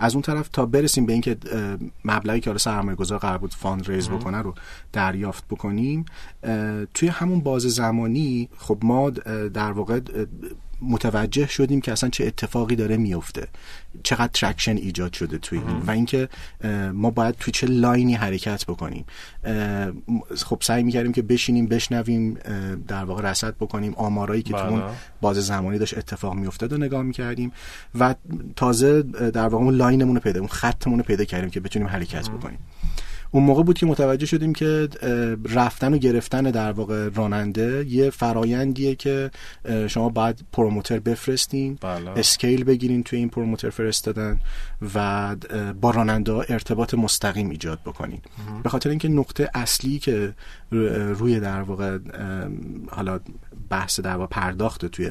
از 0.00 0.14
اون 0.14 0.22
طرف 0.22 0.48
تا 0.48 0.66
برسیم 0.66 1.06
به 1.06 1.12
اینکه 1.12 1.36
مبلغی 2.04 2.40
که 2.40 2.50
حالا 2.50 2.58
سرمایه 2.58 2.96
گذار 2.96 3.18
قرار 3.18 3.38
بود 3.38 3.54
fundraise 3.54 4.08
بکنه 4.08 4.38
رو 4.38 4.54
دریافت 4.92 5.44
بکنیم 5.48 6.04
توی 6.94 7.08
همون 7.08 7.40
بازه 7.40 7.62
زمانی 7.62 8.48
خب 8.58 8.78
ما 8.82 9.10
در 9.54 9.72
واقع 9.72 10.00
متوجه 10.82 11.46
شدیم 11.46 11.80
که 11.80 11.92
اصلا 11.92 12.10
چه 12.10 12.26
اتفاقی 12.26 12.76
داره 12.76 12.96
میفته. 12.96 13.48
چقدر 14.02 14.30
traction 14.34 14.76
ایجاد 14.76 15.12
شده 15.12 15.38
توی 15.38 15.58
این. 15.58 15.76
و 15.86 15.90
اینکه 15.90 16.28
ما 16.92 17.10
باید 17.10 17.34
توی 17.34 17.52
چه 17.52 17.66
line 17.66 18.04
ی 18.04 18.14
حرکت 18.14 18.64
بکنیم. 18.64 19.04
خب 20.36 20.58
سعی 20.62 20.82
می‌کردیم 20.82 21.12
که 21.12 21.22
بشینیم 21.22 21.66
بشنویم 21.66 22.34
در 22.88 23.04
واقع 23.04 23.22
رصد 23.22 23.54
بکنیم 23.54 23.94
آمارایی 23.94 24.42
که 24.42 24.52
تو 24.52 24.66
اون 24.66 24.80
بله. 24.80 24.90
بازه 25.20 25.36
زمانی 25.36 25.78
داشت 25.78 25.98
اتفاق 25.98 26.34
میافتاد 26.34 26.72
و 26.72 26.76
نگاه 26.76 27.02
می‌کردیم. 27.02 27.52
و 27.94 28.14
تازه 28.56 29.02
در 29.02 29.48
واقع 29.48 29.64
اون 29.64 29.74
line 29.74 29.97
مون 29.97 30.14
رو 30.14 30.20
پیدا 30.20 30.40
اون 30.40 30.48
خطمون 30.48 30.98
رو 30.98 31.04
پیدا 31.04 31.24
کردیم 31.24 31.50
که 31.50 31.60
بتونیم 31.60 31.88
حرکت 31.88 32.28
بکنیم. 32.30 32.58
اون 33.30 33.44
موقع 33.44 33.62
بود 33.62 33.78
که 33.78 33.86
متوجه 33.86 34.26
شدیم 34.26 34.52
که 34.52 34.88
رفتن 35.44 35.94
و 35.94 35.98
گرفتن 35.98 36.42
در 36.42 36.72
واقع 36.72 37.08
راننده 37.14 37.84
یه 37.88 38.10
فرایندیه 38.10 38.94
که 38.94 39.30
شما 39.88 40.08
باید 40.08 40.44
promoter 40.52 40.98
بفرستین 40.98 41.78
بله. 41.80 42.10
scale 42.10 42.64
بگیرین 42.64 43.02
توی 43.02 43.18
این 43.18 43.28
promoter 43.28 43.70
فرستادن 43.70 44.40
و 44.94 45.36
با 45.80 45.90
راننده 45.90 46.32
ها 46.32 46.42
ارتباط 46.42 46.94
مستقیم 46.94 47.50
ایجاد 47.50 47.78
بکنین 47.86 48.20
به 48.62 48.68
خاطر 48.68 48.90
اینکه 48.90 49.08
نقطه 49.08 49.50
اصلی 49.54 49.98
که 49.98 50.34
روی 50.70 51.40
در 51.40 51.62
واقع 51.62 51.98
حالا 52.90 53.20
بحث 53.68 54.00
در 54.00 54.26
پرداخت 54.26 54.86
توی 54.86 55.10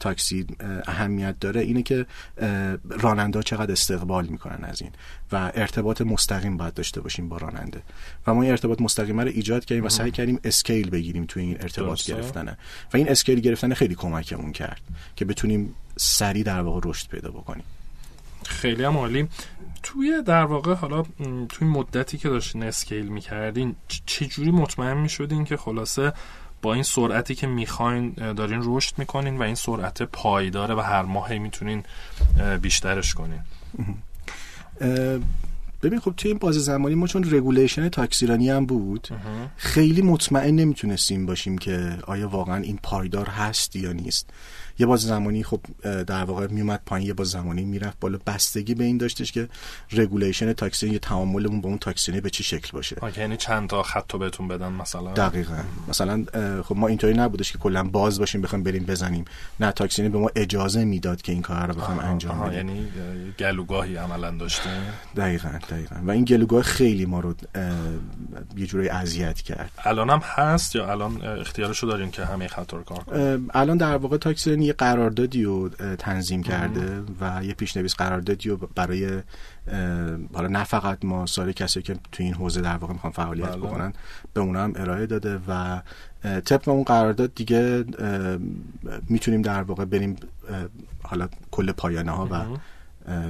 تاکسی 0.00 0.46
اهمیت 0.86 1.40
داره 1.40 1.60
اینه 1.60 1.82
که 1.82 2.06
راننده 2.88 3.42
چقدر 3.42 3.72
استقبال 3.72 4.26
می‌کنن 4.26 4.64
از 4.64 4.82
این 4.82 4.90
و 5.32 5.52
ارتباط 5.54 6.02
مستقیم 6.02 6.56
باید 6.56 6.74
داشته 6.74 7.00
باشیم 7.00 7.28
با 7.28 7.36
راننده. 7.36 7.82
و 8.26 8.34
ما 8.34 8.42
این 8.42 8.50
ارتباط 8.50 8.80
مستقیم 8.80 9.20
رو 9.20 9.28
ایجاد 9.28 9.64
کردیم 9.64 9.84
و 9.84 9.88
سعی 9.88 10.10
کردیم 10.10 10.40
اسکیل 10.44 10.90
بگیریم 10.90 11.24
توی 11.24 11.42
این 11.42 11.56
ارتباط 11.60 11.88
درسته. 11.88 12.14
گرفتنه 12.14 12.58
و 12.94 12.96
این 12.96 13.08
اسکیل 13.08 13.40
گرفتن 13.40 13.74
خیلی 13.74 13.94
کمکمون 13.94 14.52
کرد 14.52 14.80
که 15.16 15.24
بتونیم 15.24 15.74
سریع 15.96 16.42
در 16.42 16.60
واقع 16.60 16.80
رشد 16.84 17.08
پیدا 17.08 17.30
بکنیم. 17.30 17.64
خیلی 18.44 18.84
هم 18.84 18.96
عالی. 18.96 19.28
توی 19.82 20.22
در 20.26 20.44
واقع 20.44 20.74
حالا 20.74 21.04
توی 21.48 21.68
مدتی 21.68 22.18
که 22.18 22.28
داشتین 22.28 22.62
scale 22.62 23.08
می‌کردین 23.08 23.76
چجوری 24.06 24.50
مطمئن 24.50 24.96
می‌شدین 24.96 25.44
که 25.44 25.56
خلاصه 25.56 26.12
با 26.62 26.74
این 26.74 26.82
سرعتی 26.82 27.34
که 27.34 27.46
می‌خواین 27.46 28.10
دارین 28.10 28.60
رشد 28.64 28.98
می‌کنین 28.98 29.38
و 29.38 29.42
این 29.42 29.54
سرعت 29.54 30.02
پایداره 30.02 30.74
و 30.74 30.80
هر 30.80 31.02
ماه 31.02 31.38
می‌تونین 31.38 31.82
بیشترش 32.62 33.14
کنین. 33.14 33.40
ببین 35.82 36.00
خب 36.00 36.14
توی 36.16 36.30
این 36.30 36.38
بازه 36.38 36.54
زمانی 36.54 36.94
ما 36.94 37.06
چون 37.06 37.34
regulation 37.34 37.88
تاکسیرانی 37.88 38.50
هم 38.50 38.66
بود 38.66 39.08
خیلی 39.56 40.02
مطمئن 40.02 40.54
نمی‌تونستیم 40.54 41.26
باشیم 41.26 41.58
که 41.58 41.98
آیا 42.06 42.28
واقعا 42.28 42.56
این 42.56 42.78
پایدار 42.82 43.26
هست 43.28 43.76
یا 43.76 43.92
نیست. 43.92 44.30
یه 44.80 44.86
بازه 44.86 45.00
زمانی 45.00 45.42
خب 45.42 45.60
در 45.82 46.24
واقع 46.24 46.46
میومد 46.46 46.80
پایین 46.86 47.08
یه 47.08 47.14
بازه 47.14 47.30
زمانی 47.30 47.64
می‌رفت 47.64 48.00
بالا. 48.00 48.18
بستگی 48.26 48.74
به 48.74 48.84
این 48.84 48.98
داشتش 48.98 49.32
که 49.32 49.48
regulation 49.92 50.52
تاکسی 50.52 50.88
یا 50.88 50.98
تعاملمون 50.98 51.60
با 51.60 51.68
اون 51.68 51.78
تاکسی 51.78 52.20
به 52.20 52.30
چی 52.30 52.42
شکل 52.44 52.70
باشه. 52.72 52.96
یعنی 53.16 53.36
چند 53.36 53.68
تا 53.68 53.82
خط 53.82 54.16
بهتون 54.16 54.48
بدن 54.48 54.72
مثلا؟ 54.72 55.12
دقیقا. 55.12 55.62
مثلا 55.88 56.24
خب 56.62 56.76
ما 56.76 56.86
اینطوری 56.86 57.14
نبودش 57.14 57.52
که 57.52 57.58
کلا 57.58 57.84
باز 57.84 58.18
باشیم 58.18 58.40
بخوایم 58.40 58.62
بریم 58.62 58.84
بزنیم. 58.84 59.24
نه 59.60 59.72
تاکسی 59.72 60.08
به 60.08 60.18
ما 60.18 60.30
اجازه 60.36 60.84
می‌داد 60.84 61.22
که 61.22 61.32
این 61.32 61.42
کار 61.42 61.66
رو 61.66 61.74
بخوایم 61.74 62.00
انجام 62.00 62.40
بدیم. 62.40 62.52
یعنی 62.52 62.88
گلوگاهی 63.38 63.96
عملا 63.96 64.30
داشتیم؟ 64.30 64.72
دقیقا 65.16 65.58
دقیقا. 65.70 65.96
و 66.06 66.10
این 66.10 66.24
گلوگاه 66.24 66.62
خیلی 66.62 67.06
ما 67.06 67.20
رو 67.20 67.34
یه 68.56 68.66
جوری 68.66 68.88
اذیت 68.88 69.40
کرد. 69.40 69.70
الان 69.84 70.10
هم 70.10 70.20
هست 70.24 70.76
یا 70.76 70.90
الان 70.90 71.22
اختیارشو 71.24 71.86
دارین 71.86 72.10
که 72.10 72.24
همه 72.24 72.48
خط 72.48 72.72
رو 72.72 72.82
کار 72.82 72.98
کنیم 72.98 73.48
الان 73.54 73.76
در 73.76 73.96
واقع 73.96 74.16
تاکسی 74.16 74.69
یه 74.70 74.74
قراردادی 74.74 75.44
رو 75.44 75.68
تنظیم 75.98 76.42
کرده 76.42 77.02
و 77.20 77.44
یه 77.44 77.54
پیشنویس 77.54 77.94
قراردادی 77.94 78.48
رو 78.48 78.56
برای 78.56 79.22
حالا 80.34 80.48
نه 80.48 80.64
فقط 80.64 81.04
ما 81.04 81.26
سال 81.26 81.52
کسی 81.52 81.82
که 81.82 81.94
تو 82.12 82.22
این 82.22 82.34
حوزه 82.34 82.60
در 82.60 82.76
واقع 82.76 82.92
می‌خوان 82.92 83.12
فعالیت 83.12 83.48
بله. 83.48 83.56
بکنن 83.56 83.92
به 84.34 84.40
اونا 84.40 84.64
هم 84.64 84.72
ارائه 84.76 85.06
داده 85.06 85.40
و 85.48 85.82
طبق 86.22 86.68
اون 86.68 86.82
قرارداد 86.82 87.34
دیگه 87.34 87.84
می‌تونیم 89.08 89.42
در 89.42 89.62
واقع 89.62 89.84
بریم 89.84 90.16
حالا 91.02 91.28
کل 91.50 91.72
پایانه 91.72 92.10
ها 92.10 92.28
و 92.30 92.44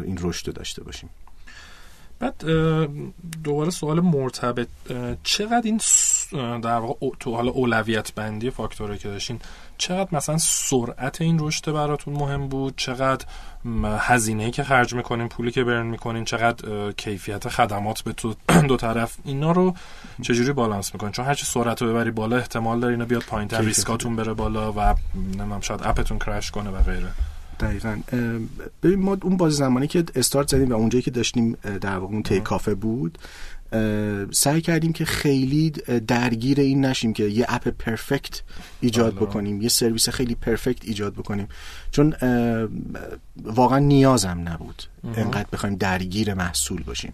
این 0.04 0.18
رشد 0.20 0.46
رو 0.46 0.52
داشته 0.52 0.84
باشیم. 0.84 1.10
بعد 2.18 2.44
دوباره 3.44 3.70
سوال 3.70 4.00
مرتبط 4.00 4.68
چقدر 5.22 5.62
این 5.64 5.80
در 6.60 6.78
واقع 6.78 7.08
تو 7.20 7.34
حالا 7.34 7.50
اولویت 7.50 8.14
بندی 8.14 8.50
فاکتوری 8.50 8.98
که 8.98 9.08
داشتین 9.08 9.40
چقدر 9.80 10.08
مثلا 10.12 10.38
سرعت 10.38 11.20
این 11.20 11.38
رشد 11.40 11.72
براتون 11.72 12.14
مهم 12.14 12.48
بود؟ 12.48 12.74
چقدر 12.76 13.24
هزینه 13.98 14.50
که 14.50 14.64
خرج 14.64 14.94
می‌کنین 14.94 15.28
پولی 15.28 15.50
که 15.50 15.64
برن 15.64 15.86
می‌کنین 15.86 16.24
چقدر 16.24 16.92
کیفیت 16.92 17.48
خدمات 17.48 18.00
به 18.00 18.12
تو 18.12 18.34
دو 18.68 18.76
طرف 18.76 19.16
اینا 19.24 19.52
رو 19.52 19.74
چجوری 20.22 20.52
بالانس 20.52 20.94
می‌کنین؟ 20.94 21.12
چون 21.12 21.24
هرچی 21.24 21.46
سرعت 21.46 21.82
رو 21.82 21.88
ببری 21.88 22.10
بالا 22.10 22.36
احتمال 22.36 22.80
داره 22.80 22.92
اینا 22.92 23.04
بیاد 23.04 23.22
پایینتر 23.22 23.60
ریسکاتون 23.60 24.16
بره 24.16 24.34
بالا 24.34 24.72
و 24.72 24.94
نمی‌دونم 25.14 25.60
شاید 25.60 25.80
اپتون 25.84 26.18
کرش 26.18 26.50
کنه 26.50 26.70
و 26.70 26.82
غیره. 26.82 27.08
دقیقا. 27.60 27.98
ببین 28.82 29.00
ما 29.00 29.16
اون 29.22 29.36
باز 29.36 29.52
زمانی 29.52 29.86
که 29.86 30.04
استارت 30.14 30.48
زدیم 30.48 30.70
و 30.70 30.74
اونجایی 30.74 31.02
که 31.02 31.10
داشتیم 31.10 31.52
در 31.80 31.98
واقع 31.98 32.12
اون 32.12 32.22
تی 32.22 32.40
کافه 32.40 32.74
بود 32.74 33.18
سعی 34.30 34.60
کردیم 34.60 34.92
که 34.92 35.04
خیلی 35.04 35.70
درگیر 36.06 36.60
این 36.60 36.84
نشیم 36.84 37.12
که 37.12 37.24
یه 37.24 37.46
اپ 37.48 37.68
پرفکت 37.68 38.42
ایجاد. 38.80 39.14
بکنیم 39.14 39.62
یه 39.62 39.68
سرویس 39.68 40.08
خیلی 40.08 40.34
پرفکت 40.34 40.84
ایجاد 40.84 41.14
بکنیم. 41.14 41.48
چون 41.90 42.14
واقعا 43.44 43.78
نیازم 43.78 44.42
نبود 44.44 44.82
انقدر 45.16 45.46
بخوایم 45.52 45.76
درگیر 45.76 46.34
محصول 46.34 46.82
باشیم. 46.82 47.12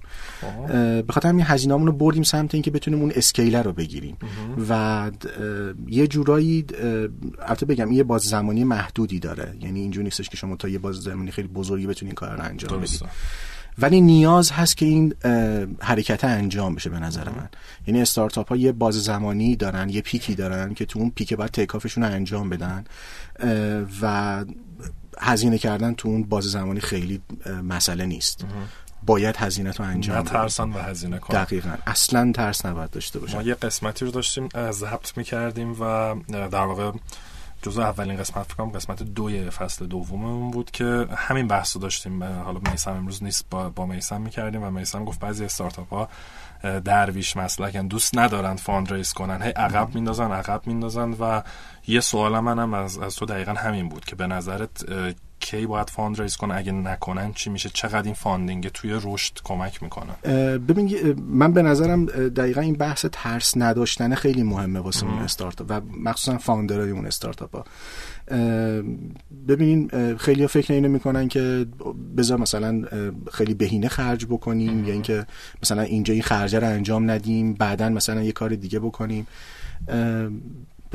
به 0.69 1.05
خاطر 1.09 1.29
همین 1.29 1.45
هزینه‌مون 1.49 1.87
رو 1.87 1.93
بردیم 1.93 2.23
سمت 2.23 2.55
اینکه 2.55 2.71
بتونیم 2.71 3.01
اون 3.01 3.13
اسکیلر 3.15 3.63
رو 3.63 3.73
بگیریم. 3.73 4.17
و 4.69 5.11
یه 5.89 6.07
جورایی 6.07 6.65
البته 7.39 7.67
بگم 7.67 7.93
یه 7.93 8.03
باز 8.03 8.23
زمانی 8.23 8.65
محدودی 8.65 9.19
داره. 9.19 9.57
یعنی 9.61 9.81
اینجوری 9.81 10.05
نیستش 10.05 10.29
که 10.29 10.37
شما 10.37 10.57
تا 10.57 10.69
یه 10.69 10.79
باز 10.79 10.97
زمانی 10.97 11.31
خیلی 11.31 11.49
بزرگی 11.49 11.87
بتونین 11.87 12.15
کار 12.15 12.37
رو 12.37 12.43
انجام 12.43 12.81
بدید. 12.81 13.01
ولی 13.79 14.01
نیاز 14.01 14.51
هست 14.51 14.77
که 14.77 14.87
این 14.87 15.15
حرکت 15.81 16.25
انجام 16.25 16.75
بشه 16.75 16.91
به 16.91 16.99
نظر 16.99 17.29
من. 17.29 17.49
یعنی 17.87 18.03
استارتاپ 18.03 18.49
ها 18.49 18.57
یه 18.57 18.73
باز 18.73 18.95
زمانی 18.95 19.57
دارن 19.57 19.89
یه 19.89 20.01
پیکی 20.01 20.35
دارن 20.35 20.75
که 20.75 20.85
تو 20.85 20.99
اون 20.99 21.11
پیک 21.11 21.35
باید 21.35 21.51
تیکافشون 21.51 22.05
رو 22.05 22.13
انجام 22.13 22.49
بدن 22.51 22.85
و 24.03 24.45
هزینه 25.19 25.59
کردن 25.59 25.95
تو 25.95 26.09
اون 26.09 26.23
باز 26.23 26.45
زمانی 26.45 26.81
خیلی 26.81 27.21
مسئله 27.65 28.07
نیست. 28.07 28.45
باید 29.07 29.37
هزینه 29.37 29.73
تو 29.73 29.83
انجام 29.83 30.23
ترسن 30.23 30.71
و 30.71 30.79
هزینه 30.79 31.19
کنن. 31.19 31.45
دقیقا. 31.45 31.75
اصلا 31.87 32.33
ترس 32.33 32.67
نباید 32.67 32.91
داشته 32.91 33.19
باشن. 33.19 33.37
ما 33.37 33.43
یه 33.43 33.55
قسمتی 33.55 34.05
رو 34.05 34.11
داشتیم 34.11 34.49
ضبط 34.71 35.17
می‌کردیم 35.17 35.73
و 35.81 36.15
در 36.29 36.65
واقع 36.65 36.91
جزو 37.67 37.81
اولین 37.81 38.17
قسمت 38.17 38.53
فکرم 38.53 38.71
قسمت 38.71 39.03
دوی 39.03 39.51
فصل 39.51 39.87
دوممون 39.87 40.51
بود 40.51 40.71
که 40.71 41.07
همین 41.17 41.49
بحث 41.49 41.77
رو 41.77 41.83
داشتیم 41.83 42.25
حالا 42.25 42.61
میسم 42.71 42.93
امروز 42.93 43.23
نیست 43.23 43.47
با, 43.51 43.69
با 43.69 43.87
میسم 43.87 44.21
می‌کردیم 44.21 44.63
و 44.63 44.71
میسم 44.71 45.05
گفت 45.05 45.21
بعضی 45.21 45.45
استارتاپ 45.45 45.89
ها 45.89 46.09
درویش 46.63 47.37
مسلکن 47.37 47.87
دوست 47.87 48.19
ندارن 48.19 48.57
fund 48.57 48.93
raise 48.93 49.13
کنن. 49.13 49.43
هی 49.43 49.51
عقب 49.51 49.95
میندازن 49.95 50.33
عقب 50.33 50.67
میندازن 50.67 51.11
و 51.11 51.43
یه 51.87 52.01
سوال 52.01 52.41
منم 52.41 52.75
از, 52.75 52.99
از 52.99 53.17
تو 53.17 53.27
دقیقا 53.27 53.53
همین 53.53 53.89
بود 53.89 54.05
که 54.05 54.17
به 54.17 54.27
نظرت 54.27 54.85
کی 55.51 55.67
باید 55.67 55.91
fund 55.91 56.21
raise 56.21 56.37
کنه 56.37 56.55
اگه 56.55 56.73
نکنن 56.73 57.33
چی 57.33 57.51
میشه؟ 57.51 57.69
چقدر 57.69 58.03
این 58.03 58.15
funding 58.15 58.69
توی 58.69 59.01
رشد 59.03 59.39
کمک 59.45 59.83
می‌کنه؟ 59.83 60.13
ببین 60.59 61.15
من 61.29 61.53
به 61.53 61.63
نظرم 61.63 62.07
دقیقا 62.07 62.61
این 62.61 62.75
بحث 62.75 63.07
ترس 63.13 63.57
نداشتن 63.57 64.15
خیلی 64.15 64.43
مهمه 64.43 64.81
واسه 64.81 65.07
اون 65.07 65.19
استارتاپ 65.19 65.67
و 65.71 65.81
مخصوصا 66.01 66.39
founder 66.39 66.79
های 66.79 66.91
اون 66.91 67.07
استارتاپ 67.07 67.57
ها. 67.57 67.65
ببینین 69.49 70.17
خیلی 70.17 70.47
فکر 70.47 70.73
اینو 70.73 70.89
می‌کنن 70.89 71.29
که 71.29 71.67
بذار 72.17 72.39
مثلا 72.39 72.83
خیلی 73.33 73.55
بهینه 73.55 73.89
خرج 73.89 74.27
بکنیم 74.27 74.85
یا 74.85 74.93
اینکه 74.93 75.27
مثلا 75.63 75.83
اینجا 75.83 76.15
این 76.15 76.23
خرجه 76.23 76.59
رو 76.59 76.67
انجام 76.67 77.11
ندیم 77.11 77.55
بعدا 77.55 77.89
مثلا 77.89 78.23
یه 78.23 78.33
کار 78.33 78.55
دیگه 78.55 78.79
بکنیم. 78.79 79.27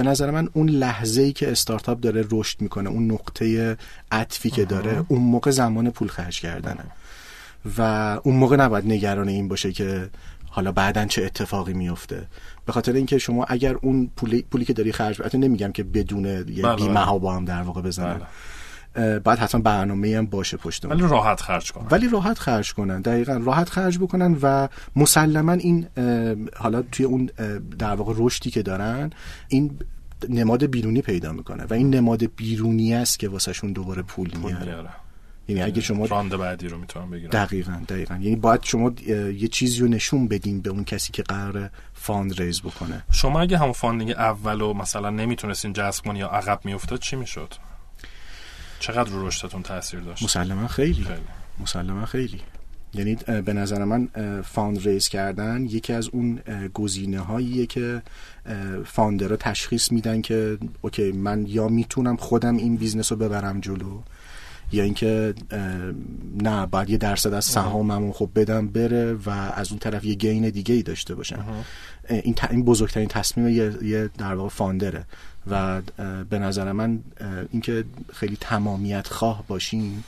به 0.01 0.09
نظر 0.09 0.31
من 0.31 0.49
اون 0.53 0.69
لحظه 0.69 1.21
ای 1.21 1.33
که 1.33 1.51
استارتاپ 1.51 1.99
داره 1.99 2.25
رشد 2.31 2.61
می‌کنه 2.61 2.89
اون 2.89 3.11
نقطه 3.11 3.77
عطفی 4.11 4.49
که 4.49 4.65
داره 4.65 5.03
اون 5.07 5.21
موقع 5.21 5.51
زمان 5.51 5.89
پول 5.89 6.07
خرج 6.07 6.39
کردنه. 6.39 6.83
و 7.77 7.81
اون 8.23 8.35
موقع 8.35 8.55
نباید 8.55 8.85
نگران 8.85 9.27
این 9.27 9.47
باشه 9.47 9.71
که 9.71 10.09
حالا 10.49 10.71
بعدا 10.71 11.05
چه 11.05 11.25
اتفاقی 11.25 11.73
میفته 11.73 12.27
به 12.65 12.71
خاطر 12.71 12.93
اینکه 12.93 13.17
شما 13.17 13.43
اگر 13.43 13.75
اون 13.81 14.11
پولی, 14.15 14.41
پولی 14.51 14.65
که 14.65 14.73
داری 14.73 14.91
خرج 14.91 15.21
البته 15.21 15.37
نمیگم 15.37 15.71
که 15.71 15.83
بدون 15.83 16.25
یه 16.25 16.63
بله، 16.63 16.75
بیمه 16.75 16.99
ها 16.99 17.19
با 17.19 17.35
هم 17.35 17.45
در 17.45 17.61
واقع 17.61 17.81
بزنن. 17.81 18.13
بله. 18.13 18.25
بعد 18.93 19.39
حتما 19.39 19.61
برنامه 19.61 20.17
هم 20.17 20.25
باشه 20.25 20.57
پشت 20.57 20.85
ولی 20.85 21.01
راحت 21.01 21.41
خرج 21.41 21.71
کنن. 21.71 21.87
ولی 21.91 22.09
راحت 22.09 22.39
خرج 22.39 22.73
کنن. 22.73 23.01
دقیقا 23.01 23.41
راحت 23.43 23.69
خرج 23.69 23.97
بکنن 23.99 24.37
و 24.41 24.67
مسلما 24.95 25.51
این 25.51 25.87
حالا 26.57 26.81
توی 26.81 27.05
اون 27.05 27.29
در 27.79 27.95
واقع 27.95 28.13
رشدی 28.17 28.51
که 28.51 28.61
دارن 28.61 29.09
این 29.47 29.79
نماد 30.29 30.65
بیرونی 30.65 31.01
پیدا 31.01 31.31
می‌کنه 31.31 31.63
و 31.63 31.73
این 31.73 31.95
نماد 31.95 32.35
بیرونی 32.35 32.93
است 32.93 33.19
که 33.19 33.29
واسهشون 33.29 33.71
دوباره 33.71 34.01
پول 34.01 34.31
میاره 34.43 34.89
یعنی 35.47 35.61
اگه 35.61 35.81
شما 35.81 36.05
round 36.05 36.37
بعدی 36.37 36.67
رو 36.67 36.77
می‌تونم 36.77 37.09
بگیرم 37.09 37.29
دقیقا 37.31 37.81
دقیقا. 37.89 38.15
یعنی 38.15 38.35
باید 38.35 38.63
شما 38.63 38.91
یه 39.07 39.47
چیزی 39.47 39.79
رو 39.79 39.87
نشون 39.87 40.27
بدین 40.27 40.61
به 40.61 40.69
اون 40.69 40.83
کسی 40.83 41.11
که 41.11 41.23
قراره 41.23 41.69
fund 41.93 42.41
raise 42.41 42.61
بکنه. 42.61 43.03
شما 43.11 43.41
اگه 43.41 43.57
همون 43.57 43.71
funding 43.71 44.11
اولو 44.11 44.73
مثلا 44.73 45.09
نمی‌تونستین 45.09 45.73
جذب 45.73 46.03
کنی 46.03 46.19
یا 46.19 46.27
عقب 46.27 46.59
میافتاد 46.63 46.99
چی 46.99 47.15
می‌شد؟ 47.15 47.53
چقدر 48.81 49.09
رو 49.09 49.27
رشدتون 49.27 49.63
تاثیر 49.63 49.99
داشت؟ 49.99 50.23
مسلما 50.23 50.67
خیلی, 50.67 51.03
خیلی. 51.03 51.19
مسلما 51.59 52.05
خیلی. 52.05 52.41
یعنی 52.93 53.15
به 53.15 53.53
نظر 53.53 53.83
من 53.83 54.07
fund 54.41 54.87
raise 54.87 55.07
کردن 55.07 55.65
یکی 55.65 55.93
از 55.93 56.09
اون 56.09 56.39
گزینه 56.73 57.19
هاییه 57.19 57.65
که 57.65 58.01
founder 58.85 59.29
ها 59.29 59.35
تشخیص 59.35 59.91
میدن 59.91 60.21
که 60.21 60.57
okay 60.81 61.11
من 61.11 61.45
یا 61.47 61.67
می‌تونم 61.67 62.15
خودم 62.15 62.57
این 62.57 62.75
business 62.75 63.11
رو 63.11 63.17
ببرم 63.17 63.59
جلو 63.59 64.01
یا 64.71 64.83
اینکه 64.83 65.33
نه 66.41 66.65
باید 66.65 66.89
یه 66.89 66.97
درصد 66.97 67.33
از 67.33 67.45
سهاممو 67.45 68.11
خب 68.11 68.29
بدم 68.35 68.67
بره 68.67 69.13
و 69.13 69.29
از 69.29 69.69
اون 69.69 69.79
طرف 69.79 70.05
یه 70.05 70.13
gain 70.13 70.49
دیگه 70.49 70.75
ای 70.75 70.83
داشته 70.83 71.15
باشم 71.15 71.45
این, 72.09 72.35
این 72.51 72.65
بزرگترین 72.65 73.07
تصمیم 73.07 73.47
یه, 73.47 74.09
در 74.17 74.33
واقع 74.33 74.49
founder 74.49 74.93
ه. 74.93 75.05
و 75.47 75.81
به 76.29 76.39
نظر 76.39 76.71
من 76.71 76.99
اینکه 77.51 77.83
خیلی 78.13 78.37
تمامیت 78.39 79.07
خواه 79.07 79.43
باشیم 79.47 80.03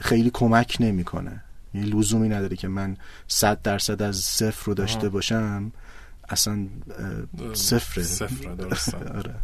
خیلی 0.00 0.30
کمک 0.34 0.76
نمی‌کنه. 0.80 1.40
یعنی 1.74 1.90
لزومی 1.90 2.28
نداره 2.28 2.56
که 2.56 2.68
من 2.68 2.96
صد 3.28 3.62
درصد 3.62 4.02
از 4.02 4.16
صفر 4.16 4.66
رو 4.66 4.74
داشته 4.74 5.08
باشم. 5.08 5.72
اصلا 6.28 6.66
صفره. 7.54 8.04
صفره 8.04 8.54
درسته. 8.54 8.96
آره. 9.18 9.34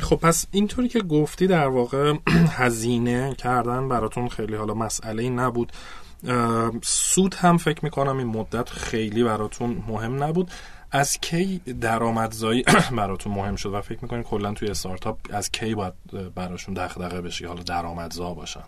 خب 0.00 0.16
پس 0.16 0.46
اینطوری 0.50 0.88
که 0.88 1.00
گفتی 1.00 1.46
در 1.46 1.66
واقع 1.66 2.14
هزینه 2.60 3.34
کردن 3.34 3.88
براتون 3.88 4.28
خیلی 4.28 4.54
حالا 4.54 4.74
مسئله 4.74 5.22
ای 5.22 5.30
نبود. 5.30 5.72
سود 6.82 7.34
هم 7.34 7.56
فکر 7.56 7.84
می‌کنم 7.84 8.18
این 8.18 8.26
مدت 8.26 8.68
خیلی 8.68 9.24
براتون 9.24 9.82
مهم 9.88 10.24
نبود. 10.24 10.50
از 10.90 11.18
کی 11.20 11.58
درآمدزایی 11.80 12.64
براتون 12.96 13.32
مهم 13.32 13.56
شد 13.56 13.74
و 13.74 13.80
فکر 13.80 13.98
می‌کنین 14.02 14.22
کلا 14.22 14.52
توی 14.52 14.68
استارتاپ 14.68 15.18
از 15.30 15.50
کی 15.50 15.74
باید 15.74 15.94
براشون 16.34 16.74
دغدغه 16.74 17.20
بشه 17.20 17.48
حالا 17.48 17.62
درآمدزا 17.62 18.34
باشن. 18.34 18.64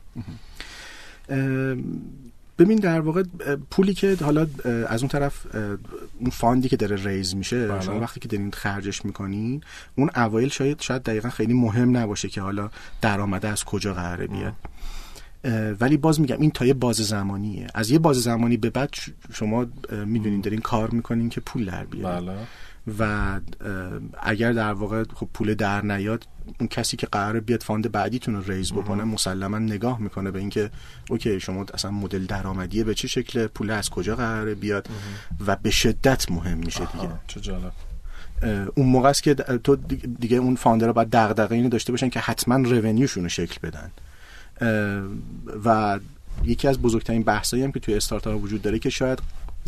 ببین 2.59 2.79
در 2.79 3.01
واقع 3.01 3.23
پولی 3.71 3.95
که 3.95 4.17
حالا 4.21 4.47
از 4.89 5.03
اون 5.03 5.09
طرف 5.09 5.47
اون 6.21 6.31
فاندی 6.33 6.69
که 6.69 6.77
داره 6.77 7.05
ریز 7.05 7.37
میشه 7.37 7.69
بله. 7.69 7.81
شما 7.81 8.01
وقتی 8.01 8.21
که 8.21 8.29
دارین 8.29 8.51
خرجش 8.51 9.05
می‌کنین 9.05 9.61
اون 9.97 10.11
اوایل 10.17 10.49
شاید 10.49 10.81
شاید 10.81 11.03
دقیقا 11.03 11.29
خیلی 11.31 11.53
مهم 11.53 11.97
نباشه 11.97 12.29
که 12.29 12.41
حالا 12.41 12.71
درآمده 13.01 13.49
از 13.49 13.65
کجا 13.65 13.95
قراره 13.95 14.27
بیاد 14.27 14.53
ولی 15.81 15.97
باز 15.97 16.21
میگم 16.21 16.41
این 16.41 16.51
تا 16.51 16.67
یه 16.67 16.75
باز 16.75 16.97
زمانیه 16.97 17.67
از 17.75 17.91
یه 17.91 17.99
باز 17.99 18.17
زمانی 18.17 18.57
به 18.57 18.71
بعد 18.71 18.95
شما 19.33 19.67
می‌دونین 20.07 20.41
دارین 20.41 20.61
کار 20.61 20.91
می‌کنین 20.91 21.29
که 21.29 21.41
پول 21.41 21.65
در 21.65 21.85
بیاد 21.85 22.25
بله. 22.25 22.37
و 22.99 23.41
اگر 24.22 24.53
در 24.53 24.72
واقع 24.72 25.05
خب 25.14 25.28
پول 25.34 25.55
در 25.55 25.84
نیاد 25.84 26.26
اون 26.61 26.68
کسی 26.68 26.97
که 26.97 27.07
قراره 27.07 27.41
بیاد 27.41 27.62
fund 27.62 27.93
بعدیتون 27.93 28.34
رو 28.34 28.53
raise 28.53 28.72
بکنه 28.72 29.05
مسلما 29.05 29.59
نگاه 29.59 30.01
می‌کنه 30.01 30.30
به 30.30 30.39
اینکه 30.39 30.70
okay 31.11 31.41
شما 31.41 31.66
اصلا 31.74 31.91
مدل 31.91 32.24
درآمدیه 32.24 32.84
به 32.84 32.95
چه 32.95 33.09
شکل 33.09 33.47
پول 33.47 33.70
از 33.70 33.91
کجا 33.91 34.16
قراره 34.16 34.55
بیاد؟ 34.55 34.89
و 35.47 35.57
به 35.57 35.70
شدت 35.70 36.30
مهم 36.30 36.59
میشه 36.59 36.84
دیگه. 36.84 37.09
چه 37.26 37.41
جالب. 37.41 37.72
اون 38.74 38.86
موقع 38.86 39.09
است 39.09 39.22
که 39.22 39.34
تو 39.34 39.76
دیگه 40.20 40.36
اون 40.36 40.57
founder 40.57 40.93
باید 40.93 41.09
دغدغه 41.11 41.55
اینو 41.55 41.68
داشته 41.68 41.93
باشن 41.93 42.09
که 42.09 42.20
حتما 42.20 42.57
revenue 42.57 42.99
شون 42.99 43.22
رو 43.22 43.28
شکل 43.28 43.70
بدن. 43.70 43.91
و 45.64 45.99
یکی 46.45 46.68
از 46.68 46.78
بزرگترین 46.78 47.22
بحثایی 47.22 47.62
هم 47.62 47.72
که 47.72 47.80
توی 47.80 47.95
استارتاپ 47.95 48.43
وجود 48.43 48.62
داره 48.62 48.78
که 48.78 48.91
شاید 48.91 49.18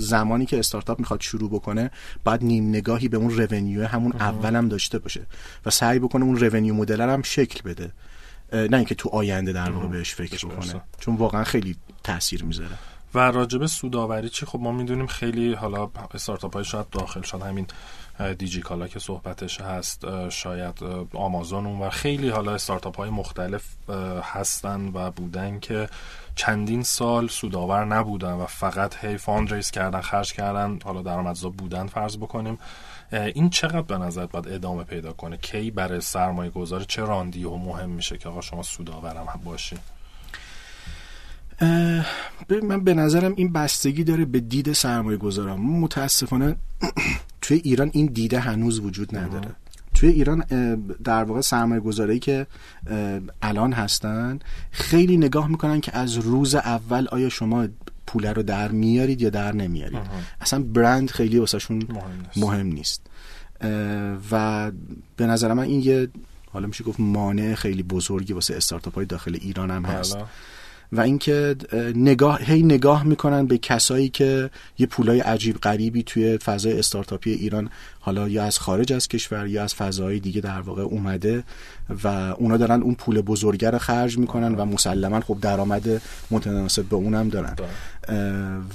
زمانی 0.00 0.46
که 0.46 0.58
استارتاپ 0.58 0.98
می‌خواد 0.98 1.20
شروع 1.20 1.50
بکنه 1.50 1.90
بعد 2.24 2.44
نیم 2.44 2.68
نگاهی 2.68 3.08
به 3.08 3.16
اون 3.16 3.30
رونیو 3.30 3.86
همون 3.86 4.12
اولم 4.12 4.68
داشته 4.68 4.98
باشه 4.98 5.26
و 5.66 5.70
سعی 5.70 5.98
بکنه 5.98 6.24
اون 6.24 6.36
رونیو 6.36 6.74
مدل 6.74 7.00
هم 7.00 7.22
شکل 7.22 7.70
بده. 7.70 7.92
نه 8.52 8.76
اینکه 8.76 8.94
تو 8.94 9.08
آینده 9.08 9.52
در 9.52 9.70
واقع 9.70 9.86
بهش 9.86 10.14
فکر 10.14 10.46
بکنه. 10.46 10.80
چون 11.00 11.16
واقعا 11.16 11.44
خیلی 11.44 11.76
تاثیر 12.04 12.44
می‌ذاره. 12.44 12.78
و 13.14 13.18
راجب 13.18 13.66
سوداوری 13.66 14.28
چی؟ 14.28 14.46
خب 14.46 14.60
ما 14.60 14.72
می‌دونیم 14.72 15.06
خیلی 15.06 15.54
حالا 15.54 15.90
استارتاپ 16.14 16.54
های 16.54 16.64
شاید 16.64 16.90
داخل 16.90 17.22
شد 17.22 17.42
همین 17.42 17.66
دیجی 18.38 18.60
کالا 18.60 18.88
که 18.88 18.98
صحبتش 18.98 19.60
هست 19.60 20.28
شاید 20.28 20.78
آمازون 21.14 21.66
و 21.66 21.90
خیلی 21.90 22.28
حالا 22.28 22.54
استارتاپ 22.54 22.96
های 22.96 23.10
مختلف 23.10 23.64
هستن 24.22 24.90
و 24.94 25.10
بودن 25.10 25.60
که 25.60 25.88
چندین 26.34 26.82
سال 26.82 27.28
سودآور 27.28 27.84
نبودن 27.84 28.32
و 28.32 28.46
فقط 28.46 29.04
هی 29.04 29.16
fund 29.16 29.54
raise 29.54 29.70
کردن 29.70 30.00
خرج 30.00 30.32
کردن 30.32 30.78
حالا 30.84 31.02
درآمدزا 31.02 31.48
بودن 31.48 31.86
فرض 31.86 32.16
بکنیم. 32.16 32.58
این 33.12 33.50
چقدر 33.50 33.82
به 33.82 33.98
نظر 33.98 34.26
باید 34.26 34.48
ادامه 34.48 34.84
پیدا 34.84 35.12
کنه؟ 35.12 35.36
کی 35.36 35.70
برای 35.70 36.00
سرمایه 36.00 36.50
گذار 36.50 36.80
چه 36.80 37.02
round 37.02 37.37
ی 37.37 37.44
و 37.44 37.56
مهم 37.56 37.90
میشه 37.90 38.18
که 38.18 38.28
آقا 38.28 38.40
شما 38.40 38.62
سودآورم 38.62 39.40
باشی؟ 39.44 39.76
من 42.62 42.84
به 42.84 42.94
نظرم 42.94 43.32
این 43.36 43.52
بستگی 43.52 44.04
داره 44.04 44.24
به 44.24 44.40
دید 44.40 44.72
سرمایه 44.72 45.16
گذارم 45.16 45.60
متاسفانه 45.60 46.56
توی 47.50 47.60
ایران 47.64 47.90
این 47.92 48.06
دیده 48.06 48.40
هنوز 48.40 48.80
وجود 48.80 49.16
نداره. 49.16 49.48
توی 49.94 50.08
ایران 50.08 50.38
در 51.04 51.24
واقع 51.24 51.40
سرمایه 51.40 51.80
گذاری 51.80 52.18
که 52.18 52.46
الان 53.42 53.72
هستن 53.72 54.38
خیلی 54.70 55.16
نگاه 55.16 55.48
می‌کنن 55.48 55.80
که 55.80 55.96
از 55.96 56.16
روز 56.16 56.54
اول 56.54 57.06
آیا 57.10 57.28
شما 57.28 57.68
پول 58.06 58.26
رو 58.26 58.42
در 58.42 58.68
میارید 58.68 59.22
یا 59.22 59.30
در 59.30 59.52
نمیارید. 59.52 60.00
اصلا 60.40 60.62
برند 60.62 61.10
خیلی 61.10 61.38
واسهشون 61.38 61.82
مهم 62.36 62.66
نیست. 62.66 63.02
و 64.30 64.70
به 65.16 65.26
نظر 65.26 65.52
من 65.52 65.62
این 65.62 65.80
یه 65.80 66.08
حالا 66.52 66.66
میشه 66.66 66.84
گفت 66.84 67.00
مانع 67.00 67.54
خیلی 67.54 67.82
بزرگی 67.82 68.32
واسه 68.32 68.56
استارتاپ 68.56 68.94
های 68.94 69.06
داخل 69.06 69.38
ایران 69.40 69.70
هم 69.70 69.84
هست. 69.84 70.18
و 70.92 71.00
اینکه 71.00 71.56
نگاه 71.94 72.42
هی 72.42 72.62
نگاه 72.62 73.04
می‌کنن 73.04 73.46
به 73.46 73.58
کسایی 73.58 74.08
که 74.08 74.50
یه 74.78 74.86
پولای 74.86 75.20
عجیب 75.20 75.56
غریبی 75.56 76.02
توی 76.02 76.38
فضای 76.38 76.78
استارتاپی 76.78 77.30
ایران 77.30 77.70
حالا 78.00 78.28
یا 78.28 78.44
از 78.44 78.58
خارج 78.58 78.92
از 78.92 79.08
کشور 79.08 79.46
یا 79.46 79.62
از 79.64 79.74
فضای 79.74 80.20
دیگه 80.20 80.40
در 80.40 80.60
واقع 80.60 80.82
اومده 80.82 81.44
و 82.04 82.08
اونا 82.38 82.56
دارن 82.56 82.82
اون 82.82 82.94
پول 82.94 83.20
بزرگه 83.20 83.70
رو 83.70 83.78
خرج 83.78 84.18
می‌کنن 84.18 84.54
و 84.54 84.64
مسلما 84.64 85.20
خب 85.20 85.38
درآمد 85.40 86.02
متناسب 86.30 86.84
به 86.84 86.96
اونم 86.96 87.28
دارن. 87.28 87.56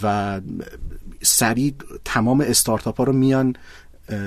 و 0.03 0.41
سریع 1.21 1.73
تمام 2.05 2.41
استارتاپ 2.41 2.97
ها 2.97 3.03
رو 3.03 3.13
میان 3.13 3.55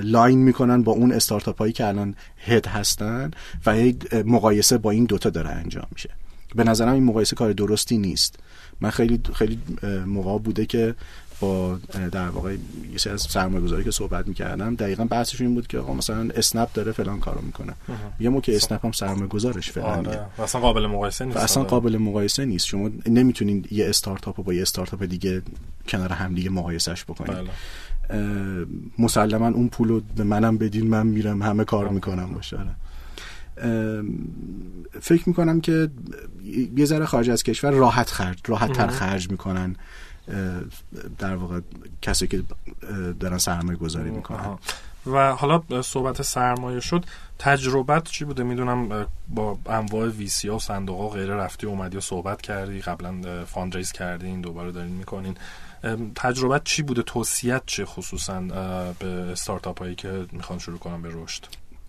لاین 0.02 0.38
می‌کنن 0.38 0.82
با 0.82 0.92
اون 0.92 1.12
استارتاپ 1.12 1.58
هایی 1.58 1.72
که 1.72 1.86
الان 1.86 2.14
هد 2.38 2.66
هستن 2.66 3.30
و 3.66 3.76
مقایسه 4.24 4.78
با 4.78 4.90
این 4.90 5.04
دوتا 5.04 5.30
داره 5.30 5.50
انجام 5.50 5.86
میشه. 5.92 6.10
به 6.54 6.64
نظرم 6.64 6.92
این 6.92 7.04
مقایسه 7.04 7.36
کار 7.36 7.52
درستی 7.52 7.98
نیست. 7.98 8.38
من 8.80 8.90
خیلی 8.90 9.20
خیلی 9.34 9.58
موقع 10.06 10.38
بوده 10.38 10.66
که 10.66 10.94
با 11.40 11.78
در 12.12 12.28
واقع 12.28 12.56
یه 12.92 12.98
سری 12.98 13.12
از 13.12 13.22
سرمایه‌گذاری 13.22 13.84
که 13.84 13.90
صحبت 13.90 14.28
می‌کردم 14.28 14.74
دقیقا 14.74 15.04
بحثشون 15.04 15.46
این 15.46 15.54
بود 15.54 15.66
که 15.66 15.78
آقا 15.78 15.94
مثلا 15.94 16.28
اسنپ 16.34 16.72
داره 16.72 16.92
فلان 16.92 17.20
کارو 17.20 17.40
می‌کنه. 17.40 17.72
یه 18.20 18.28
موقع 18.28 18.52
اسنپ 18.52 18.84
هم 18.84 18.92
سرمایه 18.92 19.26
گذارش 19.26 19.70
فعلا 19.70 19.86
آره. 19.86 20.26
اصلا 20.38 20.60
قابل 20.60 20.86
مقایسه 20.86 21.24
نیست. 21.24 21.36
اصلا 21.36 21.64
قابل 21.64 21.96
مقایسه 21.96 22.44
نیست. 22.44 22.66
شما 22.66 22.90
نمی‌تونین 23.06 23.64
یه 23.70 23.88
استارتاپ 23.88 24.44
با 24.44 24.54
یه 24.54 24.62
استارتاپ 24.62 25.04
دیگه 25.04 25.42
کنار 25.88 26.12
هم 26.12 26.34
دیگه 26.34 26.50
مقایسهش 26.50 27.04
بکنید 27.04 27.32
بله. 27.32 28.66
مسلما 28.98 29.48
اون 29.48 29.68
پولو 29.68 30.00
به 30.16 30.24
منم 30.24 30.58
بدین 30.58 30.86
من 30.86 31.06
میرم 31.06 31.42
همه 31.42 31.64
کار 31.64 31.88
می‌کنم. 31.88 32.32
باشه. 32.32 32.58
فکر 35.00 35.28
می‌کنم 35.28 35.60
که 35.60 35.90
یه 36.76 36.84
ذره 36.84 37.06
خارج 37.06 37.30
از 37.30 37.42
کشور 37.42 37.70
راحت 37.70 38.10
خرج 38.10 38.38
راحت 38.46 38.72
تر 38.72 38.86
خرج 38.86 39.30
می‌کنن 39.30 39.76
در 41.18 41.36
واقع 41.36 41.60
کسی 42.02 42.26
که 42.26 42.42
دارن 43.20 43.38
سرمایه 43.38 43.78
گذاری 43.78 44.10
می‌کنن. 44.10 44.58
و 45.06 45.32
حالا 45.32 45.82
صحبت 45.82 46.22
سرمایه 46.22 46.80
شد 46.80 47.04
تجربت 47.38 48.04
چی 48.04 48.24
بوده؟ 48.24 48.42
می‌دونم 48.42 49.06
با 49.28 49.58
انواع 49.66 50.08
VC 50.08 50.48
ها 50.48 50.56
و 50.56 50.58
صندوق 50.58 51.00
ها 51.00 51.08
غیره 51.08 51.34
رفتی 51.34 51.66
اومدی 51.66 51.96
و 51.96 52.00
صحبت 52.00 52.42
کردی 52.42 52.80
قبلا 52.80 53.44
fund 53.44 53.66
raise 53.66 53.92
کردین 53.92 54.40
دوباره 54.40 54.72
دارین 54.72 54.92
می‌کنین. 54.92 55.36
تجربت 56.14 56.64
چی 56.64 56.82
بوده؟ 56.82 57.02
توصیت 57.02 57.62
چه 57.66 57.84
خصوصا 57.84 58.40
به 58.98 59.06
استارتاپ 59.06 59.78
هایی 59.78 59.94
که 59.94 60.26
می‌خوان 60.32 60.58
شروع 60.58 60.78
کنن 60.78 61.02
به 61.02 61.08
رشد؟ 61.12 61.46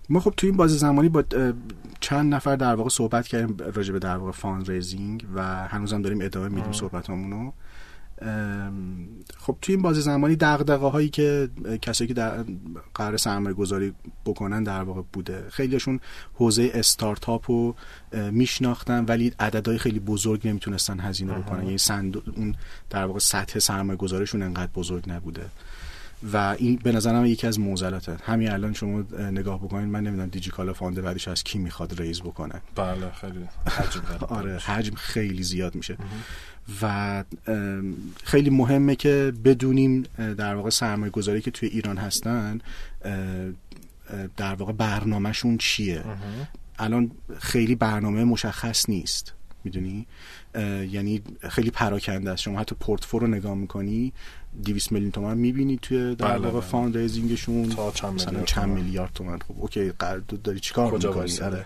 ما 0.09 0.19
خب 0.19 0.33
تو 0.37 0.47
این 0.47 0.57
بازه 0.57 0.77
زمانی 0.77 1.09
با 1.09 1.23
چند 1.99 2.33
نفر 2.33 2.55
در 2.55 2.75
واقع 2.75 2.89
صحبت 2.89 3.27
کردیم 3.27 3.57
راجع 3.73 3.93
به 3.93 3.99
در 3.99 4.17
واقع 4.17 4.31
fund 4.31 4.71
raising 4.71 5.27
و 5.35 5.67
هنوزم 5.67 6.01
داریم 6.01 6.21
ادامه 6.21 6.47
میدیم 6.47 6.71
صحبتامونو. 6.71 7.51
خب 9.37 9.57
توی 9.61 9.75
این 9.75 9.81
بازه 9.81 10.01
زمانی 10.01 10.35
دغدغه 10.35 10.87
هایی 10.87 11.09
که 11.09 11.49
کسایی 11.81 12.07
که 12.07 12.13
در 12.13 12.45
قرار 12.93 13.17
سرمایه 13.17 13.55
گذاری 13.55 13.93
بکنن 14.25 14.63
در 14.63 14.83
واقع 14.83 15.01
بوده. 15.13 15.45
خیلیشون 15.49 15.99
حوزه 16.33 16.71
استارتاپ 16.73 17.51
رو 17.51 17.75
میشناختن 18.31 19.05
ولی 19.05 19.33
عددهای 19.39 19.77
خیلی 19.77 19.99
بزرگ 19.99 20.47
نمی‌تونستن 20.47 20.99
هزینه 20.99 21.33
بکنن. 21.33 21.63
یعنی 21.63 21.77
سند 21.77 22.17
اون 22.35 22.55
در 22.89 23.05
واقع 23.05 23.19
سطح 23.19 23.59
سرمایه 23.59 23.97
گذارشون 23.97 24.41
انقدر 24.41 24.71
بزرگ 24.75 25.09
نبوده. 25.09 25.45
و 26.33 26.55
این 26.57 26.79
به 26.83 26.91
نظرم 26.91 27.25
یکی 27.25 27.47
از 27.47 27.59
معضلاته. 27.59 28.17
همین 28.23 28.51
الان 28.51 28.73
شما 28.73 29.03
نگاه 29.31 29.59
بکنید 29.59 29.89
من 29.89 30.03
نمی‌دونم 30.03 30.29
دیجیکالا 30.29 30.73
fund 30.73 31.01
بعدش 31.01 31.27
از 31.27 31.43
کی 31.43 31.59
می‌خواد 31.59 32.01
raise 32.01 32.21
بکنه. 32.21 32.61
بله 32.75 33.11
خیلی 33.11 33.47
حجم 33.67 34.01
آره 34.37 34.57
حجم 34.57 34.95
خیلی 34.95 35.43
زیاد 35.43 35.75
میشه. 35.75 35.97
و 36.81 37.23
خیلی 38.23 38.49
مهمه 38.49 38.95
که 38.95 39.33
بدونیم 39.45 40.03
در 40.17 40.55
واقع 40.55 40.69
سرمایه 40.69 41.11
گذاری 41.11 41.41
که 41.41 41.51
توی 41.51 41.69
ایران 41.69 41.97
هستن 41.97 42.59
در 44.37 44.55
واقع 44.55 44.73
برنامهشون 44.73 45.57
چیه؟ 45.57 46.03
الان 46.79 47.11
خیلی 47.39 47.75
برنامه 47.75 48.23
مشخص 48.23 48.89
نیست. 48.89 49.33
می‌دونی؟ 49.63 50.07
یعنی 50.91 51.21
خیلی 51.49 51.71
پراکنده 51.71 52.31
است. 52.31 52.41
شما 52.41 52.59
حتی 52.59 52.75
پورتفو 52.79 53.19
رو 53.19 53.27
نگاه 53.27 53.55
می‌کنی 53.55 54.13
200 54.65 54.91
میلیون 54.91 55.11
تومن 55.11 55.37
می‌بینی 55.37 55.79
توی 55.81 56.15
در 56.15 56.27
بله، 56.27 56.37
واقع 56.37 56.59
بله. 56.59 56.69
fund 56.69 56.97
raising 56.97 57.43
شون 57.43 57.69
تا 57.69 57.91
چند 57.91 58.13
مثلا 58.13 58.43
چند 58.43 58.69
میلیارد 58.69 59.13
تومن 59.13 59.39
خب 59.39 59.55
okay 59.57 59.91
داری 60.43 60.59
چیکار 60.59 60.91
می‌کنی؟ 60.91 61.39
آره. 61.39 61.65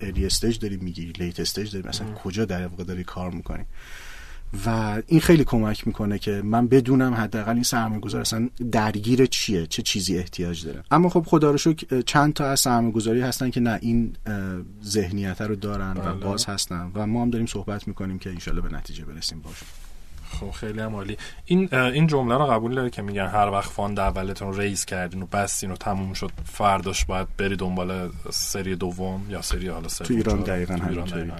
early 0.00 0.26
stage 0.26 0.58
داری 0.58 0.76
می‌گیری 0.76 1.12
late 1.12 1.40
stage 1.40 1.72
داری. 1.72 1.88
مثلا 1.88 2.14
کجا 2.14 2.44
در 2.44 2.66
واقع 2.66 2.84
داری 2.84 3.04
کار 3.04 3.30
می‌کنی؟ 3.30 3.64
و 4.66 5.02
این 5.06 5.20
خیلی 5.20 5.44
کمک 5.44 5.86
می‌کنه 5.86 6.18
که 6.18 6.42
من 6.44 6.68
بدونم 6.68 7.14
حداقل 7.14 7.52
این 7.52 7.62
سرمایه‌گذار 7.62 8.20
اصلا 8.20 8.48
درگیر 8.72 9.26
چیه 9.26 9.66
چه 9.66 9.82
چیزی 9.82 10.18
احتیاج 10.18 10.64
داره. 10.64 10.84
اما 10.90 11.08
خب 11.08 11.24
خدا 11.26 11.50
رو 11.50 11.58
شکر 11.58 12.00
چند 12.00 12.32
تا 12.32 12.46
از 12.46 12.60
سرمایه‌گذاری 12.60 13.20
هستن 13.20 13.50
که 13.50 13.60
نه 13.60 13.78
این 13.82 14.16
ذهنیت 14.84 15.40
رو 15.40 15.56
دارن 15.56 15.96
و 15.96 16.00
بله. 16.00 16.12
باز 16.12 16.44
هستن 16.44 16.90
و 16.94 17.06
ما 17.06 17.22
هم 17.22 17.30
داریم 17.30 17.46
صحبت 17.46 17.88
می‌کنیم 17.88 18.18
که 18.18 18.30
انشالله 18.30 18.60
به 18.60 18.76
نتیجه 18.76 19.04
برسیم 19.04 19.40
باشون. 19.40 19.68
خب 20.40 20.50
خیلی 20.50 20.80
هم 20.80 20.94
عالی. 20.94 21.16
این 21.44 21.74
این 21.74 22.06
جمله 22.06 22.38
رو 22.38 22.46
قبول 22.46 22.74
داره 22.74 22.90
که 22.90 23.02
میگن 23.02 23.26
هر 23.26 23.50
وقت 23.50 23.70
fund 23.70 24.00
اولتون 24.00 24.54
raise 24.54 24.84
کردین 24.84 25.22
و 25.22 25.26
بستین 25.26 25.70
و 25.70 25.76
تموم 25.76 26.12
شد 26.12 26.30
فرداش 26.44 27.04
باید 27.04 27.28
بری 27.36 27.56
دنبال 27.56 28.10
سری 28.30 28.76
دوم 28.76 29.26
یا 29.28 29.42
سری 29.42 29.68
حالا 29.68 29.88
سری 29.88 30.08
تو 30.08 30.14
ایران 30.14 30.40
دقیقا 30.40 30.74
همینطوری. 30.74 31.32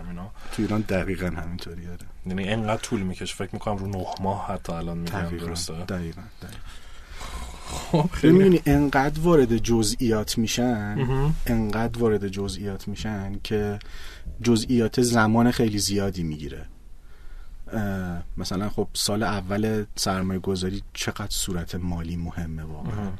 تو 0.52 0.62
ایران 0.62 0.80
دقیقا 0.80 1.26
همینطوری 1.26 1.82
یعنی 2.26 2.48
اینقدر 2.48 2.82
طول 2.82 3.02
می‌کشه 3.02 3.34
فکر 3.34 3.50
می‌کنم 3.52 3.76
رو 3.76 3.86
نه 3.86 4.06
ماه 4.20 4.46
حتی 4.46 4.72
الان 4.72 4.98
میگم 4.98 5.36
درسته 5.38 5.72
دقیقا, 5.72 6.22
خب 7.66 8.10
می‌بینی 8.22 8.60
انقدر 8.66 9.20
وارد 9.20 9.56
جزئیات 9.56 10.38
میشن 10.38 11.06
انقدر 11.46 11.98
وارد 11.98 12.28
جزئیات 12.28 12.88
میشن 12.88 13.40
که 13.44 13.78
جزئیات 14.42 15.02
زمان 15.02 15.50
خیلی 15.50 15.78
زیادی 15.78 16.22
می‌گیره 16.22 16.66
مثلا 18.36 18.68
خب 18.68 18.88
سال 18.92 19.22
اول 19.22 19.84
سرمایه 19.96 20.40
گذاری 20.40 20.82
چقدر 20.92 21.30
صورت 21.30 21.74
مالی 21.74 22.16
مهمه 22.16 22.62
واقعا 22.62 23.10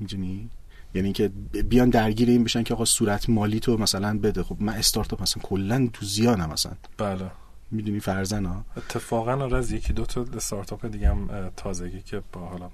می‌دونی 0.00 0.50
یعنی 0.94 1.12
که 1.12 1.28
بیان 1.68 1.90
درگیر 1.90 2.28
این 2.28 2.44
بشن 2.44 2.62
که 2.62 2.74
آقا 2.74 2.84
صورت 2.84 3.28
مالی 3.30 3.60
تو 3.60 3.76
مثلا 3.76 4.18
بده 4.18 4.42
خب 4.42 4.56
من 4.60 4.72
استارتاپ 4.72 5.22
مثلا 5.22 5.42
کلا 5.42 5.88
تو 5.92 6.06
زیانم 6.06 6.50
مثلا 6.50 6.72
بله 6.98 7.30
می‌دونی 7.72 8.00
فرزن 8.00 8.44
ها 8.44 8.64
اتفاقا 8.76 9.32
آره 9.32 9.56
از 9.56 9.72
یکی 9.72 9.92
دو 9.92 10.06
تا 10.06 10.26
استارتاپ 10.36 10.86
دیگه 10.86 11.08
هم 11.08 11.50
تازگی 11.56 12.02
که 12.02 12.22
با 12.32 12.40
حالا 12.40 12.70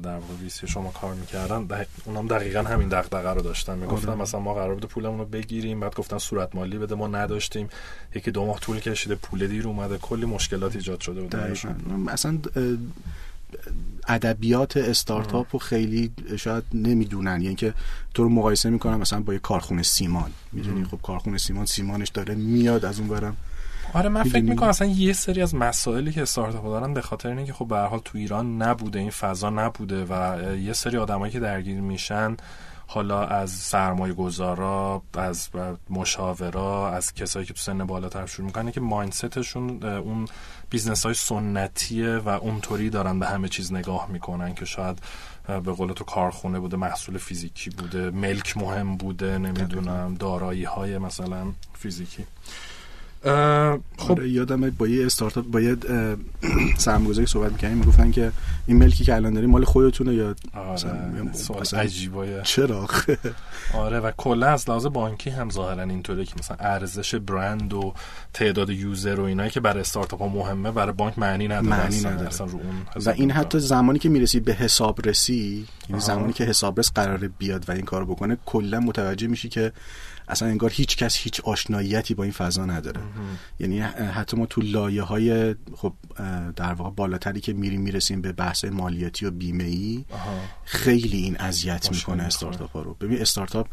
در 0.00 0.18
واقع 0.18 0.34
ویسی 0.42 0.66
شما 0.66 0.90
کار 0.90 1.14
می‌کردن 1.14 1.64
دق... 1.64 1.86
اونم 2.04 2.26
دقیقا 2.26 2.62
همین 2.62 2.88
دغدغه 2.88 3.30
رو 3.30 3.40
داشتن. 3.42 3.78
می‌گفتن 3.78 4.08
آره. 4.08 4.20
مثلا 4.20 4.40
ما 4.40 4.54
قرار 4.54 4.74
بود 4.74 4.84
پولمون 4.84 5.18
رو 5.18 5.24
بگیریم 5.24 5.80
بعد 5.80 5.94
گفتن 5.94 6.18
صورت 6.18 6.54
مالی 6.54 6.78
بده 6.78 6.94
ما 6.94 7.06
نداشتیم. 7.06 7.68
یکی 8.14 8.30
دو 8.30 8.46
ماه 8.46 8.60
طول 8.60 8.80
کشیده 8.80 9.14
پول 9.14 9.46
دیر 9.46 9.66
اومده 9.68 9.98
کلی 9.98 10.26
مشکلات 10.26 10.76
ایجاد 10.76 11.00
شده 11.00 11.20
بود. 11.20 11.36
مثلا 12.10 12.38
ادبیات 14.08 14.76
استارتاپ 14.76 15.46
رو 15.52 15.58
خیلی 15.58 16.12
شاید 16.36 16.64
نمی‌دونن. 16.74 17.42
یعنی 17.42 17.54
که 17.54 17.74
تو 18.14 18.22
رو 18.22 18.28
مقایسه 18.28 18.70
می‌کنن 18.70 18.96
مثلا 18.96 19.20
با 19.20 19.32
یه 19.32 19.38
کارخونه 19.38 19.82
سیمان. 19.82 20.30
می‌دونی؟ 20.52 20.84
خب 20.84 20.98
کارخونه 21.02 21.38
سیمان 21.38 21.66
سیمانش 21.66 22.08
داره 22.08 22.34
میاد 22.34 22.84
از 22.84 22.98
اون 22.98 23.08
برم 23.08 23.36
آره 23.96 24.08
من 24.08 24.22
فکر 24.22 24.42
می‌کنم 24.42 24.68
اصلا 24.68 24.88
یه 24.88 25.12
سری 25.12 25.42
از 25.42 25.54
مسائلی 25.54 26.12
که 26.12 26.22
استارتاپ 26.22 26.64
دارن 26.64 26.94
به 26.94 27.00
خاطر 27.00 27.28
اینه 27.28 27.44
که 27.44 27.52
خب 27.52 27.68
به 27.68 27.78
حال 27.78 28.00
تو 28.04 28.18
ایران 28.18 28.62
نبوده 28.62 28.98
این 28.98 29.10
فضا 29.10 29.50
نبوده 29.50 30.04
و 30.04 30.42
یه 30.56 30.72
سری 30.72 30.96
آدمایی 30.96 31.32
که 31.32 31.40
درگیر 31.40 31.80
میشن 31.80 32.36
حالا 32.86 33.24
از 33.24 33.50
سرمایه 33.50 34.14
گذارا 34.14 35.02
از 35.14 35.48
مشاورا 35.90 36.90
از 36.90 37.14
کسایی 37.14 37.46
که 37.46 37.52
تو 37.52 37.60
سن 37.60 37.84
بالاتر 37.84 38.26
شروع 38.26 38.46
می‌کنن 38.46 38.70
که 38.70 38.80
mindset 38.80 39.45
شون 39.45 39.82
اون 39.82 40.28
business 40.70 41.04
های 41.04 41.14
سنتیه 41.14 42.16
و 42.16 42.28
اونطوری 42.28 42.90
دارن 42.90 43.18
به 43.18 43.26
همه 43.26 43.48
چیز 43.48 43.72
نگاه 43.72 44.08
می‌کنن 44.10 44.54
که 44.54 44.64
شاید 44.64 44.98
به 45.46 45.72
قول 45.72 45.92
تو 45.92 46.04
کارخونه 46.04 46.60
بوده 46.60 46.76
محصول 46.76 47.18
فیزیکی 47.18 47.70
بوده 47.70 48.10
ملک 48.10 48.56
مهم 48.56 48.96
بوده 48.96 49.38
نمی‌دونم 49.38 50.14
دارایی 50.14 50.64
های 50.64 50.98
مثلا 50.98 51.52
فیزیکی. 51.74 52.26
خب. 53.96 54.10
آره، 54.10 54.28
یادم 54.28 54.70
با 54.70 54.88
یه 54.88 55.06
استارتاپ 55.06 55.46
با 55.46 55.60
یه 55.60 55.76
سرمایه‌گذاری 56.78 57.26
صحبت 57.26 57.52
می‌کردیم 57.52 57.78
می‌گفتن 57.78 58.10
که 58.10 58.32
این 58.66 58.76
ملکی 58.76 59.04
که 59.04 59.14
الان 59.14 59.34
داریم 59.34 59.50
مال 59.50 59.64
خودتونه 59.64 60.14
یا 60.14 60.34
آره 60.54 61.22
مثلا 61.60 61.80
عجیبه 61.80 62.40
چرا؟ 62.44 62.88
آره 63.74 64.00
و 64.00 64.10
کلا 64.16 64.46
از 64.46 64.70
لحاظ 64.70 64.86
بانکی 64.86 65.30
هم 65.30 65.50
ظاهرا 65.50 65.82
اینطوره 65.82 66.24
که 66.24 66.34
مثلا 66.38 66.56
ارزش 66.60 67.14
برند 67.14 67.74
و 67.74 67.94
تعداد 68.32 68.70
یوزر 68.70 69.20
و 69.20 69.24
اینایی 69.24 69.50
که 69.50 69.60
برای 69.60 69.80
استارتاپ 69.80 70.20
ها 70.20 70.28
مهمه 70.28 70.70
برای 70.70 70.92
بانک 70.92 71.18
معنی 71.18 71.48
نداره 71.48 71.68
معنی 71.68 72.00
نداره. 72.00 72.36
رو 72.38 72.44
اون 72.44 73.04
و 73.06 73.10
این 73.10 73.30
حتی 73.30 73.60
زمانی 73.60 73.98
که 73.98 74.08
می‌رسی 74.08 74.40
به 74.40 74.52
حسابرسی 74.52 75.66
یعنی 75.88 76.02
زمانی 76.02 76.32
که 76.32 76.44
حسابرس 76.44 76.92
قراره 76.94 77.28
بیاد 77.28 77.68
و 77.68 77.72
این 77.72 77.84
کارو 77.84 78.06
بکنه 78.06 78.36
کلا 78.46 78.80
متوجه 78.80 79.26
میشی 79.26 79.48
که 79.48 79.72
اصلا 80.28 80.48
انگار 80.48 80.70
هیچ 80.70 80.96
کس 80.96 81.16
هیچ 81.16 81.40
آشناییتی 81.40 82.14
با 82.14 82.22
این 82.22 82.32
فضا 82.32 82.66
نداره. 82.66 83.00
یعنی 83.60 83.80
حتی 83.80 84.36
ما 84.36 84.46
تو 84.46 84.60
لایه 84.60 85.02
های 85.02 85.54
خب 85.74 85.92
در 86.56 86.72
واقع 86.72 86.90
بالاتری 86.90 87.40
که 87.40 87.52
میریم 87.52 87.80
می‌رسیم 87.80 88.20
به 88.20 88.32
بحث 88.32 88.64
مالیاتی 88.64 89.26
و 89.26 89.30
بیمه 89.30 89.64
ای 89.64 90.04
خیلی 90.64 91.16
این 91.18 91.36
اذیت 91.36 91.92
می‌کنه 91.92 92.22
استارتاپ 92.22 92.70
ها 92.70 92.82
رو. 92.82 92.94
ببین 92.94 93.20
استارتاپ 93.20 93.68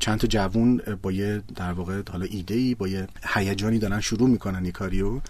چند 0.00 0.18
تا 0.18 0.26
جوون 0.26 0.80
با 1.02 1.12
یه 1.12 1.42
در 1.56 1.72
واقع 1.72 2.02
حالا 2.12 2.24
ایده 2.24 2.54
ای 2.54 2.74
با 2.74 2.88
یه 2.88 3.06
هیجانی 3.34 3.78
دارن 3.78 4.00
شروع 4.00 4.28
می‌کنن 4.28 4.62
این 4.62 4.72
کاریو. 4.72 5.20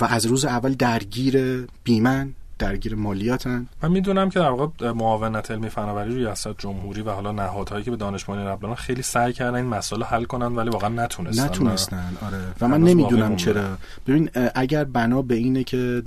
و 0.00 0.04
از 0.04 0.26
روز 0.26 0.44
اول 0.44 0.74
درگیر 0.74 1.66
بیمن. 1.84 2.34
درگیر 2.60 2.94
مالیاتن. 2.94 3.66
من 3.82 3.90
می‌دونم 3.90 4.30
که 4.30 4.38
در 4.38 4.50
واقع 4.50 4.92
معاونت 4.92 5.50
علمی 5.50 5.68
فناوری 5.68 6.14
ریاست 6.14 6.58
جمهوری 6.58 7.02
و 7.02 7.10
حالا 7.10 7.32
نهادهایی 7.32 7.84
که 7.84 7.90
به 7.90 7.96
دانش 7.96 8.24
بانوی 8.24 8.74
خیلی 8.74 9.02
سعی 9.02 9.32
کردن 9.32 9.54
این 9.54 9.66
مسائل 9.66 10.02
حل 10.02 10.24
کنن 10.24 10.46
ولی 10.46 10.70
واقعا 10.70 10.88
نتونستن. 10.88 11.44
نتونستن 11.44 12.16
آره. 12.26 12.38
و 12.60 12.68
من 12.68 12.80
نمی‌دونم 12.80 13.36
چرا. 13.36 13.78
ببین 14.06 14.30
اگر 14.54 14.84
بنا 14.84 15.22
به 15.22 15.34
اینه 15.34 15.64
که 15.64 16.02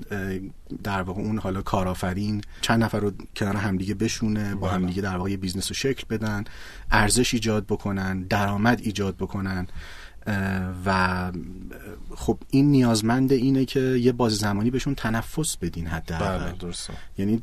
در 0.84 1.02
واقع 1.02 1.22
اون 1.22 1.38
حالا 1.38 1.62
کارآفرین 1.62 2.42
چند 2.62 2.84
نفر 2.84 3.00
رو 3.00 3.12
کنار 3.36 3.56
همدیگه 3.56 3.94
بشونه 3.94 4.56
با 4.56 4.68
بله. 4.68 4.76
همدیگه 4.76 5.02
در 5.02 5.18
واقع 5.18 5.36
business 5.36 5.72
رو 5.72 5.76
شکل 5.76 6.04
بدن 6.10 6.44
ارزش 6.92 7.34
ایجاد 7.34 7.66
بکنن 7.66 8.24
درآمد 8.24 8.80
ایجاد 8.84 9.16
بکنن. 9.16 9.68
و 10.86 11.32
خب 12.16 12.38
این 12.50 12.72
نیازمند 12.72 13.32
اینه 13.32 13.66
که 13.66 13.80
یه 13.80 14.12
بازه 14.12 14.36
زمانی 14.36 14.72
بهشون 14.72 14.96
تنفس 14.96 15.58
بدین 15.58 15.88
حداقل. 15.88 16.52
بله 16.52 16.74
یعنی 17.18 17.42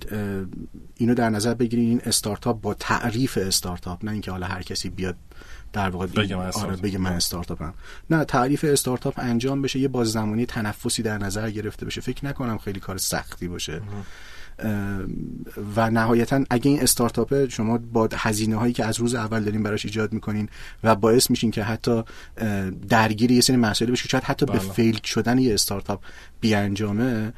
اینو 0.97 1.15
در 1.15 1.31
نظر 1.31 1.55
بگیرین 1.55 1.89
این 1.89 2.01
استارتاپ 2.05 2.61
با 2.61 2.75
تعریف 2.75 3.39
استارتاپ 3.41 4.05
نه 4.05 4.11
اینکه 4.11 4.31
حالا 4.31 4.47
هر 4.47 4.63
کسی 4.63 4.91
بیاد 4.91 5.17
در 5.73 5.91
واقع 5.91 6.07
بگه 6.07 6.37
من 6.37 6.51
آره 6.51 6.77
بگه 6.77 6.99
من 6.99 7.13
استارتاپم. 7.13 7.75
نه 8.11 8.25
تعریف 8.25 8.65
استارتاپ 8.65 9.15
انجام 9.17 9.63
بشه 9.63 9.79
یه 9.79 9.89
باز 9.89 10.13
زمانی 10.13 10.47
تنفسی 10.47 11.03
در 11.03 11.19
نظر 11.19 11.51
گرفته 11.51 11.87
بشه. 11.87 12.01
فکر 12.01 12.27
نکنم 12.27 12.59
خیلی 12.59 12.81
کار 12.81 12.99
سختی 12.99 13.49
باشه. 13.49 13.83
و 15.77 15.91
نهایتا 15.91 16.45
اگه 16.51 16.71
این 16.71 16.81
استارتاپه 16.81 17.49
شما 17.49 17.79
با 17.93 18.09
هزینه 18.15 18.57
هایی 18.57 18.73
که 18.73 18.85
از 18.85 19.01
روز 19.01 19.15
اول 19.15 19.45
دارین 19.45 19.63
براش 19.63 19.85
ایجاد 19.85 20.13
می‌کنین 20.13 20.49
و 20.85 20.95
باعث 20.95 21.31
میشین 21.31 21.51
که 21.51 21.63
حتی 21.63 22.03
درگیر 22.89 23.31
یه 23.31 23.41
سری 23.41 23.57
مسائلی 23.57 23.93
بشه 23.93 24.09
شاید 24.09 24.25
حتی 24.25 24.47
به 24.47 24.53
بله. 24.53 24.61
فیل 24.61 25.01
شدن 25.05 25.39
یه 25.39 25.55
استارتاپ 25.55 26.01
بیانجامه 26.41 27.33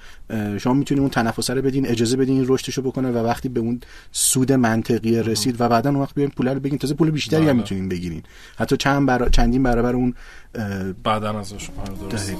شما 0.58 0.74
می‌تونید 0.74 1.00
اون 1.00 1.10
تنفس 1.10 1.50
رو 1.50 1.62
بدین 1.62 1.86
اجازه 1.86 2.16
بدین 2.16 2.44
رشدش 2.48 2.74
رو 2.74 2.82
بکنه 2.82 3.10
و 3.10 3.18
وقتی 3.18 3.48
به 3.48 3.60
اون 3.60 3.80
سود 4.12 4.52
منطقی 4.52 5.22
رسید 5.22 5.60
و 5.60 5.68
بعدا 5.68 5.90
اون 5.90 6.00
وقت 6.00 6.14
بیاین 6.14 6.30
پول 6.30 6.48
رو 6.48 6.60
بگین. 6.60 6.78
تازه 6.78 6.94
پول 6.94 7.10
بیشتری 7.10 7.40
هم 7.40 7.46
بله. 7.46 7.52
می‌تونین 7.52 7.88
بگیرین. 7.88 8.22
حتی 8.58 8.76
چند 8.76 9.06
برا... 9.06 9.28
چندین 9.28 9.62
برابر 9.62 9.94
اون 9.94 10.14
بعدا 11.04 11.38
ازش. 11.38 11.68
درست 12.10 12.32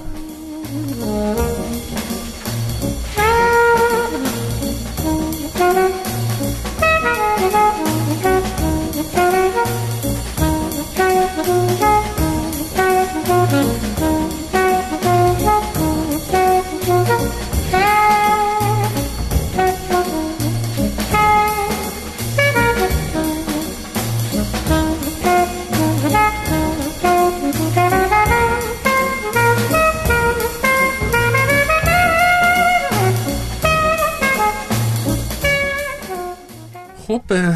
خب 5.62 6.01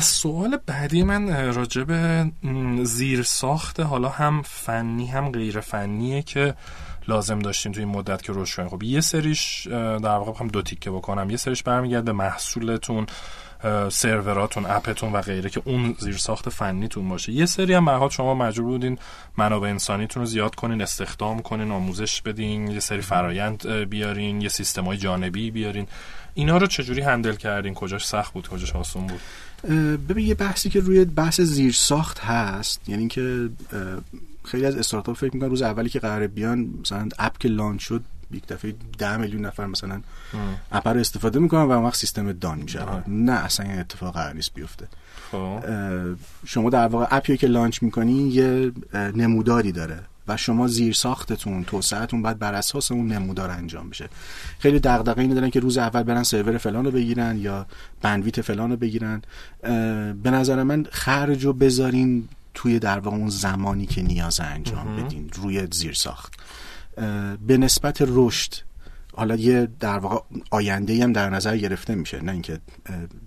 سوال 0.07 0.59
بعدی 0.67 1.03
من 1.03 1.55
راجع 1.55 1.83
به 1.83 2.31
زیر 2.83 3.23
ساخت 3.23 3.81
حالا 3.81 4.09
هم 4.09 4.43
فنی 4.43 5.07
هم 5.07 5.33
غیر 5.33 5.61
فنیه 5.61 6.23
که 6.23 6.55
لازم 7.09 7.39
داشتین 7.39 7.73
توی 7.73 7.85
این 7.85 7.93
مدت 7.93 8.23
که 8.23 8.33
روش 8.33 8.57
کنین. 8.57 8.69
خب 8.69 8.83
یه 8.83 9.01
سریش 9.01 9.67
در 9.67 10.17
واقع 10.17 10.41
هم 10.41 10.49
دو 10.49 10.63
تیکه 10.63 10.91
بکنم. 10.91 11.31
یه 11.31 11.37
سریش 11.37 11.63
برمیگرده 11.63 12.05
به 12.05 12.13
محصولتون 12.13 13.07
سروراتون 13.89 14.67
اپتون 14.67 15.13
و 15.13 15.21
غیره 15.21 15.51
که 15.51 15.63
اون 15.65 15.97
زیر 15.99 16.17
ساخت 16.17 16.49
فنیتون 16.49 17.09
باشه. 17.09 17.33
یه 17.33 17.47
سری 17.47 17.75
هم 17.75 17.85
مرحال 17.85 18.09
شما 18.09 18.35
مجبور 18.35 18.69
بودین 18.69 18.99
منابع 19.39 19.69
انسانیتون 19.69 20.21
رو 20.21 20.27
زیاد 20.27 20.55
کنین 20.55 20.83
استخدام 20.83 21.43
کنین 21.43 21.71
آموزش 21.71 22.23
بدین 22.23 22.67
یه 22.67 22.81
سری 22.81 23.01
فرایند 23.01 23.69
بیارین 23.69 24.41
یه 24.41 24.49
سیستمای 24.49 24.97
جانبی 24.97 25.51
بیارین. 25.51 25.87
اینا 26.35 26.57
رو 26.57 26.67
چجوری 26.67 27.01
handle 27.01 27.35
کردین؟ 27.35 27.75
کجاش 27.75 28.07
سخت 28.07 28.33
بود؟ 28.33 28.49
کجاش 28.49 28.77
آسون 28.77 29.07
بود؟ 29.07 29.21
ببین 30.09 30.27
یه 30.27 30.35
بحثی 30.35 30.71
که 30.71 30.81
روی 30.81 31.05
بحث 31.05 31.41
زیر 31.41 31.73
ساخت 31.73 32.19
هست 32.19 32.89
یعنی 32.89 33.09
که 33.09 33.49
خیلی 34.45 34.67
از 34.67 34.77
استارتاپ 34.77 35.17
فکر 35.17 35.35
می‌کنن 35.35 35.51
روز 35.51 35.63
اولی 35.63 35.89
که 35.89 35.99
قرار 35.99 36.27
بیان 36.27 36.69
مثلا 36.81 37.09
app 37.19 37.39
که 37.39 37.49
launch 37.49 37.83
شد 37.83 38.03
یک 38.31 38.47
دفعه 38.47 38.75
ده 38.99 39.17
میلیون 39.17 39.45
نفر 39.45 39.67
مثلا 39.67 40.01
app 40.73 40.89
رو 40.89 41.01
استفاده 41.01 41.39
می‌کنن 41.39 41.63
و 41.63 41.71
اون 41.71 41.85
وقت 41.85 41.97
سیستم 41.97 42.33
down 42.33 42.59
میشه. 42.59 42.81
نه 43.09 43.33
اصلا 43.33 43.67
این 43.67 43.79
اتفاق 43.79 44.15
قرار 44.15 44.35
نیست 44.35 44.55
بیفته. 44.55 44.89
خب. 45.33 45.61
شما 46.45 46.71
در 46.71 46.87
واقع 46.87 47.07
app 47.11 47.30
ی 47.30 47.37
که 47.37 47.47
launch 47.47 47.83
می‌کنین 47.83 48.31
یه 48.31 48.73
نموداری 48.95 49.73
داره. 49.73 50.01
و 50.29 50.37
شما 50.37 50.67
زیر 50.67 50.93
ساختتون 50.93 51.65
توسعهتون 51.65 52.23
باید 52.23 52.39
بر 52.39 52.55
اساس 52.55 52.93
اون 52.93 53.13
نمودار 53.13 53.51
انجام 53.51 53.91
بشه. 53.91 54.09
خیلی 54.59 54.81
دغدغه 54.81 55.19
اینو 55.19 55.35
دارن 55.35 55.51
که 55.51 55.61
روز 55.61 55.79
اول 55.79 56.03
برن 56.03 56.23
سرور 56.23 56.59
فلان 56.59 56.85
رو 56.85 56.91
بگیرن 56.91 57.39
یا 57.39 57.67
بندویت 58.03 58.41
فلان 58.41 58.71
رو 58.71 58.77
بگیرن. 58.77 59.23
به 60.23 60.31
نظر 60.31 60.63
من 60.63 60.87
خرج 60.91 61.45
رو 61.45 61.53
بذارین 61.53 62.29
توی 62.55 62.79
در 62.79 62.99
واقع 62.99 63.17
اون 63.17 63.29
زمانی 63.29 63.87
که 63.87 64.03
نیاز 64.03 64.41
انجام 64.41 64.97
بدین 64.97 65.31
روی 65.35 65.69
زیر 65.73 65.93
ساخت. 65.93 66.35
به 67.47 67.59
نسبت 67.59 67.99
رشد. 68.01 68.66
حالا 69.17 69.37
یه 69.37 69.69
در 69.81 69.99
واقع 69.99 70.19
آینده 70.51 71.03
هم 71.03 71.13
در 71.13 71.31
نظر 71.31 71.57
گرفته 71.57 71.95
میشه 71.95 72.23
نه 72.23 72.33
اینکه 72.33 72.59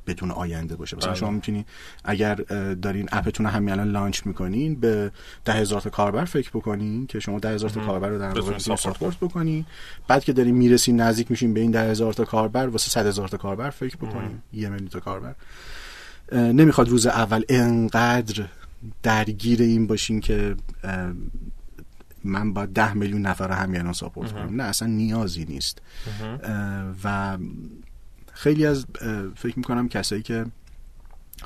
بدون 0.08 0.32
آینده 0.32 0.76
باشه. 0.76 0.98
مثلا 0.98 1.10
بله. 1.10 1.20
شما 1.20 1.32
می‌تونی 1.32 1.66
اگر 2.04 2.36
دارین 2.82 3.10
اپتون 3.12 3.46
رو 3.46 3.52
همین 3.52 3.70
الان 3.70 3.92
لانچ 3.92 4.26
می‌کنین 4.26 4.76
به 4.76 5.12
ده 5.46 5.54
هزار 5.54 5.82
تا 5.82 5.90
کاربر 5.90 6.26
فکر 6.26 6.50
بکنین 6.50 7.08
که 7.08 7.20
شما 7.20 7.40
ده 7.40 7.50
هزار 7.50 7.70
تا 7.70 7.86
کاربر 7.86 8.10
رو 8.10 8.20
در 8.20 8.40
واقع 8.40 8.58
ساپورت 8.58 9.18
بکنین. 9.18 9.66
بعد 10.08 10.24
که 10.24 10.34
دارین 10.34 10.56
می‌رسین 10.56 11.02
نزدیک 11.02 11.32
میشین 11.32 11.54
به 11.54 11.60
این 11.60 11.72
ده 11.72 11.90
هزار 11.90 12.14
تا 12.14 12.26
کاربر 12.26 12.68
واسه 12.68 12.90
صد 12.90 13.06
هزار 13.06 13.28
تا 13.28 13.38
کاربر 13.38 13.70
فکر 13.70 13.98
بکنین. 13.98 14.42
یه 14.54 14.70
میلیون 14.70 14.90
تا 14.90 15.00
کاربر. 15.00 15.36
نمی‌خواد 16.32 16.90
روز 16.90 17.06
اول 17.06 17.44
انقدر 17.50 18.46
درگیر 19.04 19.62
این 19.62 19.88
باشین 19.88 20.20
که 20.20 20.56
من 22.24 22.53
با 22.53 22.65
ده 22.65 22.93
میلیون 22.93 23.22
نفر 23.22 23.51
همین 23.51 23.93
ساپورت 23.93 24.32
کنم. 24.32 24.55
نه 24.55 24.63
اصلا 24.63 24.88
نیازی 24.88 25.45
نیست. 25.45 25.82
و 27.03 27.38
خیلی 28.34 28.65
از 28.65 28.86
فکر 29.36 29.57
می‌کنم 29.57 29.89
کسایی 29.89 30.22
که 30.22 30.45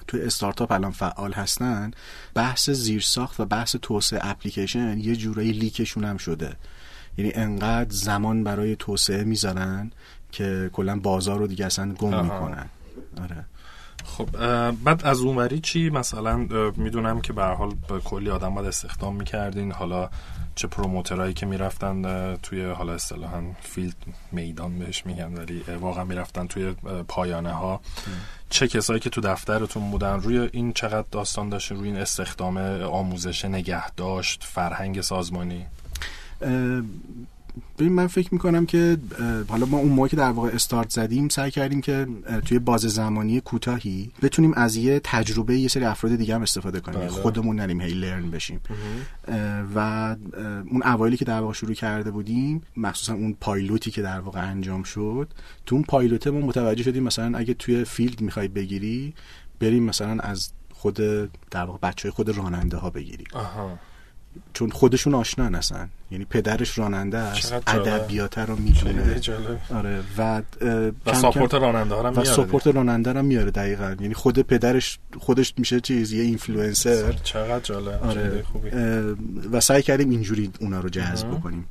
توی 0.07 0.21
استارتاپ 0.21 0.71
الان 0.71 0.91
فعال 0.91 1.34
هستن 1.34 1.91
بحث 2.34 2.69
زیرساخت 2.69 3.39
و 3.39 3.45
بحث 3.45 3.76
توسعه 3.82 4.19
اپلیکیشن 4.24 4.97
یه 4.97 5.15
جورایی 5.15 5.51
لیکشون 5.51 6.03
هم 6.03 6.17
شده. 6.17 6.55
یعنی 7.17 7.32
انقدر 7.36 7.89
زمان 7.89 8.43
برای 8.43 8.76
توسعه 8.76 9.24
می‌ذارن 9.24 9.91
که 10.32 10.69
کلا 10.74 10.99
بازار 10.99 11.39
رو 11.39 11.47
دیگه 11.47 11.65
اصلا 11.65 11.93
گم 11.93 12.24
می‌کنن. 12.24 12.69
آره. 13.21 13.45
خب 14.05 14.30
بعد 14.71 15.05
از 15.05 15.19
اونوری 15.19 15.59
چی؟ 15.59 15.89
مثلا 15.89 16.38
می‌دونم 16.78 17.21
که 17.21 17.34
به 17.34 17.43
حال 17.43 17.76
کلی 18.03 18.30
آدم 18.30 18.55
باید 18.55 18.67
استخدام 18.67 19.15
می‌کردین. 19.15 19.71
حالا 19.71 20.09
چه 20.56 20.68
پروموترایی 20.68 21.34
که 21.34 21.45
می‌رفتن 21.45 22.36
توی 22.36 22.66
حالا 22.66 22.93
اصطلاحا 22.93 23.43
فیلد 23.62 23.95
میدان 24.32 24.80
بهش 24.80 25.06
میگن 25.06 25.34
ولی 25.34 25.60
واقعا 25.60 26.04
می‌رفتن 26.04 26.47
توی 26.47 26.72
پایانه 27.08 27.51
ها 27.51 27.82
چه 28.49 28.68
کسایی 28.68 28.99
که 28.99 29.10
تو 29.10 29.22
دفترتون 29.22 29.91
بودن 29.91 30.20
روی 30.20 30.49
این 30.51 30.74
چقدر 30.74 31.08
داستان 31.12 31.49
داشتین 31.49 31.78
روی 31.78 31.88
این 31.88 31.97
استخدام 31.97 32.58
آموزش 32.82 33.45
نگهداشت 33.45 34.43
فرهنگ 34.43 35.01
سازمانی؟ 35.01 35.66
ببین 37.80 37.93
من 37.93 38.08
فکر 38.08 38.34
می‌کنم 38.34 38.66
که 38.66 38.97
حالا 39.47 39.66
ما 39.66 39.78
اون 39.78 39.91
موقع 39.91 40.08
که 40.08 40.16
در 40.16 40.32
واقع 40.32 40.49
استارت 40.49 40.89
زدیم 40.89 41.30
سعی 41.30 41.51
کردیم 41.51 41.82
که 41.82 42.08
توی 42.45 42.60
باز 42.60 42.82
زمانی 42.82 43.41
کوتاهی 43.41 44.12
بتونیم 44.22 44.54
از 44.54 44.76
یه 44.76 45.01
تجربه 45.04 45.60
یه 45.60 45.68
سری 45.68 45.86
افراد 45.86 46.16
دیگه 46.16 46.36
هم 46.36 46.41
استفاده 46.41 46.80
کنیم. 46.80 46.99
بله. 46.99 47.10
خودمون 47.10 47.56
نریم 47.56 47.82
هی 47.82 47.93
لرن 47.93 48.32
بشیم. 48.32 48.60
و 49.76 50.16
اون 50.72 50.84
اوایلی 50.84 51.18
که 51.18 51.26
در 51.26 51.39
واقع 51.39 51.54
شروع 51.54 51.74
کرده 51.74 52.12
بودیم 52.12 52.62
مخصوصا 52.78 53.14
اون 53.14 53.38
پایلوتی 53.41 53.91
که 53.91 54.01
در 54.01 54.20
واقع 54.20 54.49
انجام 54.49 54.84
شد 54.84 55.34
تو 55.66 55.76
اون 55.76 55.84
پایلوته 55.84 56.32
ما 56.32 56.39
متوجه 56.39 56.84
شدیم 56.84 57.04
مثلا 57.04 57.38
اگه 57.38 57.54
توی 57.54 57.84
فیلد 57.84 58.22
می‌خوای 58.22 58.47
بگیری 58.47 59.14
بریم 59.60 59.84
مثلا 59.84 60.22
از 60.22 60.49
خود 60.74 60.95
در 61.51 61.66
واقع 61.66 61.89
بچه 61.89 62.12
خود 62.12 62.38
راننده 62.38 62.78
ها 62.78 62.89
بگیری 62.89 63.24
چون 64.53 64.69
خودشون 64.69 65.15
آشنا 65.15 65.45
هستن. 65.45 65.89
یعنی 66.11 66.25
پدرش 66.25 66.77
راننده 66.77 67.17
است. 67.17 67.53
ادبیات 67.67 68.38
رو 68.38 68.55
می‌دونه. 68.55 69.19
جالب 69.19 69.59
آره 69.69 69.99
و 70.17 70.41
و 71.05 71.13
support 71.14 71.53
راننده 71.53 71.95
هم 71.95 72.05
و 72.05 72.09
میاره 72.09 72.23
support 72.24 72.68
راننده 72.67 73.13
هم 73.13 73.25
میاره 73.25 73.51
دقیقا. 73.51 73.95
یعنی 73.99 74.13
خود 74.13 74.39
پدرش 74.39 74.99
خودش 75.19 75.53
میشه 75.57 75.79
چیز 75.79 76.11
یه 76.11 76.23
اینفلوئنسر. 76.23 77.13
چقدر 77.13 77.59
جالب 77.59 78.03
آره. 78.03 78.43
خوبی. 78.43 78.69
و 79.51 79.59
سعی 79.59 79.81
کردیم 79.81 80.09
اینجوری 80.09 80.51
اونا 80.59 80.79
رو 80.79 80.89
جذب. 80.89 81.27
بکنیم. 81.27 81.65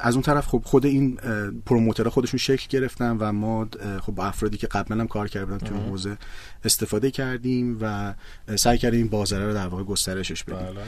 از 0.00 0.14
اون 0.14 0.22
طرف 0.22 0.46
خب 0.46 0.62
خود 0.64 0.86
این 0.86 1.18
promoter 1.66 2.05
ها 2.05 2.10
خودشون 2.10 2.38
شکل 2.38 2.66
گرفتن 2.70 3.16
و 3.20 3.32
ما 3.32 3.68
خب 4.00 4.12
با 4.12 4.24
افرادی 4.24 4.56
که 4.56 4.66
قبلا 4.66 5.00
هم 5.00 5.08
کار 5.08 5.28
کردن 5.28 5.58
تو 5.58 5.74
حوزه 5.74 6.16
استفاده 6.64 7.10
کردیم 7.10 7.78
و 7.80 8.14
سعی 8.56 8.78
کردیم 8.78 9.00
این 9.00 9.08
بازاره 9.08 9.46
رو 9.46 9.54
در 9.54 9.66
واقع 9.66 9.82
گسترشش 9.82 10.44
بدیم. 10.44 10.58
بله. 10.58 10.80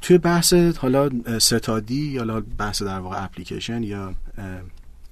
توی 0.00 0.18
بحث 0.18 0.54
حالا 0.54 1.10
ستادی 1.38 2.02
یا 2.02 2.20
حالا 2.20 2.40
بحث 2.40 2.82
در 2.82 2.98
واقع 2.98 3.24
اپلیکیشن 3.24 3.82
یا 3.82 4.14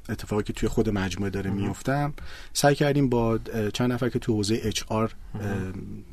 اتفاقی 0.08 0.42
که 0.42 0.52
توی 0.52 0.68
خود 0.68 0.90
مجموعه 0.90 1.30
داره 1.30 1.50
میفتم 1.50 2.14
سعی 2.52 2.74
کردیم 2.74 3.08
با 3.08 3.38
چند 3.72 3.92
نفر 3.92 4.08
که 4.08 4.18
تو 4.18 4.34
حوزه 4.34 4.60
اچ 4.62 4.82
آر 4.88 5.14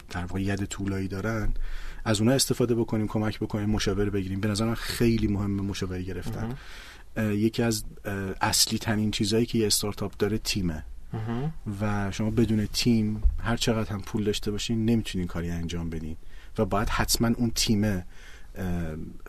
در 0.10 0.22
واقع 0.26 0.42
ید 0.42 0.66
طولایی 0.66 1.08
دارن 1.08 1.54
از 2.06 2.20
اونها 2.20 2.36
استفاده 2.36 2.76
بکنیم 2.76 3.08
کمک 3.08 3.40
بکنیم 3.40 3.70
مشاوره 3.70 4.10
بگیریم. 4.10 4.40
به 4.40 4.48
نظر 4.48 4.66
من 4.66 4.76
خیلی 4.76 5.28
مهمه 5.28 5.62
مشاوره 5.62 6.02
گرفتن. 6.02 6.56
یکی 7.18 7.64
از 7.64 7.84
اصلی 8.42 8.78
ترین 8.78 9.12
چیزهایی 9.12 9.46
که 9.46 9.58
یه 9.58 9.68
استارتاپ 9.68 10.18
داره 10.18 10.38
تیمه. 10.38 10.84
مهم. 11.14 11.54
و 11.82 12.12
شما 12.12 12.30
بدون 12.30 12.66
تیم 12.66 13.24
هر 13.40 13.58
چقدر 13.58 13.94
هم 13.94 14.02
پول 14.02 14.24
داشته 14.24 14.52
باشین 14.52 14.86
نمی‌تونین 14.86 15.28
کاری 15.28 15.50
انجام 15.50 15.90
بدین. 15.90 16.18
و 16.58 16.66
باید 16.66 16.90
حتما 16.90 17.32
اون 17.38 17.52
تیم 17.56 18.04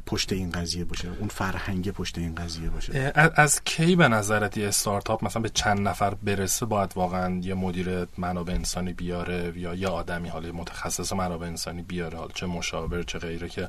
پشت 0.07 0.33
این 0.33 0.51
قضیه 0.51 0.85
باشه 0.85 1.09
اون 1.20 1.29
فرهنگ 1.29 1.91
پشت 1.91 2.18
این 2.18 2.35
قضیه 2.35 2.70
باشه. 2.70 3.12
از- 3.35 3.61
کی 3.64 3.97
به 3.97 4.09
نظرت 4.09 4.57
یه 4.57 4.68
استارتاپ 4.68 5.24
مثلا 5.24 5.43
به 5.43 5.49
چند 5.49 5.89
نفر 5.89 6.14
برسه 6.14 6.66
باید 6.66 6.93
واقعا 6.97 7.41
یه 7.43 7.55
مدیر 7.55 8.07
منابع 8.18 8.53
انسانی 8.53 8.93
بیاره 8.93 9.53
یا 9.57 9.74
یه 9.74 9.89
آدمی 9.89 10.29
حالا 10.29 10.53
متخصص 10.53 11.12
منابع 11.12 11.47
انسانی 11.47 11.83
بیاره؟ 11.83 12.18
حالا 12.18 12.31
چه 12.35 12.47
مشاور 12.47 13.03
چه 13.03 13.18
غیره 13.18 13.49
که 13.49 13.68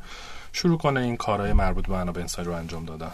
شروع 0.53 0.77
کنه 0.77 0.99
این 0.99 1.17
کارهای 1.17 1.53
مربوط 1.53 1.87
به 1.87 1.93
منابع 1.93 2.21
انسانی 2.21 2.47
رو 2.47 2.53
انجام 2.53 2.85
دادن؟ 2.85 3.11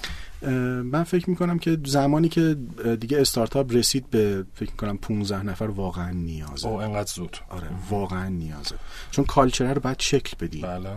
من 0.81 1.03
فکر 1.03 1.29
می‌کنم 1.29 1.59
که 1.59 1.77
زمانی 1.85 2.29
که 2.29 2.57
دیگه 2.99 3.21
استارتاپ 3.21 3.73
رسید 3.75 4.09
به 4.09 4.45
فکر 4.55 4.71
می‌کنم 4.71 4.97
15 4.97 5.43
نفر 5.43 5.65
واقعا 5.65 6.09
نیازه. 6.11 6.67
او 6.67 6.81
انقدر 6.81 7.11
زود. 7.11 7.37
آره 7.49 7.67
واقعا 7.89 8.29
نیازه. 8.29 8.75
چون 9.11 9.25
کالچره 9.25 9.73
رو 9.73 9.81
باید 9.81 9.99
شکل 9.99 10.37
بدی. 10.45 10.61
بله. 10.61 10.89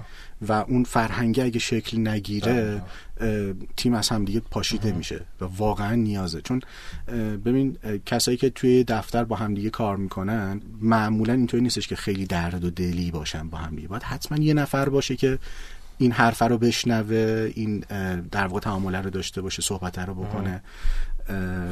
و 0.49 0.53
اون 0.53 0.85
فرهنگه 0.85 1.45
اگه 1.45 1.59
شکل 1.59 2.09
نگیره 2.09 2.83
اه، 3.21 3.53
تیم 3.77 3.95
از 3.95 4.09
هم 4.09 4.25
دیگه 4.25 4.41
پاشیده 4.41 4.93
میشه 4.93 5.21
و 5.41 5.45
واقعا 5.45 5.95
نیازه. 5.95 6.41
چون 6.41 6.61
ببین 7.45 7.77
کسایی 8.07 8.37
که 8.37 8.51
توی 8.51 8.85
دفتر 8.85 9.25
با 9.25 9.37
هم 9.37 9.55
دیگه 9.55 9.71
کار 9.71 9.97
می‌کنن 9.97 10.61
معمولا 10.81 11.33
اینطوری 11.33 11.63
نیستش 11.63 11.89
که 11.89 11.97
خیلی 11.97 12.27
درد 12.27 12.65
و 12.65 12.71
دلی 12.71 13.11
باشن 13.11 13.49
با 13.49 13.59
هم 13.59 13.77
دیگه. 13.77 13.89
باید 13.89 14.03
حتما 14.03 14.39
یه 14.39 14.55
نفر 14.55 14.89
باشه 14.89 15.17
که 15.17 15.39
این 15.99 16.13
حرفه 16.13 16.45
رو 16.45 16.59
بشنوه 16.59 17.53
این 17.55 17.85
در 18.31 18.47
واقع 18.47 18.61
تعامله 18.61 19.01
رو 19.01 19.11
داشته 19.11 19.43
باشه 19.43 19.63
صحبت 19.63 19.99
رو 19.99 20.15
بکنه. 20.15 20.63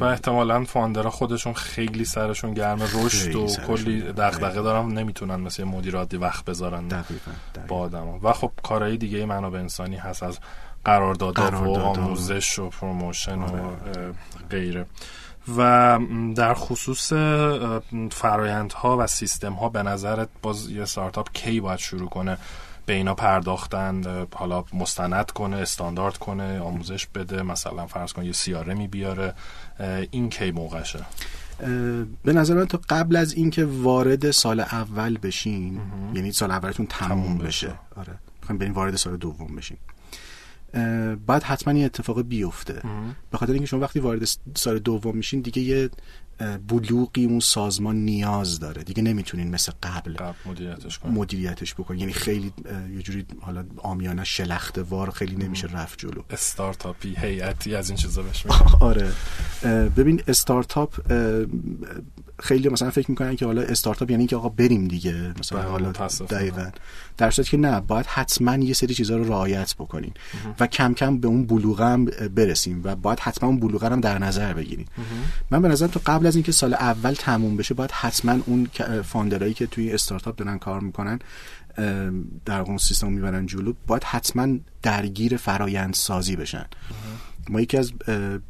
و 0.00 0.04
احتمالا 0.04 0.64
founder 0.64 1.05
ها 1.05 1.10
خودشون 1.10 1.52
خیلی 1.52 2.04
سرشون 2.04 2.54
گرم 2.54 2.82
رشد 2.82 3.34
و 3.34 3.46
کلی. 3.66 4.00
دغدغه 4.00 4.62
دارن 4.62 4.92
نمی‌تونن 4.92 5.36
مثل 5.36 5.64
مدیر 5.64 5.96
عادی 5.96 6.16
وقت 6.16 6.44
بذارن 6.44 6.88
دقیقاً 6.88 7.32
دقیقاً. 7.54 7.68
با 7.68 7.78
آدما 7.78 8.18
و 8.22 8.32
خب 8.32 8.50
کارهای 8.62 8.96
دیگه 8.96 9.26
منابع 9.26 9.58
انسانی 9.58 9.96
هست 9.96 10.22
از 10.22 10.38
قراردادها 10.84 11.46
و 11.46 11.50
قراردادها. 11.50 12.02
آموزش 12.04 12.58
و 12.58 12.68
promotion 12.68 13.38
و 13.38 13.42
آره. 13.42 13.62
اه، 13.62 14.48
غیره 14.50 14.86
و 15.56 15.98
در 16.36 16.54
خصوص 16.54 17.12
فرایندها 18.10 18.96
و 18.98 19.06
سیستم 19.06 19.52
ها 19.52 19.68
به 19.68 19.82
نظرت 19.82 20.28
باز 20.42 20.70
یه 20.70 20.82
استارتاپ 20.82 21.32
کی 21.32 21.60
باید 21.60 21.78
شروع 21.78 22.08
کنه 22.08 22.38
به 22.86 22.92
اینا 22.92 23.14
پرداختن 23.14 24.26
حالا 24.34 24.64
مستند 24.72 25.30
کنه 25.30 25.56
استاندارد 25.56 26.16
کنه 26.16 26.60
آموزش 26.60 27.06
بده 27.06 27.42
مثلا 27.42 27.86
فرض 27.86 28.12
کن 28.12 28.24
یه 28.24 28.32
سیارمی 28.32 28.88
بیاره. 28.88 29.34
اه، 29.80 30.02
این 30.10 30.28
کی 30.28 30.50
موقعشه؟ 30.50 31.04
به 32.24 32.32
نظر 32.32 32.54
من 32.54 32.66
تا 32.66 32.80
قبل 32.88 33.16
از 33.16 33.32
اینکه 33.32 33.64
وارد 33.64 34.30
سال 34.30 34.60
اول 34.60 35.18
بشین 35.18 35.80
یعنی 36.14 36.32
سال 36.32 36.50
اولتون 36.50 36.86
تموم, 36.86 37.24
تموم 37.24 37.38
بشه. 37.38 37.66
بشه. 37.66 37.78
آره. 37.96 38.14
می‌خوایم 38.40 38.58
بریم 38.58 38.72
وارد 38.72 38.96
سال 38.96 39.16
دوم 39.16 39.56
بشین 39.56 39.76
باید 41.26 41.42
حتما 41.42 41.74
یه 41.74 41.84
اتفاق 41.84 42.22
بیفته. 42.22 42.82
به 43.30 43.38
خاطر 43.38 43.52
اینکه 43.52 43.66
شما 43.66 43.80
وقتی 43.80 44.00
وارد 44.00 44.24
سال 44.54 44.78
دوم 44.78 45.16
میشین 45.16 45.40
دیگه 45.40 45.62
یه 45.62 45.90
بلوغی 46.68 47.24
اون 47.24 47.40
سازمان 47.40 47.96
نیاز 47.96 48.58
داره. 48.60 48.82
دیگه 48.84 49.02
نمی‌تونین 49.02 49.50
مثل 49.50 49.72
قبل 49.82 50.14
قبل 50.16 50.34
مدیریتش 50.46 50.98
کنه 50.98 51.12
مدیریتش 51.12 51.74
بکنین. 51.74 52.00
یعنی 52.00 52.12
خیلی 52.12 52.52
یه 52.96 53.02
جوری 53.02 53.26
حالا 53.40 53.64
آمیانه 53.78 54.24
شلخته 54.24 54.82
وار 54.82 55.10
خیلی 55.10 55.36
نمیشه 55.36 55.66
رفت 55.66 55.98
جلو. 55.98 56.22
استارتاپی 56.30 57.14
هیئتی 57.18 57.74
از 57.74 57.88
این 57.90 57.96
چیزا 57.98 58.22
بهش 58.22 58.46
آره. 58.80 59.12
ببین 59.96 60.22
استارتاپ 60.28 61.00
خیلی 62.38 62.68
مثلا 62.68 62.90
فکر 62.90 63.10
می‌کنن 63.10 63.36
که 63.36 63.46
حالا 63.46 63.62
استارتاپ 63.62 64.10
یعنی 64.10 64.26
که 64.26 64.36
آقا 64.36 64.48
بریم 64.48 64.88
دیگه 64.88 65.34
مثلا 65.38 65.58
بله، 65.58 65.68
حالا. 65.68 65.92
دقیقا. 66.30 66.70
در 67.16 67.30
صورتی 67.30 67.50
که 67.50 67.56
نه 67.56 67.80
باید 67.80 68.06
حتما 68.06 68.56
یه 68.56 68.74
سری 68.74 68.94
چیزها 68.94 69.16
رو 69.16 69.28
رعایت 69.28 69.74
بکنین 69.74 70.12
و 70.60 70.66
کم 70.66 70.94
کم 70.94 71.18
به 71.18 71.28
اون 71.28 71.46
بلوغه 71.46 71.84
هم 71.84 72.04
برسیم 72.04 72.80
و 72.84 72.96
باید 72.96 73.20
حتما 73.20 73.48
اون 73.48 73.60
بلوغه 73.60 73.86
رو 73.86 73.92
هم 73.92 74.00
در 74.00 74.18
نظر 74.18 74.52
بگیریم. 74.52 74.86
من 75.50 75.62
به 75.62 75.68
نظرم 75.68 75.88
تو 75.88 76.00
قبل 76.06 76.26
از 76.26 76.34
اینکه 76.34 76.52
سال 76.52 76.74
اول 76.74 77.12
تموم 77.12 77.56
بشه 77.56 77.74
باید 77.74 77.90
حتما 77.90 78.38
اون 78.46 78.68
founder 79.02 79.43
ایی 79.43 79.54
که 79.54 79.66
توی 79.66 79.92
استارتاپ 79.92 80.36
دارن 80.36 80.58
کار 80.58 80.80
می‌کنن 80.80 81.18
در 82.44 82.60
اون 82.60 82.78
سیستم 82.78 83.12
می‌برن 83.12 83.46
جلو 83.46 83.72
باید 83.86 84.04
حتما 84.04 84.58
درگیر 84.82 85.36
فرایند 85.36 85.94
سازی 85.94 86.36
بشن 86.36 86.66
ما 87.48 87.60
یکی 87.60 87.78
از 87.78 87.92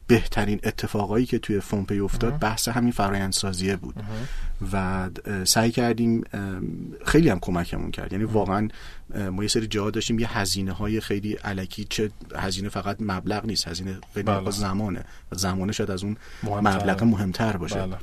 بهترین 0.06 0.60
اتفاقایی 0.64 1.26
که 1.26 1.38
توی 1.38 1.60
فونپی 1.60 2.00
افتاد 2.00 2.38
بحث 2.38 2.68
همین 2.68 2.92
فرایند 2.92 3.32
سازیه 3.32 3.76
بود 3.76 3.94
و 4.72 5.10
سعی 5.44 5.70
کردیم 5.70 6.24
خیلی 7.06 7.28
هم 7.28 7.38
کمکمون 7.40 7.90
کرد. 7.90 8.12
یعنی 8.12 8.24
واقعا 8.24 8.68
ما 9.32 9.42
یه 9.42 9.48
سری 9.48 9.66
جاها 9.66 9.90
داشتیم 9.90 10.18
یه 10.18 10.38
هزینه 10.38 10.72
های 10.72 11.00
خیلی 11.00 11.32
الکی 11.32 11.86
چه 11.90 12.10
هزینه 12.36 12.68
فقط 12.68 12.96
مبلغ 13.00 13.46
نیست 13.46 13.68
هزینه 13.68 13.98
خیلی 14.14 14.26
بله. 14.26 14.50
زمانه. 14.50 15.04
زمانه 15.32 15.72
شاید 15.72 15.90
از 15.90 16.04
اون 16.04 16.16
مهمتره. 16.42 16.74
مبلغ 16.76 17.04
مهمتر 17.04 17.56
باشه. 17.56 17.86
بله. 17.86 17.96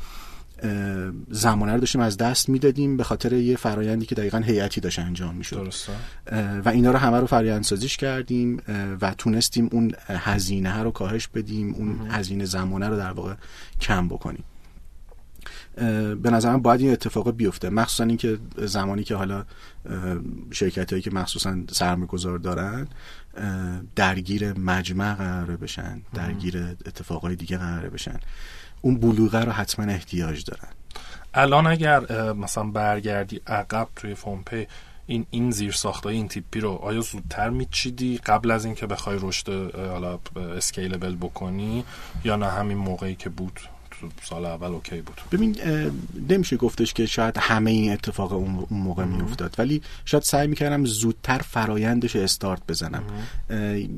زمانه 1.30 1.74
رو 1.74 1.80
داشتیم 1.80 2.02
از 2.02 2.18
دست 2.18 2.50
می‌دادیم 2.50 2.98
به 2.98 3.04
خاطر 3.04 3.34
یه 3.34 3.56
فرایندی 3.56 4.06
که 4.06 4.16
دقیقا 4.16 4.38
هیئتی 4.38 4.82
داشت 4.82 5.00
انجام 5.00 5.36
می‌شد. 5.36 5.74
و 6.66 6.70
اینا 6.70 6.92
رو 6.92 6.98
همه 6.98 7.20
رو 7.20 7.28
فرآیند 7.28 7.64
سازیش 7.64 7.98
کردیم 7.98 8.62
و 9.02 9.14
تونستیم 9.18 9.70
اون 9.72 9.92
هزینه 10.08 10.84
رو 10.84 10.92
کاهش 10.92 11.28
بدیم 11.28 11.74
اون 11.74 12.08
هزینه 12.10 12.46
زمانه 12.46 12.90
رو 12.90 12.98
در 12.98 13.12
واقع 13.12 13.34
کم 13.82 14.08
بکنیم. 14.08 14.44
به 16.22 16.30
نظرم 16.30 16.62
باید 16.62 16.82
این 16.82 16.92
اتفاق 16.92 17.32
بیفته. 17.36 17.70
مخصوصا 17.70 18.04
اینکه 18.04 18.38
زمانی 18.58 19.04
که 19.04 19.16
حالا 19.16 19.46
شرکت 20.52 20.90
هایی 20.90 21.02
که 21.02 21.12
مخصوصا 21.12 21.58
سرمایه‌گذار 21.72 22.38
دارن 22.38 22.88
درگیر 23.96 24.60
مجمع 24.60 25.16
قراره 25.16 25.58
بشن 25.58 26.02
درگیر 26.14 26.58
اتفاقای 26.86 27.36
دیگه 27.36 27.58
قراره 27.58 27.90
بشن. 27.90 28.20
اون 28.82 29.00
بلوغه 29.00 29.40
رو 29.40 29.52
حتما 29.52 29.86
احتیاج 29.86 30.44
دارن. 30.46 30.70
الان 31.34 31.68
اگر 31.68 32.34
مثلا 32.34 32.64
برگردی 32.64 33.42
عقب 33.48 33.88
توی 33.96 34.16
فونپی 34.16 34.68
این 35.08 35.26
این 35.30 35.52
زیر 35.52 35.72
ساختای 35.72 36.16
این 36.16 36.28
تیپی 36.28 36.60
رو 36.60 36.72
آیا 36.72 37.02
زودتر 37.02 37.50
میچیدی 37.50 38.18
قبل 38.18 38.52
از 38.52 38.66
اینکه 38.66 38.88
بخوای 38.88 39.18
رشد 39.22 39.76
حالا 39.76 40.20
scalable 40.58 41.16
بکنی 41.16 41.86
یا 42.24 42.36
نه 42.36 42.48
همین 42.48 42.78
موقعی 42.78 43.16
که 43.16 43.30
بود؟ 43.30 43.60
سال 44.24 44.46
اول 44.46 44.68
OK 44.68 45.02
بود. 45.02 45.22
ببین 45.32 45.58
نمیشه 46.30 46.58
گفتش 46.58 46.94
که 46.94 47.06
شاید 47.06 47.38
همه 47.38 47.72
این 47.72 47.92
اتفاق 47.92 48.34
اون 48.34 48.66
موقع 48.72 49.06
میافتاد 49.06 49.56
ولی 49.58 49.82
شاید 50.06 50.24
سعی 50.24 50.48
می‌کردم 50.48 50.86
زودتر 50.86 51.38
فرایندش 51.38 52.16
استارت 52.16 52.62
بزنم. 52.68 53.04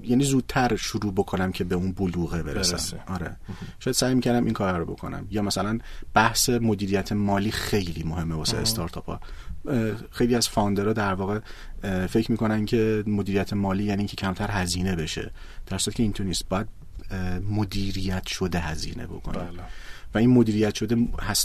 یعنی 0.03 0.23
زودتر 0.23 0.75
شروع 0.75 1.13
بکنم 1.13 1.51
که 1.51 1.63
به 1.63 1.75
اون 1.75 1.91
بلوغه 1.91 2.43
برسم. 2.43 2.71
برسه. 2.71 2.99
آره. 3.07 3.35
شاید 3.79 3.95
سعی 3.95 4.15
می‌کردم 4.15 4.45
این 4.45 4.53
کار 4.53 4.79
رو 4.79 4.85
بکنم. 4.85 5.27
یا 5.31 5.41
مثلا 5.41 5.79
بحث 6.13 6.49
مدیریت 6.49 7.11
مالی 7.11 7.51
خیلی 7.51 8.03
مهمه 8.03 8.35
واسه 8.35 8.57
استارتاپ 8.57 9.05
ها. 9.05 9.19
خیلی 10.11 10.35
از 10.35 10.49
founder 10.49 10.88
ها 10.88 10.93
در 10.93 11.13
واقع 11.13 11.39
فکر 12.07 12.31
می‌کنن 12.31 12.65
که 12.65 13.03
مدیریت 13.07 13.53
مالی 13.53 13.83
یعنی 13.83 14.05
که 14.05 14.15
کمتر 14.15 14.51
هزینه 14.51 14.95
بشه. 14.95 15.31
در 15.67 15.77
که 15.77 16.03
اینطور 16.03 16.25
نیست. 16.25 16.49
باید 16.49 16.67
مدیریت 17.51 18.27
شده 18.27 18.59
هزینه 18.59 19.07
بکنیم 19.07 19.41
بله. 19.41 19.63
و 20.13 20.17
این 20.17 20.29
مدیریت 20.29 20.75
شده 20.75 20.97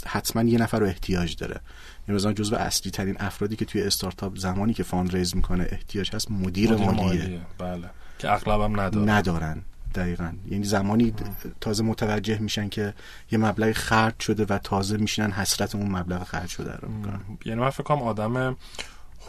حتما 0.07 0.43
یه 0.43 0.57
نفر 0.57 0.79
رو 0.79 0.85
احتیاج 0.85 1.35
داره. 1.35 1.59
یعنی 2.07 2.17
مثلا 2.17 2.33
جزو 2.33 2.55
اصلی 2.55 2.91
ترین 2.91 3.15
افرادی 3.19 3.55
که 3.55 3.65
توی 3.65 3.81
استارتاپ 3.81 4.37
زمانی 4.37 4.73
که 4.73 4.83
fund 4.83 5.15
raise 5.15 5.35
می‌کنه 5.35 5.67
احتیاج 5.69 6.15
هست 6.15 6.31
مدیر, 6.31 6.71
مدیر 6.71 6.89
مالیه. 6.89 7.41
بله. 7.57 7.89
که 8.19 8.31
اغلبم 8.31 8.79
ندارن. 8.79 9.09
ندارن 9.09 9.61
دقیقا. 9.95 10.33
یعنی 10.51 10.63
زمانی 10.63 11.13
تازه 11.61 11.83
متوجه 11.83 12.37
میشن 12.37 12.69
که 12.69 12.93
یه 13.31 13.39
مبلغ 13.39 13.71
خرج 13.71 14.19
شده 14.19 14.45
و 14.49 14.57
تازه 14.57 14.97
میشینن 14.97 15.31
حسرت 15.31 15.75
اون 15.75 15.91
مبلغ 15.91 16.23
خرج 16.23 16.49
شده 16.49 16.73
رو 16.75 16.89
می‌کنن. 16.89 17.21
یعنی 17.45 17.61
من 17.61 17.69
فکر 17.69 17.83
کنم 17.83 18.01
آدم 18.01 18.55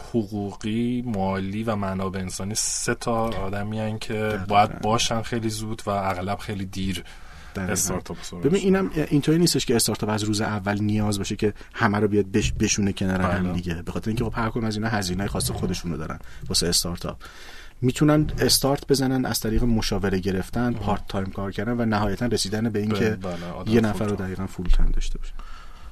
حقوقی 0.09 1.03
مالی 1.05 1.63
و 1.63 1.75
منابع 1.75 2.19
انسانی 2.19 2.55
سه 2.55 2.95
تا 2.95 3.29
آدمی 3.29 3.99
که 3.99 4.39
باید 4.47 4.81
باشن 4.81 5.21
خیلی 5.21 5.49
زود 5.49 5.81
و 5.85 5.89
اغلب 5.89 6.37
خیلی 6.37 6.65
دیر 6.65 7.03
استارتاپ 7.57 8.17
ببین 8.43 8.61
اینم 8.61 8.91
اینطوری 9.09 9.37
نیستش 9.37 9.65
که 9.65 9.75
استارتاپ 9.75 10.09
از 10.09 10.23
روز 10.23 10.41
اول 10.41 10.81
نیاز 10.81 11.17
باشه 11.17 11.35
که 11.35 11.53
همه 11.73 11.99
رو 11.99 12.07
بیاد 12.07 12.31
بش 12.31 12.51
بشونه 12.51 12.93
کنار 12.93 13.21
هم 13.21 13.43
بله. 13.43 13.53
دیگه. 13.53 13.73
به 13.73 13.91
خاطر 13.91 14.09
اینکه 14.09 14.23
خب 14.23 14.33
هر 14.35 14.49
کدوم 14.49 14.63
از 14.63 14.75
اینا 14.75 14.89
هزینه‌های 14.89 15.27
خاص 15.27 15.51
خودشونو 15.51 15.97
دارن 15.97 16.19
واسه 16.47 16.67
استارتاپ. 16.67 17.17
می‌تونن 17.81 18.27
استارت 18.39 18.87
بزنن 18.87 19.25
از 19.25 19.39
طریق 19.39 19.63
مشاوره 19.63 20.19
گرفتن 20.19 20.73
part 20.73 21.07
time 21.07 21.25
کار 21.25 21.51
کردن 21.51 21.81
و 21.81 21.85
نهایتا 21.85 22.25
رسیدن 22.25 22.69
به 22.69 22.79
اینکه 22.79 23.09
بله، 23.09 23.73
یه 23.73 23.81
نفر 23.81 24.05
رو 24.05 24.15
دقیقا 24.15 24.45
full 24.47 24.65
time 24.65 24.91
داشته 24.91 25.19
باشه 25.19 25.33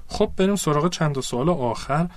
خب 0.07 0.31
بریم 0.37 0.55
سراغ 0.55 0.89
چند 0.89 1.19
سوال 1.19 1.49
آخر. 1.49 2.09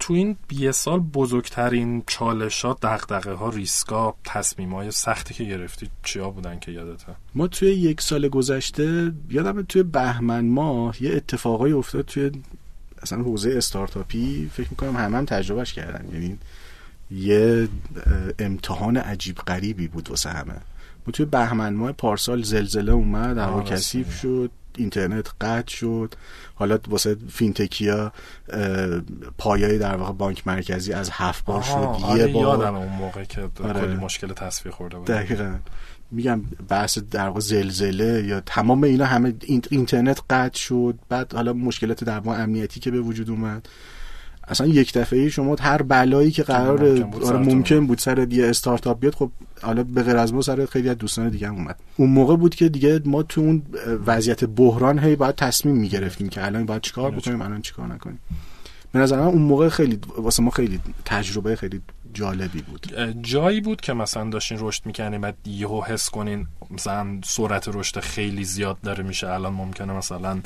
تو 0.00 0.14
این 0.14 0.36
یه 0.50 0.72
سال 0.72 1.00
بزرگترین 1.00 2.02
چالشات 2.06 2.80
دغدغه 2.80 3.32
ها 3.32 3.48
ریسکا 3.48 4.14
تصمیم 4.24 4.74
های 4.74 4.90
سختی 4.90 5.34
که 5.34 5.44
گرفتی 5.44 5.88
چیا 6.02 6.30
بودن 6.30 6.58
که 6.58 6.72
یادته 6.72 7.14
ما 7.34 7.46
توی 7.46 7.68
یک 7.68 8.00
سال 8.00 8.28
گذشته 8.28 9.12
یادم 9.30 9.62
توی 9.62 9.82
بهمن 9.82 10.44
ماه 10.48 11.02
یه 11.02 11.16
اتفاقای 11.16 11.72
افتاد 11.72 12.04
توی 12.04 12.30
اصلا 13.02 13.22
حوزه 13.22 13.54
استارتاپی 13.56 14.50
فکر 14.52 14.70
می‌کنم 14.70 14.96
همه 14.96 15.16
هم 15.16 15.24
تجربهش 15.24 15.72
کردن. 15.72 16.08
یعنی 16.12 16.38
یه 17.10 17.68
امتحان 18.38 18.96
عجیب 18.96 19.36
غریبی 19.36 19.88
بود 19.88 20.10
واسه 20.10 20.30
همه. 20.30 20.54
ما 21.06 21.12
توی 21.12 21.26
بهمن 21.26 21.74
ماه 21.74 21.92
پارسال 21.92 22.42
زلزله 22.42 22.92
اومد 22.92 23.38
هوا 23.38 23.62
کثیف 23.62 24.20
شد. 24.20 24.50
اینترنت 24.78 25.28
قطع 25.40 25.76
شد. 25.76 26.14
حالا 26.54 26.78
واسه 26.88 27.16
فینتکیا 27.28 28.12
پایای 29.38 29.78
در 29.78 29.96
واقع 29.96 30.12
بانک 30.12 30.46
مرکزی 30.46 30.92
از 30.92 31.10
هفت 31.12 31.44
بار 31.44 31.62
شد. 31.62 31.96
یه 32.00 32.06
آره 32.06 32.26
بار. 32.26 32.42
یادم 32.42 32.74
اون 32.74 32.92
موقع 32.92 33.24
که 33.24 33.50
آره. 33.64 33.80
کلی 33.80 33.94
مشکل 33.94 34.32
تصفیه 34.32 34.72
خورده 34.72 34.96
بود. 34.96 35.06
دقیقا. 35.06 35.54
میگم 36.10 36.42
بحث 36.68 36.98
در 36.98 37.26
واقع 37.26 37.40
زلزله 37.40 38.24
یا 38.26 38.40
تمام 38.40 38.84
اینا 38.84 39.04
همه 39.04 39.34
اینترنت 39.70 40.20
قطع 40.30 40.58
شد. 40.58 40.98
بعد 41.08 41.32
حالا 41.34 41.52
مشکلات 41.52 42.04
در 42.04 42.18
واقع 42.18 42.42
امنیتی 42.42 42.80
که 42.80 42.90
به 42.90 43.00
وجود 43.00 43.30
اومد. 43.30 43.68
اصلا 44.48 44.66
یک 44.66 44.92
دفعه 44.92 45.28
شما 45.28 45.56
هر 45.60 45.82
بلایی 45.82 46.30
که 46.30 46.42
قرار 46.42 46.92
ممکن 46.92 47.10
بود, 47.10 47.24
آره 47.24 47.38
ممکن 47.38 47.86
بود 47.86 47.98
سر 47.98 48.32
یه 48.32 48.46
استارتاپ 48.46 49.00
بیاد 49.00 49.14
خب 49.14 49.30
حالا 49.62 49.84
به 49.84 50.02
غیر 50.02 50.16
از 50.16 50.34
ما 50.34 50.42
سر 50.42 50.66
خیلی 50.66 50.88
از 50.88 50.98
دوستان 50.98 51.28
دیگه 51.28 51.48
هم 51.48 51.54
اومد. 51.54 51.76
اون 51.96 52.10
موقع 52.10 52.36
بود 52.36 52.54
که 52.54 52.68
دیگه 52.68 53.00
ما 53.04 53.22
تو 53.22 53.40
اون 53.40 53.62
وضعیت 54.06 54.44
بحران 54.44 54.98
هی 54.98 55.16
باید 55.16 55.34
تصمیم 55.34 55.76
می‌گرفتیم 55.76 56.28
که 56.28 56.44
الان 56.46 56.66
باید 56.66 56.82
چیکار 56.82 57.10
بکنیم 57.10 57.42
الان 57.42 57.62
چیکار 57.62 57.86
نکنیم. 57.86 58.18
به 58.92 58.98
نظر 58.98 59.20
من 59.20 59.26
اون 59.26 59.42
موقع 59.42 59.68
خیلی 59.68 59.98
واسه 60.16 60.42
ما 60.42 60.50
خیلی 60.50 60.80
تجربه 61.04 61.56
خیلی 61.56 61.80
جالبی 62.14 62.62
بود. 62.62 62.94
جایی 63.22 63.60
بود 63.60 63.80
که 63.80 63.92
مثلا 63.92 64.30
داشتین 64.30 64.58
رشد 64.60 64.86
می‌کنین 64.86 65.20
بعد 65.20 65.36
یهو 65.46 65.84
حس 65.84 66.10
کنین 66.10 66.46
مثلا 66.70 67.20
سرعت 67.24 67.68
رشد 67.68 68.00
خیلی 68.00 68.44
زیاد 68.44 68.80
داره 68.80 69.04
میشه. 69.04 69.28
الان 69.28 69.52
ممکنه 69.52 69.92
مثلا 69.92 70.40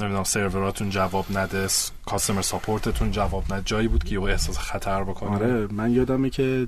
نمی‌دونم 0.00 0.24
سروراتون 0.24 0.90
جواب 0.90 1.26
نده 1.34 1.68
کاستمر 2.06 2.42
ساپورتتون 2.42 3.10
جواب 3.10 3.52
نده. 3.52 3.62
جایی 3.64 3.88
بود 3.88 4.04
که 4.04 4.14
یهو 4.14 4.24
احساس 4.24 4.58
خطر 4.58 5.04
بکنه 5.04 5.30
آره 5.30 5.66
من 5.66 5.92
یادمه 5.92 6.30
که 6.30 6.66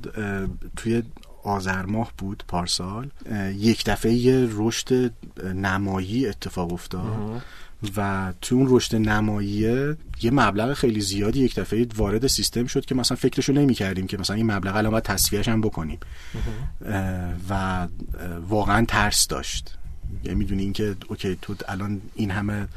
توی 0.77 1.03
آذر 1.45 1.83
ماه 1.83 2.13
بود 2.19 2.45
پارسال 2.49 3.11
یک 3.57 3.85
دفعه 3.85 4.13
یه 4.13 4.49
رشد 4.53 5.13
نمایی 5.55 6.27
اتفاق 6.27 6.73
افتاد. 6.73 7.43
و 7.97 8.33
تو 8.41 8.55
اون 8.55 8.67
رشد 8.71 8.97
نماییه 8.97 9.97
یه 10.23 10.31
مبلغ 10.31 10.73
خیلی 10.73 11.01
زیادی 11.01 11.41
یک 11.41 11.55
دفعه 11.55 11.87
وارد 11.97 12.27
سیستم 12.27 12.67
شد 12.67 12.85
که 12.85 12.95
مثلا 12.95 13.17
فکرشو 13.17 13.53
نمی 13.53 13.75
کردیم 13.75 14.07
که 14.07 14.19
مثلا 14.19 14.37
این 14.37 14.53
مبلغ 14.53 14.77
الان 14.77 14.91
باید 14.91 15.05
تصفیهش 15.05 15.49
هم 15.49 15.61
بکنیم. 15.61 15.99
و 17.51 17.87
واقعا 18.49 18.85
ترس 18.85 19.27
داشت. 19.27 19.79
یعنی 20.25 20.39
می‌دونی 20.39 20.63
اینکه 20.63 20.97
اوکی 21.09 21.39
تو 21.43 21.55
الان 21.69 22.01
این 22.15 22.31
همه 22.31 22.69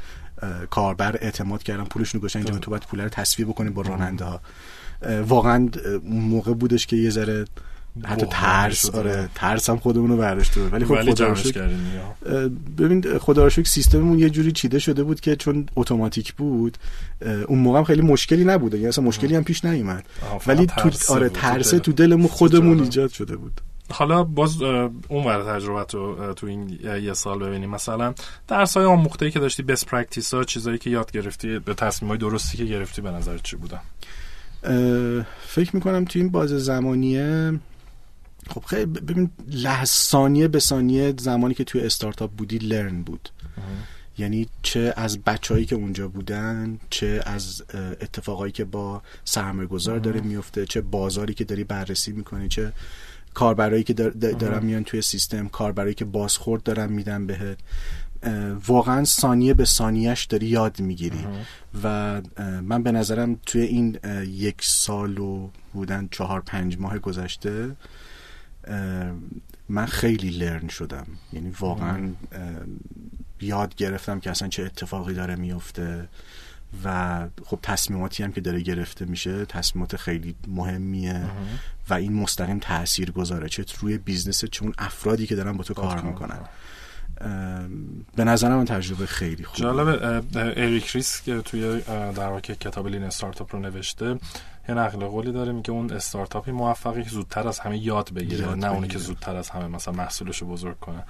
کاربر 0.70 1.16
اعتماد 1.20 1.62
کردن 1.62 1.84
پولشون 1.84 2.20
گذاشتن 2.20 2.38
اینجا 2.38 2.58
تو 2.58 2.70
باید 2.70 2.82
پول 2.82 3.00
رو 3.00 3.08
تصفیه 3.08 3.46
بکنیم 3.46 3.72
با 3.72 3.82
راننده 3.82 4.24
ها 4.24 4.40
واقعا 5.26 5.68
موقع 6.04 6.52
بودش 6.52 6.86
که 6.86 6.96
یه 6.96 7.10
ذره 7.10 7.44
حتی 8.04 8.26
ترس 8.30 8.90
آره 8.90 9.28
ترس 9.34 9.70
هم 9.70 9.76
خودمون 9.76 10.10
رو 10.10 10.16
برداشته 10.16 10.60
ولی 10.60 10.84
خب 10.84 11.02
خدا 11.02 11.28
رو 11.28 11.36
ببین 12.78 13.18
خدا 13.18 13.48
سیستممون 13.48 14.18
یه 14.18 14.30
جوری 14.30 14.52
چیده 14.52 14.78
شده 14.78 15.02
بود 15.02 15.20
که 15.20 15.36
چون 15.36 15.66
اتوماتیک 15.76 16.32
بود 16.32 16.78
اون 17.48 17.58
موقع 17.58 17.78
هم 17.78 17.84
خیلی 17.84 18.02
مشکلی 18.02 18.44
نبوده. 18.44 18.76
یعنی 18.76 18.88
اصلا 18.88 19.04
مشکلی 19.04 19.36
هم 19.36 19.44
پیش 19.44 19.64
نیومد. 19.64 20.04
ولی 20.46 20.66
تو 20.66 20.90
آره 21.08 21.28
ترسه 21.28 21.78
تو 21.78 21.92
دلمون 21.92 22.26
خودمون 22.26 22.80
ایجاد 22.80 23.10
شده 23.10 23.36
بود. 23.36 23.60
حالا 23.90 24.24
باز 24.24 24.62
اون 24.62 25.24
ور 25.24 25.54
تجربه 25.54 25.84
تو 25.84 26.34
تو 26.34 26.46
این 26.46 26.78
یه 27.02 27.12
سال 27.12 27.38
ببینیم. 27.38 27.70
مثلا 27.70 28.14
درس 28.48 28.76
های 28.76 28.86
آموخته 28.86 29.30
که 29.30 29.38
داشتی 29.38 29.62
best 29.62 29.84
practice 29.84 30.34
ها 30.34 30.44
چیزایی 30.44 30.78
که 30.78 30.90
یاد 30.90 31.10
گرفتی 31.10 31.58
به 31.58 31.74
تصمیم 31.74 32.08
های 32.08 32.18
درستی 32.18 32.58
که 32.58 32.64
گرفتی 32.64 33.02
به 33.02 33.10
نظر 33.10 33.38
چی 33.38 33.56
بودن؟ 33.56 33.80
فکر 35.46 35.76
می‌کنم 35.76 36.04
تو 36.04 36.18
این 36.18 36.28
بازه 36.28 36.50
زمانیه 36.50 37.52
خب 38.50 38.64
خیلی 38.64 38.86
ببین 38.86 39.30
ثانیه 39.84 40.48
به 40.48 40.58
ثانیه 40.58 41.14
زمانی 41.18 41.54
که 41.54 41.64
توی 41.64 41.80
استارتاپ 41.80 42.30
بودی 42.30 42.58
learn 42.58 43.02
بود. 43.02 43.28
یعنی 44.18 44.48
چه 44.62 44.94
از 44.96 45.18
بچههایی 45.18 45.66
که 45.66 45.74
اونجا 45.74 46.08
بودن 46.08 46.78
چه 46.90 47.22
از 47.26 47.62
اتفاقایی 48.00 48.52
که 48.52 48.64
با 48.64 49.02
سرمایه 49.24 49.68
گذار 49.68 49.98
داره 49.98 50.20
میفته 50.20 50.66
چه 50.66 50.80
بازاری 50.80 51.34
که 51.34 51.44
داری 51.44 51.64
بررسی 51.64 52.12
می‌کنی 52.12 52.48
چه 52.48 52.72
کاربرایی 53.34 53.82
که 53.82 53.94
دارن 53.94 54.64
میان 54.64 54.84
توی 54.84 55.02
سیستم 55.02 55.48
کاربرایی 55.48 55.94
که 55.94 56.04
بازخورد 56.04 56.62
دارن 56.62 56.92
میدن 56.92 57.26
بهت. 57.26 57.58
واقعا 58.66 59.04
ثانیه 59.04 59.54
به 59.54 59.64
ثانیهش 59.64 60.24
داری 60.24 60.46
یاد 60.46 60.80
می‌گیری. 60.80 61.26
و 61.82 62.20
من 62.62 62.82
به 62.82 62.92
نظرم 62.92 63.40
توی 63.46 63.60
این 63.62 63.98
یک 64.24 64.56
سال 64.60 65.18
و 65.18 65.50
بودن 65.72 66.08
چهار 66.10 66.40
پنج 66.40 66.78
ماه 66.78 66.98
گذشته 66.98 67.76
من 69.68 69.86
خیلی 69.86 70.30
لرن 70.30 70.68
شدم. 70.68 71.06
یعنی 71.32 71.50
واقعا 71.60 72.10
یاد 73.40 73.74
گرفتم 73.74 74.20
که 74.20 74.30
اصلا 74.30 74.48
چه 74.48 74.62
اتفاقی 74.62 75.14
داره 75.14 75.36
میفته 75.36 76.08
و 76.84 77.28
خب 77.44 77.58
تصمیماتی 77.62 78.22
هم 78.22 78.32
که 78.32 78.40
داره 78.40 78.60
گرفته 78.60 79.04
میشه 79.04 79.44
تصمیمات 79.44 79.96
خیلی 79.96 80.34
مهمیه 80.48 81.24
و 81.88 81.94
این 81.94 82.12
مستقیم 82.12 82.58
تاثیر 82.58 83.10
گذاره. 83.10 83.48
چه 83.48 83.64
روی 83.80 83.98
business 83.98 84.44
چه 84.44 84.62
اون 84.62 84.74
افرادی 84.78 85.26
که 85.26 85.36
دارن 85.36 85.56
با 85.56 85.64
تو 85.64 85.74
کار 85.74 86.00
می‌کنن. 86.00 86.38
به 88.16 88.24
نظر 88.24 88.56
من 88.56 88.64
تجربه 88.64 89.06
خیلی 89.06 89.44
خوبه. 89.44 89.62
جالب 89.62 90.26
اریک 90.36 90.90
ریس 90.90 91.22
که 91.22 91.40
توی 91.40 91.80
در 91.88 92.28
واقع 92.28 92.40
کتاب 92.40 92.88
Lean 92.88 93.02
Startup 93.02 93.54
رو 93.54 93.60
نوشته 93.62 94.18
یه 94.70 94.76
نقل 94.76 95.06
قولی 95.06 95.32
داره 95.32 95.52
میگه 95.52 95.70
اون 95.70 95.92
استارتاپی 95.92 96.50
موفقی 96.50 97.02
که 97.02 97.10
زودتر 97.10 97.48
از 97.48 97.58
همه 97.58 97.78
یاد 97.78 98.12
بگیره 98.12 98.54
نه 98.54 98.70
اونی 98.70 98.88
که 98.88 98.98
زودتر 98.98 99.36
از 99.36 99.50
همه 99.50 99.66
مثلا 99.66 99.94
محصولش 99.94 100.42
بزرگ 100.42 100.80
کنه. 100.80 101.04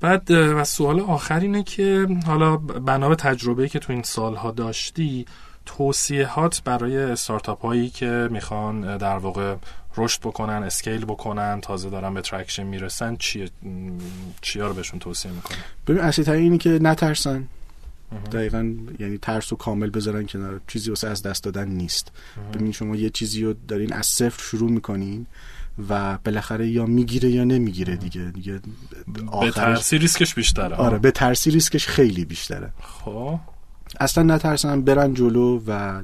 بعد 0.00 0.30
و 0.30 0.64
سوال 0.64 1.00
آخر 1.00 1.40
اینه 1.40 1.62
که 1.62 2.08
حالا 2.26 2.56
بنا 2.56 3.08
به 3.08 3.16
تجربه 3.16 3.68
که 3.68 3.78
تو 3.78 3.92
این 3.92 4.02
سالها 4.02 4.50
داشتی 4.50 5.26
توصیهات 5.66 6.62
برای 6.64 6.98
استارتاپ 6.98 7.62
هایی 7.62 7.90
که 7.90 8.28
می‌خوان 8.30 8.96
در 8.96 9.16
واقع 9.16 9.54
رشد 9.96 10.20
بکنن 10.20 10.62
scale 10.62 11.04
بکنن 11.04 11.60
تازه 11.60 11.90
دارن 11.90 12.14
به 12.14 12.20
traction 12.20 12.62
می‌رسن 12.62 13.16
چیه؟ 13.16 13.50
چیا 14.40 14.66
رو 14.66 14.74
بهشون 14.74 14.98
توصیه 15.00 15.32
می‌کنه 15.32 15.58
ببین 15.86 16.00
اصلی 16.00 16.30
اینی 16.30 16.58
که 16.58 16.78
نترسن. 16.82 17.48
دقیقا 18.32 18.74
یعنی 18.98 19.18
ترس 19.18 19.52
و 19.52 19.56
کامل 19.56 19.90
بذارن 19.90 20.26
کنار. 20.26 20.60
چیزی 20.66 20.90
واسه 20.90 21.08
از 21.08 21.22
دست 21.22 21.44
دادن 21.44 21.68
نیست. 21.68 22.12
ببین 22.54 22.72
شما 22.72 22.96
یه 22.96 23.10
چیزی 23.10 23.44
رو 23.44 23.54
دارین 23.68 23.92
از 23.92 24.06
صفر 24.06 24.42
شروع 24.42 24.70
می‌کنین 24.70 25.26
و 25.88 26.18
بالاخره 26.18 26.68
یا 26.68 26.86
می‌گیره 26.86 27.30
یا 27.30 27.44
نمی‌گیره 27.44 27.96
دیگه. 27.96 28.30
دیگه 28.30 28.60
بترسی 29.42 29.98
ریسکش 29.98 30.34
بیشتره. 30.34 30.76
آره 30.76 30.98
به 30.98 31.10
ترسی 31.10 31.50
ریسکش 31.50 31.86
خیلی 31.86 32.24
بیشتره. 32.24 32.72
خب. 32.80 33.40
اصلا 34.00 34.34
نترسن 34.34 34.82
برن 34.82 35.14
جلو 35.14 35.62
و 35.66 36.02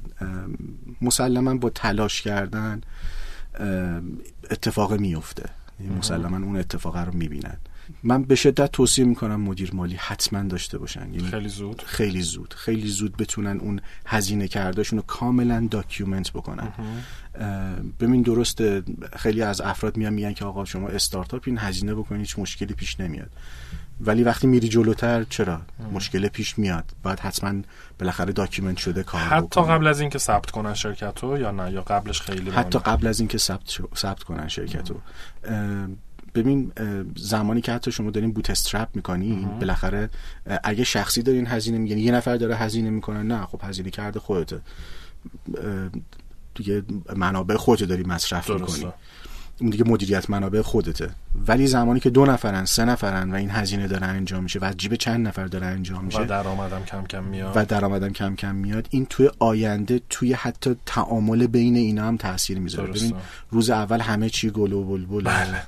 مسلما 1.03 1.55
با 1.55 1.71
تلاش 1.71 2.23
کردن 2.23 2.81
اتفاق 4.51 4.93
میفته 4.93 5.51
مسلما 5.99 6.37
اون 6.37 6.57
اتفاق 6.57 6.97
رو 6.97 7.13
می‌بینن. 7.13 7.57
من 8.03 8.23
به 8.23 8.35
شدت 8.35 8.73
توصیه 8.73 9.05
می‌کنم 9.05 9.41
مدیر 9.41 9.71
مالی 9.75 9.97
حتما 9.99 10.43
داشته 10.43 10.79
باشن. 10.79 11.15
یعنی 11.15 11.29
خیلی 11.29 11.49
زود. 11.49 11.83
خیلی 11.87 12.23
زود. 12.23 12.55
خیلی 12.55 12.89
زود 12.89 13.17
بتونن 13.17 13.61
اون 13.61 13.81
هزینه 14.07 14.49
کردهشون 14.49 14.99
رو 14.99 15.05
کاملا 15.07 15.69
document 15.71 16.31
بکنن. 16.31 16.73
ببین 18.01 18.23
درسته 18.23 18.83
خیلی 19.17 19.43
از 19.43 19.61
افراد 19.61 19.97
میان 19.97 20.13
میگن 20.13 20.33
که 20.33 20.45
آقا 20.45 20.65
شما 20.65 20.89
استارتاپ 20.89 21.43
این 21.47 21.59
هزینه 21.59 21.95
بکنید 21.95 22.21
هیچ 22.21 22.39
مشکلی 22.39 22.75
پیش 22.75 23.01
نمیاد. 23.01 23.31
ولی 24.01 24.23
وقتی 24.23 24.47
میری 24.47 24.69
جلوتر 24.69 25.25
چرا؟ 25.25 25.61
مشکل 25.93 26.29
پیش 26.29 26.59
میاد. 26.59 26.85
باید 27.03 27.21
حتما 27.21 27.63
بالاخره 27.99 28.33
document 28.33 28.77
شده 28.77 29.03
کار 29.03 29.21
حتی 29.21 29.61
قبل 29.61 29.87
از 29.87 30.01
اینکه 30.01 30.19
ثبت 30.19 30.51
کنن 30.51 30.75
شرکت 30.75 31.19
رو 31.23 31.39
یا 31.39 31.51
نه؟ 31.51 31.73
یا 31.73 31.83
قبلش 31.83 32.21
خیلی 32.21 32.51
حتی 32.51 32.79
قبل 32.79 33.07
از 33.07 33.21
اینکه 33.21 33.39
ثبت 33.39 33.81
ثبت 33.97 34.23
کنن 34.23 34.49
شرکت 34.49 34.91
رو 34.91 35.01
ببین 36.37 36.73
زمانی 37.17 37.61
که 37.61 37.73
حتی 37.73 37.93
شما 37.93 38.11
دارین 38.11 38.33
bootstrap 38.33 38.89
می‌کنی 38.95 39.49
بالاخره 39.61 40.11
اگه 40.65 40.85
شخصی 40.85 41.23
دارین 41.23 41.47
هزینه 41.47 41.79
میگن 41.79 41.99
یه 41.99 42.13
نفر 42.13 42.37
داره 42.37 42.57
هزینه 42.57 42.91
می‌کنه 42.91 43.23
نه 43.23 43.47
خب 43.47 43.61
هزینه 43.65 43.91
کرده 43.91 44.21
خودته. 44.21 44.61
دیگه 46.55 46.83
منابع 47.17 47.57
خودت 47.57 47.85
داری 47.85 48.03
مصرف 48.03 48.51
می‌کنی. 48.51 48.87
اون 49.61 49.71
دیگه 49.71 49.85
مدیریت 49.85 50.31
منابع 50.31 50.63
خودته. 50.63 51.11
ولی 51.47 51.67
زمانی 51.67 52.01
که 52.01 52.11
دو 52.11 52.27
نفرن 52.27 52.65
سه 52.65 52.85
نفرن 52.85 53.31
و 53.31 53.35
این 53.35 53.51
هزینه 53.51 53.89
داره 53.89 54.07
انجام 54.07 54.43
میشه 54.43 54.59
و 54.63 54.73
جیب 54.77 54.95
چند 54.95 55.29
نفر 55.29 55.47
داره 55.47 55.67
انجام 55.67 56.05
میشه 56.05 56.21
و 56.21 56.25
درآمدم 56.25 56.85
کم 56.85 57.05
کم 57.05 57.25
میاد. 57.25 57.53
و 57.57 57.65
درآمدم 57.65 58.13
کم 58.13 58.37
کم 58.37 58.55
میاد 58.55 58.87
این 58.91 59.07
توی 59.07 59.31
آینده 59.39 60.01
توی 60.11 60.33
حتی 60.33 60.77
تعامل 60.87 61.47
بین 61.47 61.77
اینا 61.77 62.05
هم 62.05 62.17
تاثیر 62.17 62.59
می‌ذاره. 62.59 62.93
ببین 62.93 63.15
روز 63.51 63.71
اول 63.71 64.01
همه 64.01 64.31
چی 64.31 64.51
گل 64.51 64.73
و 64.73 64.85
بلبل. 64.85 65.25
بله. 65.25 65.63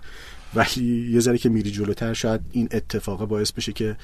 ولی 0.55 1.11
یه 1.13 1.21
ذره 1.21 1.39
که 1.39 1.49
میری 1.49 1.71
جلوتر 1.71 2.15
شاید 2.15 2.41
این 2.51 2.69
اتفاقه 2.71 3.27
باعث 3.27 3.53
بشه 3.53 3.73
که 3.73 3.97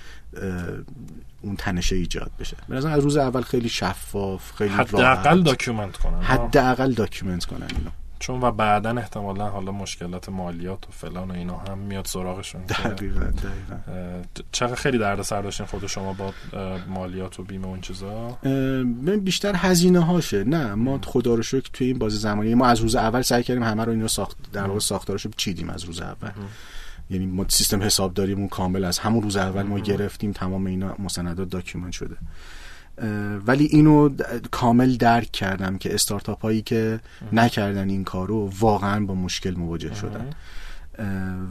اون 1.42 1.56
تنشه 1.56 1.96
ایجاد 1.96 2.30
بشه. 2.38 2.56
به 2.68 2.76
از 2.76 3.00
روز 3.04 3.16
اول 3.16 3.42
خیلی 3.42 3.68
شفاف 3.68 4.52
خیلی 4.52 4.74
حداقل 4.74 5.42
document 5.42 5.96
کنن 5.96 6.22
حداقل 6.22 6.92
document 6.92 7.44
کنن 7.44 7.66
اینو. 7.78 7.90
چون 8.24 8.40
و 8.40 8.50
بعدا 8.50 8.90
احتمالا 8.90 9.48
حالا 9.48 9.72
مشکلات 9.72 10.28
مالیات 10.28 10.88
و 10.88 10.92
فلان 10.92 11.30
و 11.30 11.34
اینا 11.34 11.56
هم 11.56 11.78
میاد 11.78 12.06
سراغشون. 12.06 12.62
دقیقا 12.62 13.20
دقیقا. 13.20 14.22
چقدر 14.52 14.74
خیلی 14.74 14.98
درد 14.98 15.22
سر 15.22 15.42
داشتین 15.42 15.66
خود 15.66 15.86
شما 15.86 16.12
با 16.12 16.32
مالیات 16.88 17.40
و 17.40 17.42
بیمه 17.42 17.66
اون 17.66 17.80
چیزا؟ 17.80 18.38
بیشتر 19.22 19.54
هزینه 19.56 20.04
هاشه. 20.04 20.44
نه 20.44 20.74
ما 20.74 21.00
خدا 21.04 21.34
رو 21.34 21.42
شکر 21.42 21.70
توی 21.72 21.86
این 21.86 21.98
بازه 21.98 22.18
زمانی 22.18 22.54
ما 22.54 22.66
از 22.66 22.80
روز 22.80 22.96
اول 22.96 23.22
سعی 23.22 23.42
کردیم 23.42 23.62
همه 23.62 23.84
رو 23.84 23.92
اینو 23.92 24.08
ساخت 24.08 24.36
در 24.52 24.66
واقع 24.66 24.78
ساختارشو 24.78 25.30
چیدیم 25.36 25.70
از 25.70 25.84
روز 25.84 26.00
اول. 26.00 26.30
یعنی 27.10 27.26
ما 27.26 27.44
سیستم 27.48 27.82
حسابداریمون 27.82 28.48
کامل 28.48 28.84
از 28.84 28.98
همون 28.98 29.22
روز 29.22 29.36
اول 29.36 29.62
ما 29.62 29.78
گرفتیم 29.78 30.32
تمام 30.32 30.66
اینا 30.66 30.94
مستندات 30.98 31.48
document 31.48 31.92
شده. 31.92 32.16
ولی 33.46 33.64
اینو 33.64 34.10
کامل 34.50 34.96
درک 34.96 35.32
کردم 35.32 35.78
که 35.78 35.94
استارتاپ 35.94 36.42
هایی 36.42 36.62
که 36.62 37.00
نکردن 37.32 37.90
این 37.90 38.04
کارو 38.04 38.50
واقعا 38.58 39.04
با 39.06 39.14
مشکل 39.14 39.54
مواجه 39.54 39.94
شدن. 39.94 40.30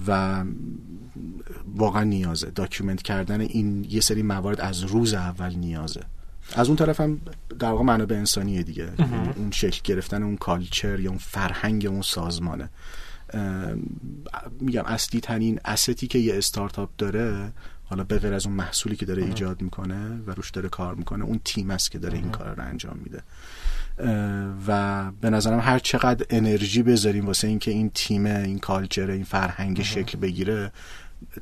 و 0.08 0.44
واقعا 1.76 2.04
نیازه. 2.04 2.52
document 2.56 3.02
کردن 3.02 3.42
این 3.42 3.86
یه 3.90 4.02
سری 4.02 4.22
موارد 4.22 4.62
از 4.62 4.84
روز 4.84 5.14
اول 5.14 5.56
نیازه. 5.56 6.02
از 6.56 6.68
اون 6.68 6.76
طرف 6.76 7.02
هم 7.02 7.22
در 7.60 7.70
واقع 7.70 7.84
منابع 7.84 8.16
انسانیه 8.16 8.64
دیگه. 8.64 8.90
اون 9.36 9.52
شکل 9.52 9.80
گرفتن 9.84 10.24
اون 10.24 10.38
culture 10.38 11.00
یا 11.00 11.10
اون 11.10 11.20
فرهنگ 11.20 11.86
اون 11.86 12.02
سازمانه. 12.02 12.70
میگم 14.60 14.84
اصلی 14.86 15.20
ترین 15.20 15.60
asset 15.66 16.01
ی 16.01 16.08
که 16.08 16.20
یه 16.20 16.38
استارتاپ 16.38 16.90
داره 16.98 17.52
حالا 17.94 18.04
به 18.04 18.20
غیر 18.20 18.34
از 18.34 18.46
اون 18.46 18.56
محصولی 18.56 18.96
که 18.96 19.06
داره 19.06 19.24
ایجاد 19.24 19.62
می‌کنه 19.62 20.22
و 20.28 20.32
روش 20.32 20.50
داره 20.50 20.70
کار 20.70 20.96
می‌کنه 20.96 21.26
اون 21.26 21.40
تیم 21.46 21.72
است 21.72 21.92
که 21.92 22.00
داره 22.00 22.18
این 22.18 22.32
کار 22.32 22.56
رو 22.56 22.64
انجام 22.64 23.00
میده. 23.04 23.24
و 24.68 25.12
به 25.22 25.30
نظرم 25.30 25.60
هر 25.60 25.80
چقدر 25.80 26.26
انرژی 26.30 26.84
بذاریم 26.84 27.26
واسه 27.26 27.48
اینکه 27.48 27.72
این 27.72 27.92
تیم 27.94 28.26
این 28.26 28.60
culture 28.60 29.12
این 29.12 29.24
فرهنگ 29.24 29.84
شکل 29.84 30.18
بگیره 30.20 30.72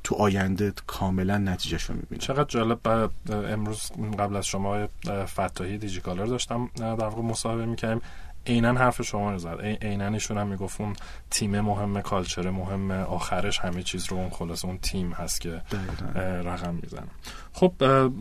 تو 0.04 0.16
آینده 0.16 0.74
کاملا 0.88 1.38
نتیجهش 1.38 1.84
رو 1.84 1.96
می‌بینیم. 1.96 2.20
چقدر 2.20 2.50
جالب. 2.50 2.88
امروز 3.30 3.92
قبل 4.20 4.36
از 4.36 4.46
شما 4.46 4.88
فتاحی 5.10 5.78
دیجی‌کالا 5.78 6.15
رو 6.15 6.26
داشتم 6.26 6.70
در 6.76 6.94
واقع 6.94 7.22
مصاحبه 7.22 7.66
می‌کردیم. 7.66 8.02
عینا 8.48 8.74
حرف 8.74 9.02
شما 9.02 9.32
رو 9.32 9.38
زد. 9.38 9.60
عینا 9.82 10.08
ایشون 10.08 10.38
هم 10.38 10.48
می‌گفت 10.48 10.82
اون 10.82 10.96
تیم 11.30 11.62
مهمه 11.62 12.02
culture 12.02 12.50
مهمه 12.50 12.96
آخرش 12.96 13.60
همه 13.60 13.84
چیز 13.84 14.06
رو 14.10 14.18
اون 14.18 14.30
خلاصه 14.30 14.66
اون 14.66 14.78
تیم 14.78 15.12
هست 15.12 15.42
که 15.42 15.62
رقم 16.16 16.80
می‌زنه. 16.82 17.08
خب 17.54 17.74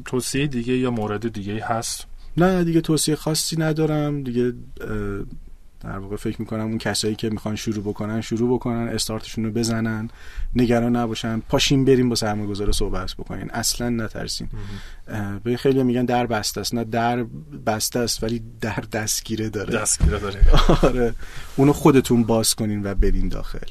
توصیه 0.05 0.47
دیگه 0.47 0.77
یا 0.77 0.91
مورد 0.91 1.33
دیگه 1.33 1.64
هست؟ 1.64 2.07
نه 2.37 2.64
دیگه 2.64 2.81
توصیه 2.81 3.16
خاصی 3.16 3.57
ندارم. 3.57 4.23
دیگه 4.23 4.53
در 5.81 5.99
واقع 5.99 6.16
فکر 6.16 6.41
می‌کنم 6.41 6.64
اون 6.64 6.78
کسایی 6.78 7.14
که 7.14 7.31
می‌خوان 7.31 7.57
شروع 7.57 7.85
بکنن 7.85 8.20
شروع 8.20 8.55
بکنن 8.55 8.89
استارتشون 8.89 9.45
رو 9.45 9.51
بزنن 9.51 10.11
نگران 10.57 10.97
نباشن 10.97 11.41
پاشین 11.49 11.85
بریم 11.85 12.09
با 12.09 12.14
سرمایه‌گذار 12.14 12.72
صحبت 12.72 13.14
بکنین. 13.14 13.51
اصلا 13.51 13.89
نترسین 13.89 14.49
به 15.45 15.57
خیلی 15.57 15.83
میگن 15.83 16.05
در 16.05 16.26
بسته 16.26 16.61
است. 16.61 16.74
نه 16.74 16.85
در 16.85 17.24
بسته 17.66 17.99
است 17.99 18.22
ولی 18.24 18.43
در 18.61 18.85
دستگیره 18.93 19.49
داره. 19.49 19.74
دستگیره 19.74 20.18
داره. 20.18 20.41
آره. 20.83 21.14
اونو 21.57 21.72
خودتون 21.72 22.24
باز 22.24 22.55
کنین 22.55 22.83
و 22.85 22.95
برین 22.95 23.28
داخل. 23.28 23.68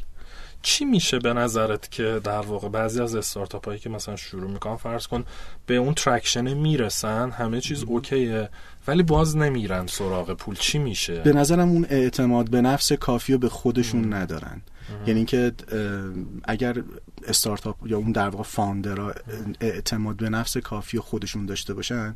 چی 0.61 0.85
میشه 0.85 1.19
به 1.19 1.33
نظرت 1.33 1.91
که 1.91 2.21
در 2.23 2.41
واقع 2.41 2.69
بعضی 2.69 3.01
از 3.01 3.15
استارتاپ 3.15 3.65
هایی 3.65 3.79
که 3.79 3.89
مثلا 3.89 4.15
شروع 4.15 4.51
می‌کنن 4.51 4.75
فرض 4.75 5.07
کن 5.07 5.25
به 5.65 5.75
اون 5.75 5.93
traction 5.93 6.53
می‌رسن 6.53 7.31
همه 7.31 7.61
چیز 7.61 7.83
okay 7.83 8.36
ه 8.36 8.49
ولی 8.87 9.03
باز 9.03 9.37
نمیرن 9.37 9.87
سراغ 9.87 10.33
پول. 10.33 10.55
چی 10.55 10.77
میشه؟ 10.77 11.19
به 11.19 11.33
نظرم 11.33 11.69
اون 11.69 11.85
اعتماد 11.89 12.49
به 12.49 12.61
نفس 12.61 12.93
کافی 12.93 13.33
رو 13.33 13.39
به 13.39 13.49
خودشون 13.49 14.13
ندارن. 14.13 14.61
یعنی 15.07 15.25
که 15.25 15.51
اگر 16.43 16.83
استارتاپ 17.27 17.75
یا 17.85 17.97
اون 17.97 18.11
در 18.11 18.29
واقع 18.29 18.43
founder 18.43 19.05
ها 19.05 19.13
اعتماد 19.61 20.15
به 20.15 20.29
نفس 20.29 20.57
کافی 20.57 20.99
خودشون 20.99 21.45
داشته 21.45 21.73
باشن 21.73 22.15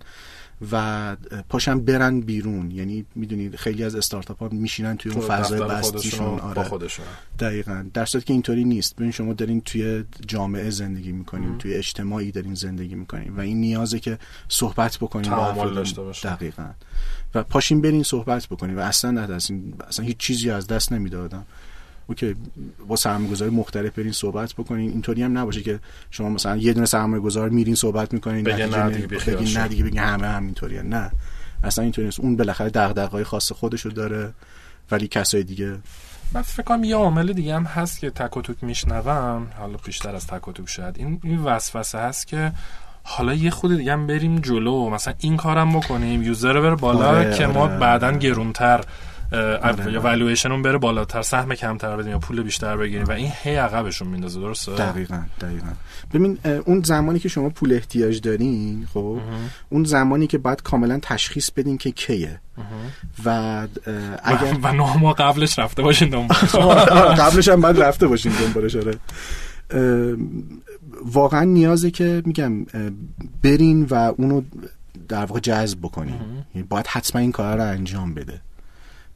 و 0.72 1.16
پاشن 1.50 1.80
برن 1.80 2.20
بیرون. 2.20 2.72
یعنی 2.72 3.06
می‌دونید 3.16 3.56
خیلی 3.56 3.84
از 3.84 3.96
استارتاپ 3.96 4.40
ها 4.40 4.50
میشینن 4.50 4.98
توی 4.98 5.12
اون 5.12 5.22
فضای 5.22 5.60
بستیشون 5.60 6.40
آره. 6.40 6.64
خودشون. 6.64 7.06
دقیقا. 7.40 7.86
در 7.94 8.06
صورتی 8.06 8.28
که 8.28 8.34
اینطوری 8.34 8.64
نیست. 8.64 8.96
ببین 8.96 9.12
شما 9.12 9.34
دارین 9.34 9.62
توی 9.62 10.04
جامعه 10.28 10.70
زندگی 10.70 11.12
می‌کنین 11.12 11.58
توی 11.58 11.74
اجتماعی 11.74 12.32
دارین 12.32 12.54
زندگی 12.54 12.96
می‌کنین 12.96 13.36
و 13.36 13.40
این 13.40 13.62
نیازه 13.62 14.00
که 14.00 14.20
صحبت 14.50 14.98
بکنین 14.98 15.26
تعامل 15.26 15.74
داشته 15.74 16.02
باشین. 16.02 16.34
دقیقا. 16.34 16.70
و 17.36 17.44
پاشین 17.44 17.82
برین 17.82 18.04
صحبت 18.04 18.48
بکنین 18.48 18.76
و 18.76 18.80
اصلا 18.80 19.12
ندستین 19.12 19.74
اصلا 19.88 20.06
هیچ 20.06 20.18
چیزی 20.18 20.50
از 20.50 20.68
دست 20.68 20.92
نمی‌دادم 20.92 21.46
اوکی 22.08 22.36
با 22.88 22.96
سرمایه‌گذاری 22.96 23.52
مختلف 23.52 24.00
برین 24.00 24.12
صحبت 24.12 24.54
بکنین. 24.54 24.92
اینطوری 24.92 25.24
هم 25.24 25.38
نباشه 25.38 25.62
که 25.62 25.80
شما 26.12 26.30
مثلا 26.30 26.58
یه 26.58 26.74
دونه 26.74 26.86
سرمایه‌گذار 26.86 27.50
میرین 27.50 27.76
صحبت 27.76 28.14
می‌کنین 28.14 28.44
بگین 28.44 28.66
نه 28.66 28.90
دیگه 28.90 29.08
بگین 29.08 29.58
نه 29.58 29.68
دیگه 29.68 29.84
بگین 29.84 30.00
همه 30.00 30.28
همینطوریه. 30.28 30.82
نه. 30.82 31.12
اصلا 31.64 31.84
اینطوری 31.84 32.06
نیست. 32.06 32.20
اون 32.20 32.36
بالاخره 32.36 32.70
دغدغه‌های 32.70 33.24
خاص 33.24 33.52
خودشو 33.52 33.90
داره 33.90 34.34
ولی 34.92 35.08
کسای 35.08 35.44
دیگه 35.44 35.78
من 36.34 36.42
فکر 36.42 36.64
کنم 36.64 36.84
یه 36.84 36.96
عامل 36.96 37.34
دیگه 37.34 37.56
هم 37.56 37.64
هست 37.64 38.00
که 38.00 38.10
تک 38.10 38.38
و 38.38 38.42
توک 38.42 38.64
میشنوم. 38.64 39.48
حالا 39.58 39.78
بیشتر 39.86 40.16
از 40.16 40.28
تک 40.28 40.48
و 40.48 40.52
توک 40.52 40.70
شاید. 40.70 40.98
این 40.98 41.20
این 41.24 41.40
وسوسه 41.40 41.98
هست 41.98 42.28
که 42.28 42.52
حالا 43.04 43.34
یه 43.34 43.50
خود 43.50 43.78
دیگه 43.78 43.94
هم 43.94 44.08
بریم 44.08 44.40
جلو. 44.40 44.90
مثلا 44.90 45.14
این 45.20 45.38
کارم 45.38 45.80
بکنیم. 45.80 46.24
یوزر 46.24 46.62
بره 46.62 46.76
بالا 46.76 47.08
آره، 47.08 47.38
که 47.38 47.48
ما 47.48 47.60
آره، 47.60 47.78
بعدا 47.78 48.08
آره. 48.08 48.18
گرونتر 48.18 48.84
یا 49.92 50.02
والویشن 50.02 50.52
اون 50.52 50.62
بره 50.62 50.78
بالاتر 50.78 51.22
سهم 51.22 51.56
کمتر 51.56 51.98
بدیم 51.98 52.12
یا 52.12 52.20
پول 52.20 52.44
بیشتر 52.44 52.78
بگیریم 52.78 53.06
و 53.06 53.12
این 53.12 53.32
هی 53.44 53.56
عقبشون 53.56 54.08
میندازه 54.08 54.40
درسته؟ 54.40 54.72
دقیقا 54.76 55.22
دقیقا. 55.42 55.68
ببین 56.14 56.38
اون 56.66 56.82
زمانی 56.82 57.20
که 57.20 57.30
شما 57.30 57.50
پول 57.50 57.74
احتیاج 57.74 58.22
دارین 58.22 58.88
خب 58.94 59.20
اون 59.70 59.84
زمانی 59.84 60.28
که 60.28 60.38
باید 60.38 60.62
کاملا 60.62 61.00
تشخیص 61.02 61.52
بدین 61.52 61.78
که 61.78 61.92
کیه. 61.92 62.40
و 63.26 63.68
اگر 64.24 64.58
و 64.64 64.74
نه 64.74 64.98
ما 64.98 65.14
قبلش 65.14 65.60
رفته 65.60 65.82
باشین 65.82 66.10
دنبالش. 66.10 66.56
قبلش 67.22 67.48
هم 67.48 67.62
باید 67.62 67.82
رفته 67.82 68.08
باشین 68.08 68.32
دنبالش 68.32 68.76
آره. 68.76 68.98
واقعا 71.06 71.44
نیازه 71.44 71.92
که 71.92 72.22
میگم 72.26 72.66
برین 73.44 73.84
و 73.84 74.14
اونو 74.18 74.42
در 75.08 75.26
واقع 75.26 75.40
جذب 75.40 75.80
بکنین. 75.80 76.16
یعنی 76.56 76.68
باید 76.70 76.88
حتما 76.88 77.22
این 77.22 77.32
کار 77.32 77.58
رو 77.58 77.64
انجام 77.64 78.14
بده. 78.14 78.42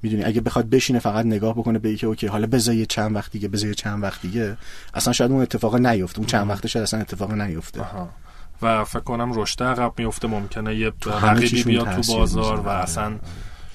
می‌دونی 0.01 0.23
اگه 0.23 0.41
بخواد 0.41 0.69
بشینه 0.69 0.99
فقط 0.99 1.25
نگاه 1.25 1.53
بکنه 1.53 1.79
به 1.79 1.95
که 1.95 2.07
اوکی 2.07 2.27
حالا 2.27 2.47
بذار 2.47 2.85
چند 2.85 3.15
وقت 3.15 3.31
دیگه 3.31 3.47
بذار 3.47 3.73
چند 3.73 4.03
وقت 4.03 4.21
دیگه 4.21 4.57
اصلا 4.93 5.13
شاید 5.13 5.31
اون 5.31 5.41
اتفاق 5.41 5.75
نیفته. 5.75 6.19
اون 6.19 6.27
چند 6.27 6.49
وقت 6.49 6.67
شاید 6.67 6.83
اصلا 6.83 6.99
اتفاق 6.99 7.31
نیفته. 7.33 7.81
و 8.61 8.83
فکر 8.83 8.99
کنم 8.99 9.41
رشد 9.41 9.63
عقب 9.63 9.93
میفته 9.97 10.27
ممکنه 10.27 10.75
یه 10.75 10.93
رقیبی 11.05 11.63
بیاد 11.63 12.01
تو 12.01 12.13
بازار 12.13 12.59
و 12.59 12.69
اصلا 12.69 13.15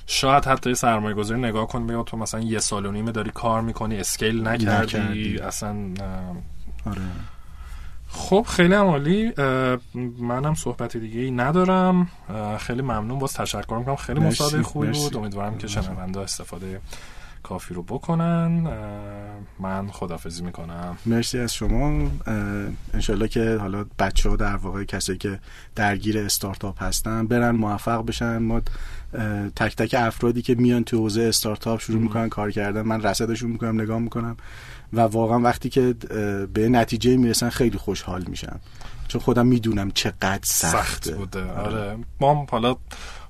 شاید 0.07 0.44
حتی 0.44 0.74
سرمایه 0.74 1.15
گذاری 1.15 1.40
نگاه 1.40 1.66
کن 1.66 1.86
بیاد 1.86 2.05
تو 2.05 2.16
مثلا 2.16 2.40
یه 2.40 2.59
سال 2.59 2.86
و 2.86 2.93
نیمه 2.93 3.12
داری 3.12 3.31
کار 3.31 3.61
می‌کنی 3.61 3.97
اسکیل 3.97 4.49
نکردی, 4.49 5.39
اصلا 5.39 5.77
آره. 6.86 7.01
خب 8.12 8.47
خیلی 8.48 8.74
عمالی 8.74 9.32
منم 10.18 10.55
صحبت 10.55 10.97
دیگه 10.97 11.20
ای 11.20 11.30
ندارم 11.30 12.09
خیلی 12.59 12.82
ممنون. 12.82 13.18
باز 13.18 13.32
تشکر 13.32 13.76
می‌کنم. 13.78 13.97
خیلی 13.97 14.20
مصاحبه 14.20 14.62
خوبی 14.62 14.90
بود. 14.90 15.16
امیدوارم 15.16 15.59
که 15.59 15.66
شنونده 15.66 16.20
استفاده 16.20 16.80
کافی 17.43 17.74
رو 17.74 17.82
بکنن. 17.82 18.68
من 19.60 19.89
خدافزی 19.89 20.43
می‌کنم. 20.43 20.97
مرسی 21.06 21.39
از 21.39 21.55
شما. 21.55 22.10
انشالله 22.94 23.28
که 23.28 23.56
حالا 23.60 23.84
بچه 23.98 24.30
ها 24.30 24.36
در 24.36 24.56
واقع 24.56 24.84
کسی 24.84 25.16
که 25.16 25.39
درگیر 25.74 26.18
استارتاپ 26.18 26.82
هستن 26.82 27.26
برن 27.26 27.51
موفق 27.51 28.06
بشن. 28.06 28.39
ما 28.39 28.60
تک 29.56 29.76
تک 29.76 29.94
افرادی 29.98 30.43
که 30.43 30.55
میان 30.55 30.84
تو 30.84 30.98
حوزه 30.98 31.22
استارتاپ 31.22 31.80
شروع 31.80 32.01
می‌کنن 32.01 32.28
کار 32.28 32.51
کردن. 32.51 32.82
من 32.82 33.02
رصدشون 33.02 33.51
می‌کنم 33.51 33.80
نگاه 33.80 33.98
می‌کنم. 33.98 34.36
و 34.93 35.01
واقعا 35.01 35.39
وقتی 35.39 35.69
که 35.69 35.94
به 36.52 36.69
نتیجه 36.69 37.16
می‌رسن 37.16 37.48
خیلی 37.48 37.78
خوشحال 37.78 38.24
میشن 38.28 38.60
چون 39.09 39.20
خودم 39.20 39.47
می‌دونم 39.47 39.90
چقدر 39.90 40.40
سخت, 40.44 41.05
سخت 41.05 41.14
بوده. 41.14 41.51
آره. 41.51 41.97
ما 42.20 42.47
حالا 42.51 42.77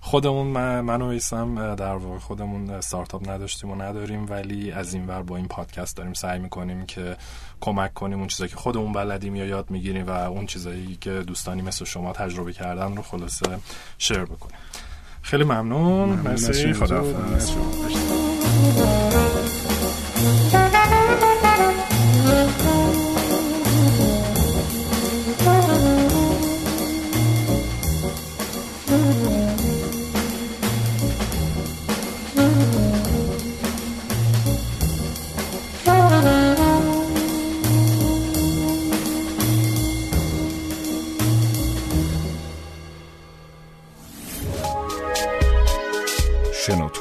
خودمون 0.00 0.46
من, 0.46 0.80
من 0.80 1.02
و 1.02 1.18
در 1.76 1.94
واقع 1.94 2.18
خودمون 2.18 2.70
استارتاپ 2.70 3.30
نداشتیم 3.30 3.70
و 3.70 3.74
نداریم 3.74 4.26
ولی 4.30 4.70
از 4.70 4.94
این 4.94 5.06
ور 5.06 5.22
با 5.22 5.36
این 5.36 5.48
پادکست 5.48 5.96
داریم 5.96 6.12
سعی 6.12 6.38
می‌کنیم 6.38 6.86
که 6.86 7.16
کمک 7.60 7.94
کنیم 7.94 8.18
اون 8.18 8.28
چیزایی 8.28 8.50
که 8.50 8.56
خودمون 8.56 8.92
بلدیم 8.92 9.36
یا 9.36 9.44
یاد 9.44 9.70
می‌گیریم 9.70 10.06
و 10.06 10.10
اون 10.10 10.46
چیزایی 10.46 10.98
که 11.00 11.10
دوستانی 11.10 11.62
مثل 11.62 11.84
شما 11.84 12.12
تجربه 12.12 12.52
کردن 12.52 12.96
رو 12.96 13.02
خلاصه 13.02 13.58
شیر 13.98 14.24
بکنیم. 14.24 14.58
خیلی 15.22 15.44
ممنون. 15.44 16.08
مرسی. 16.08 16.72
خدا 16.72 17.02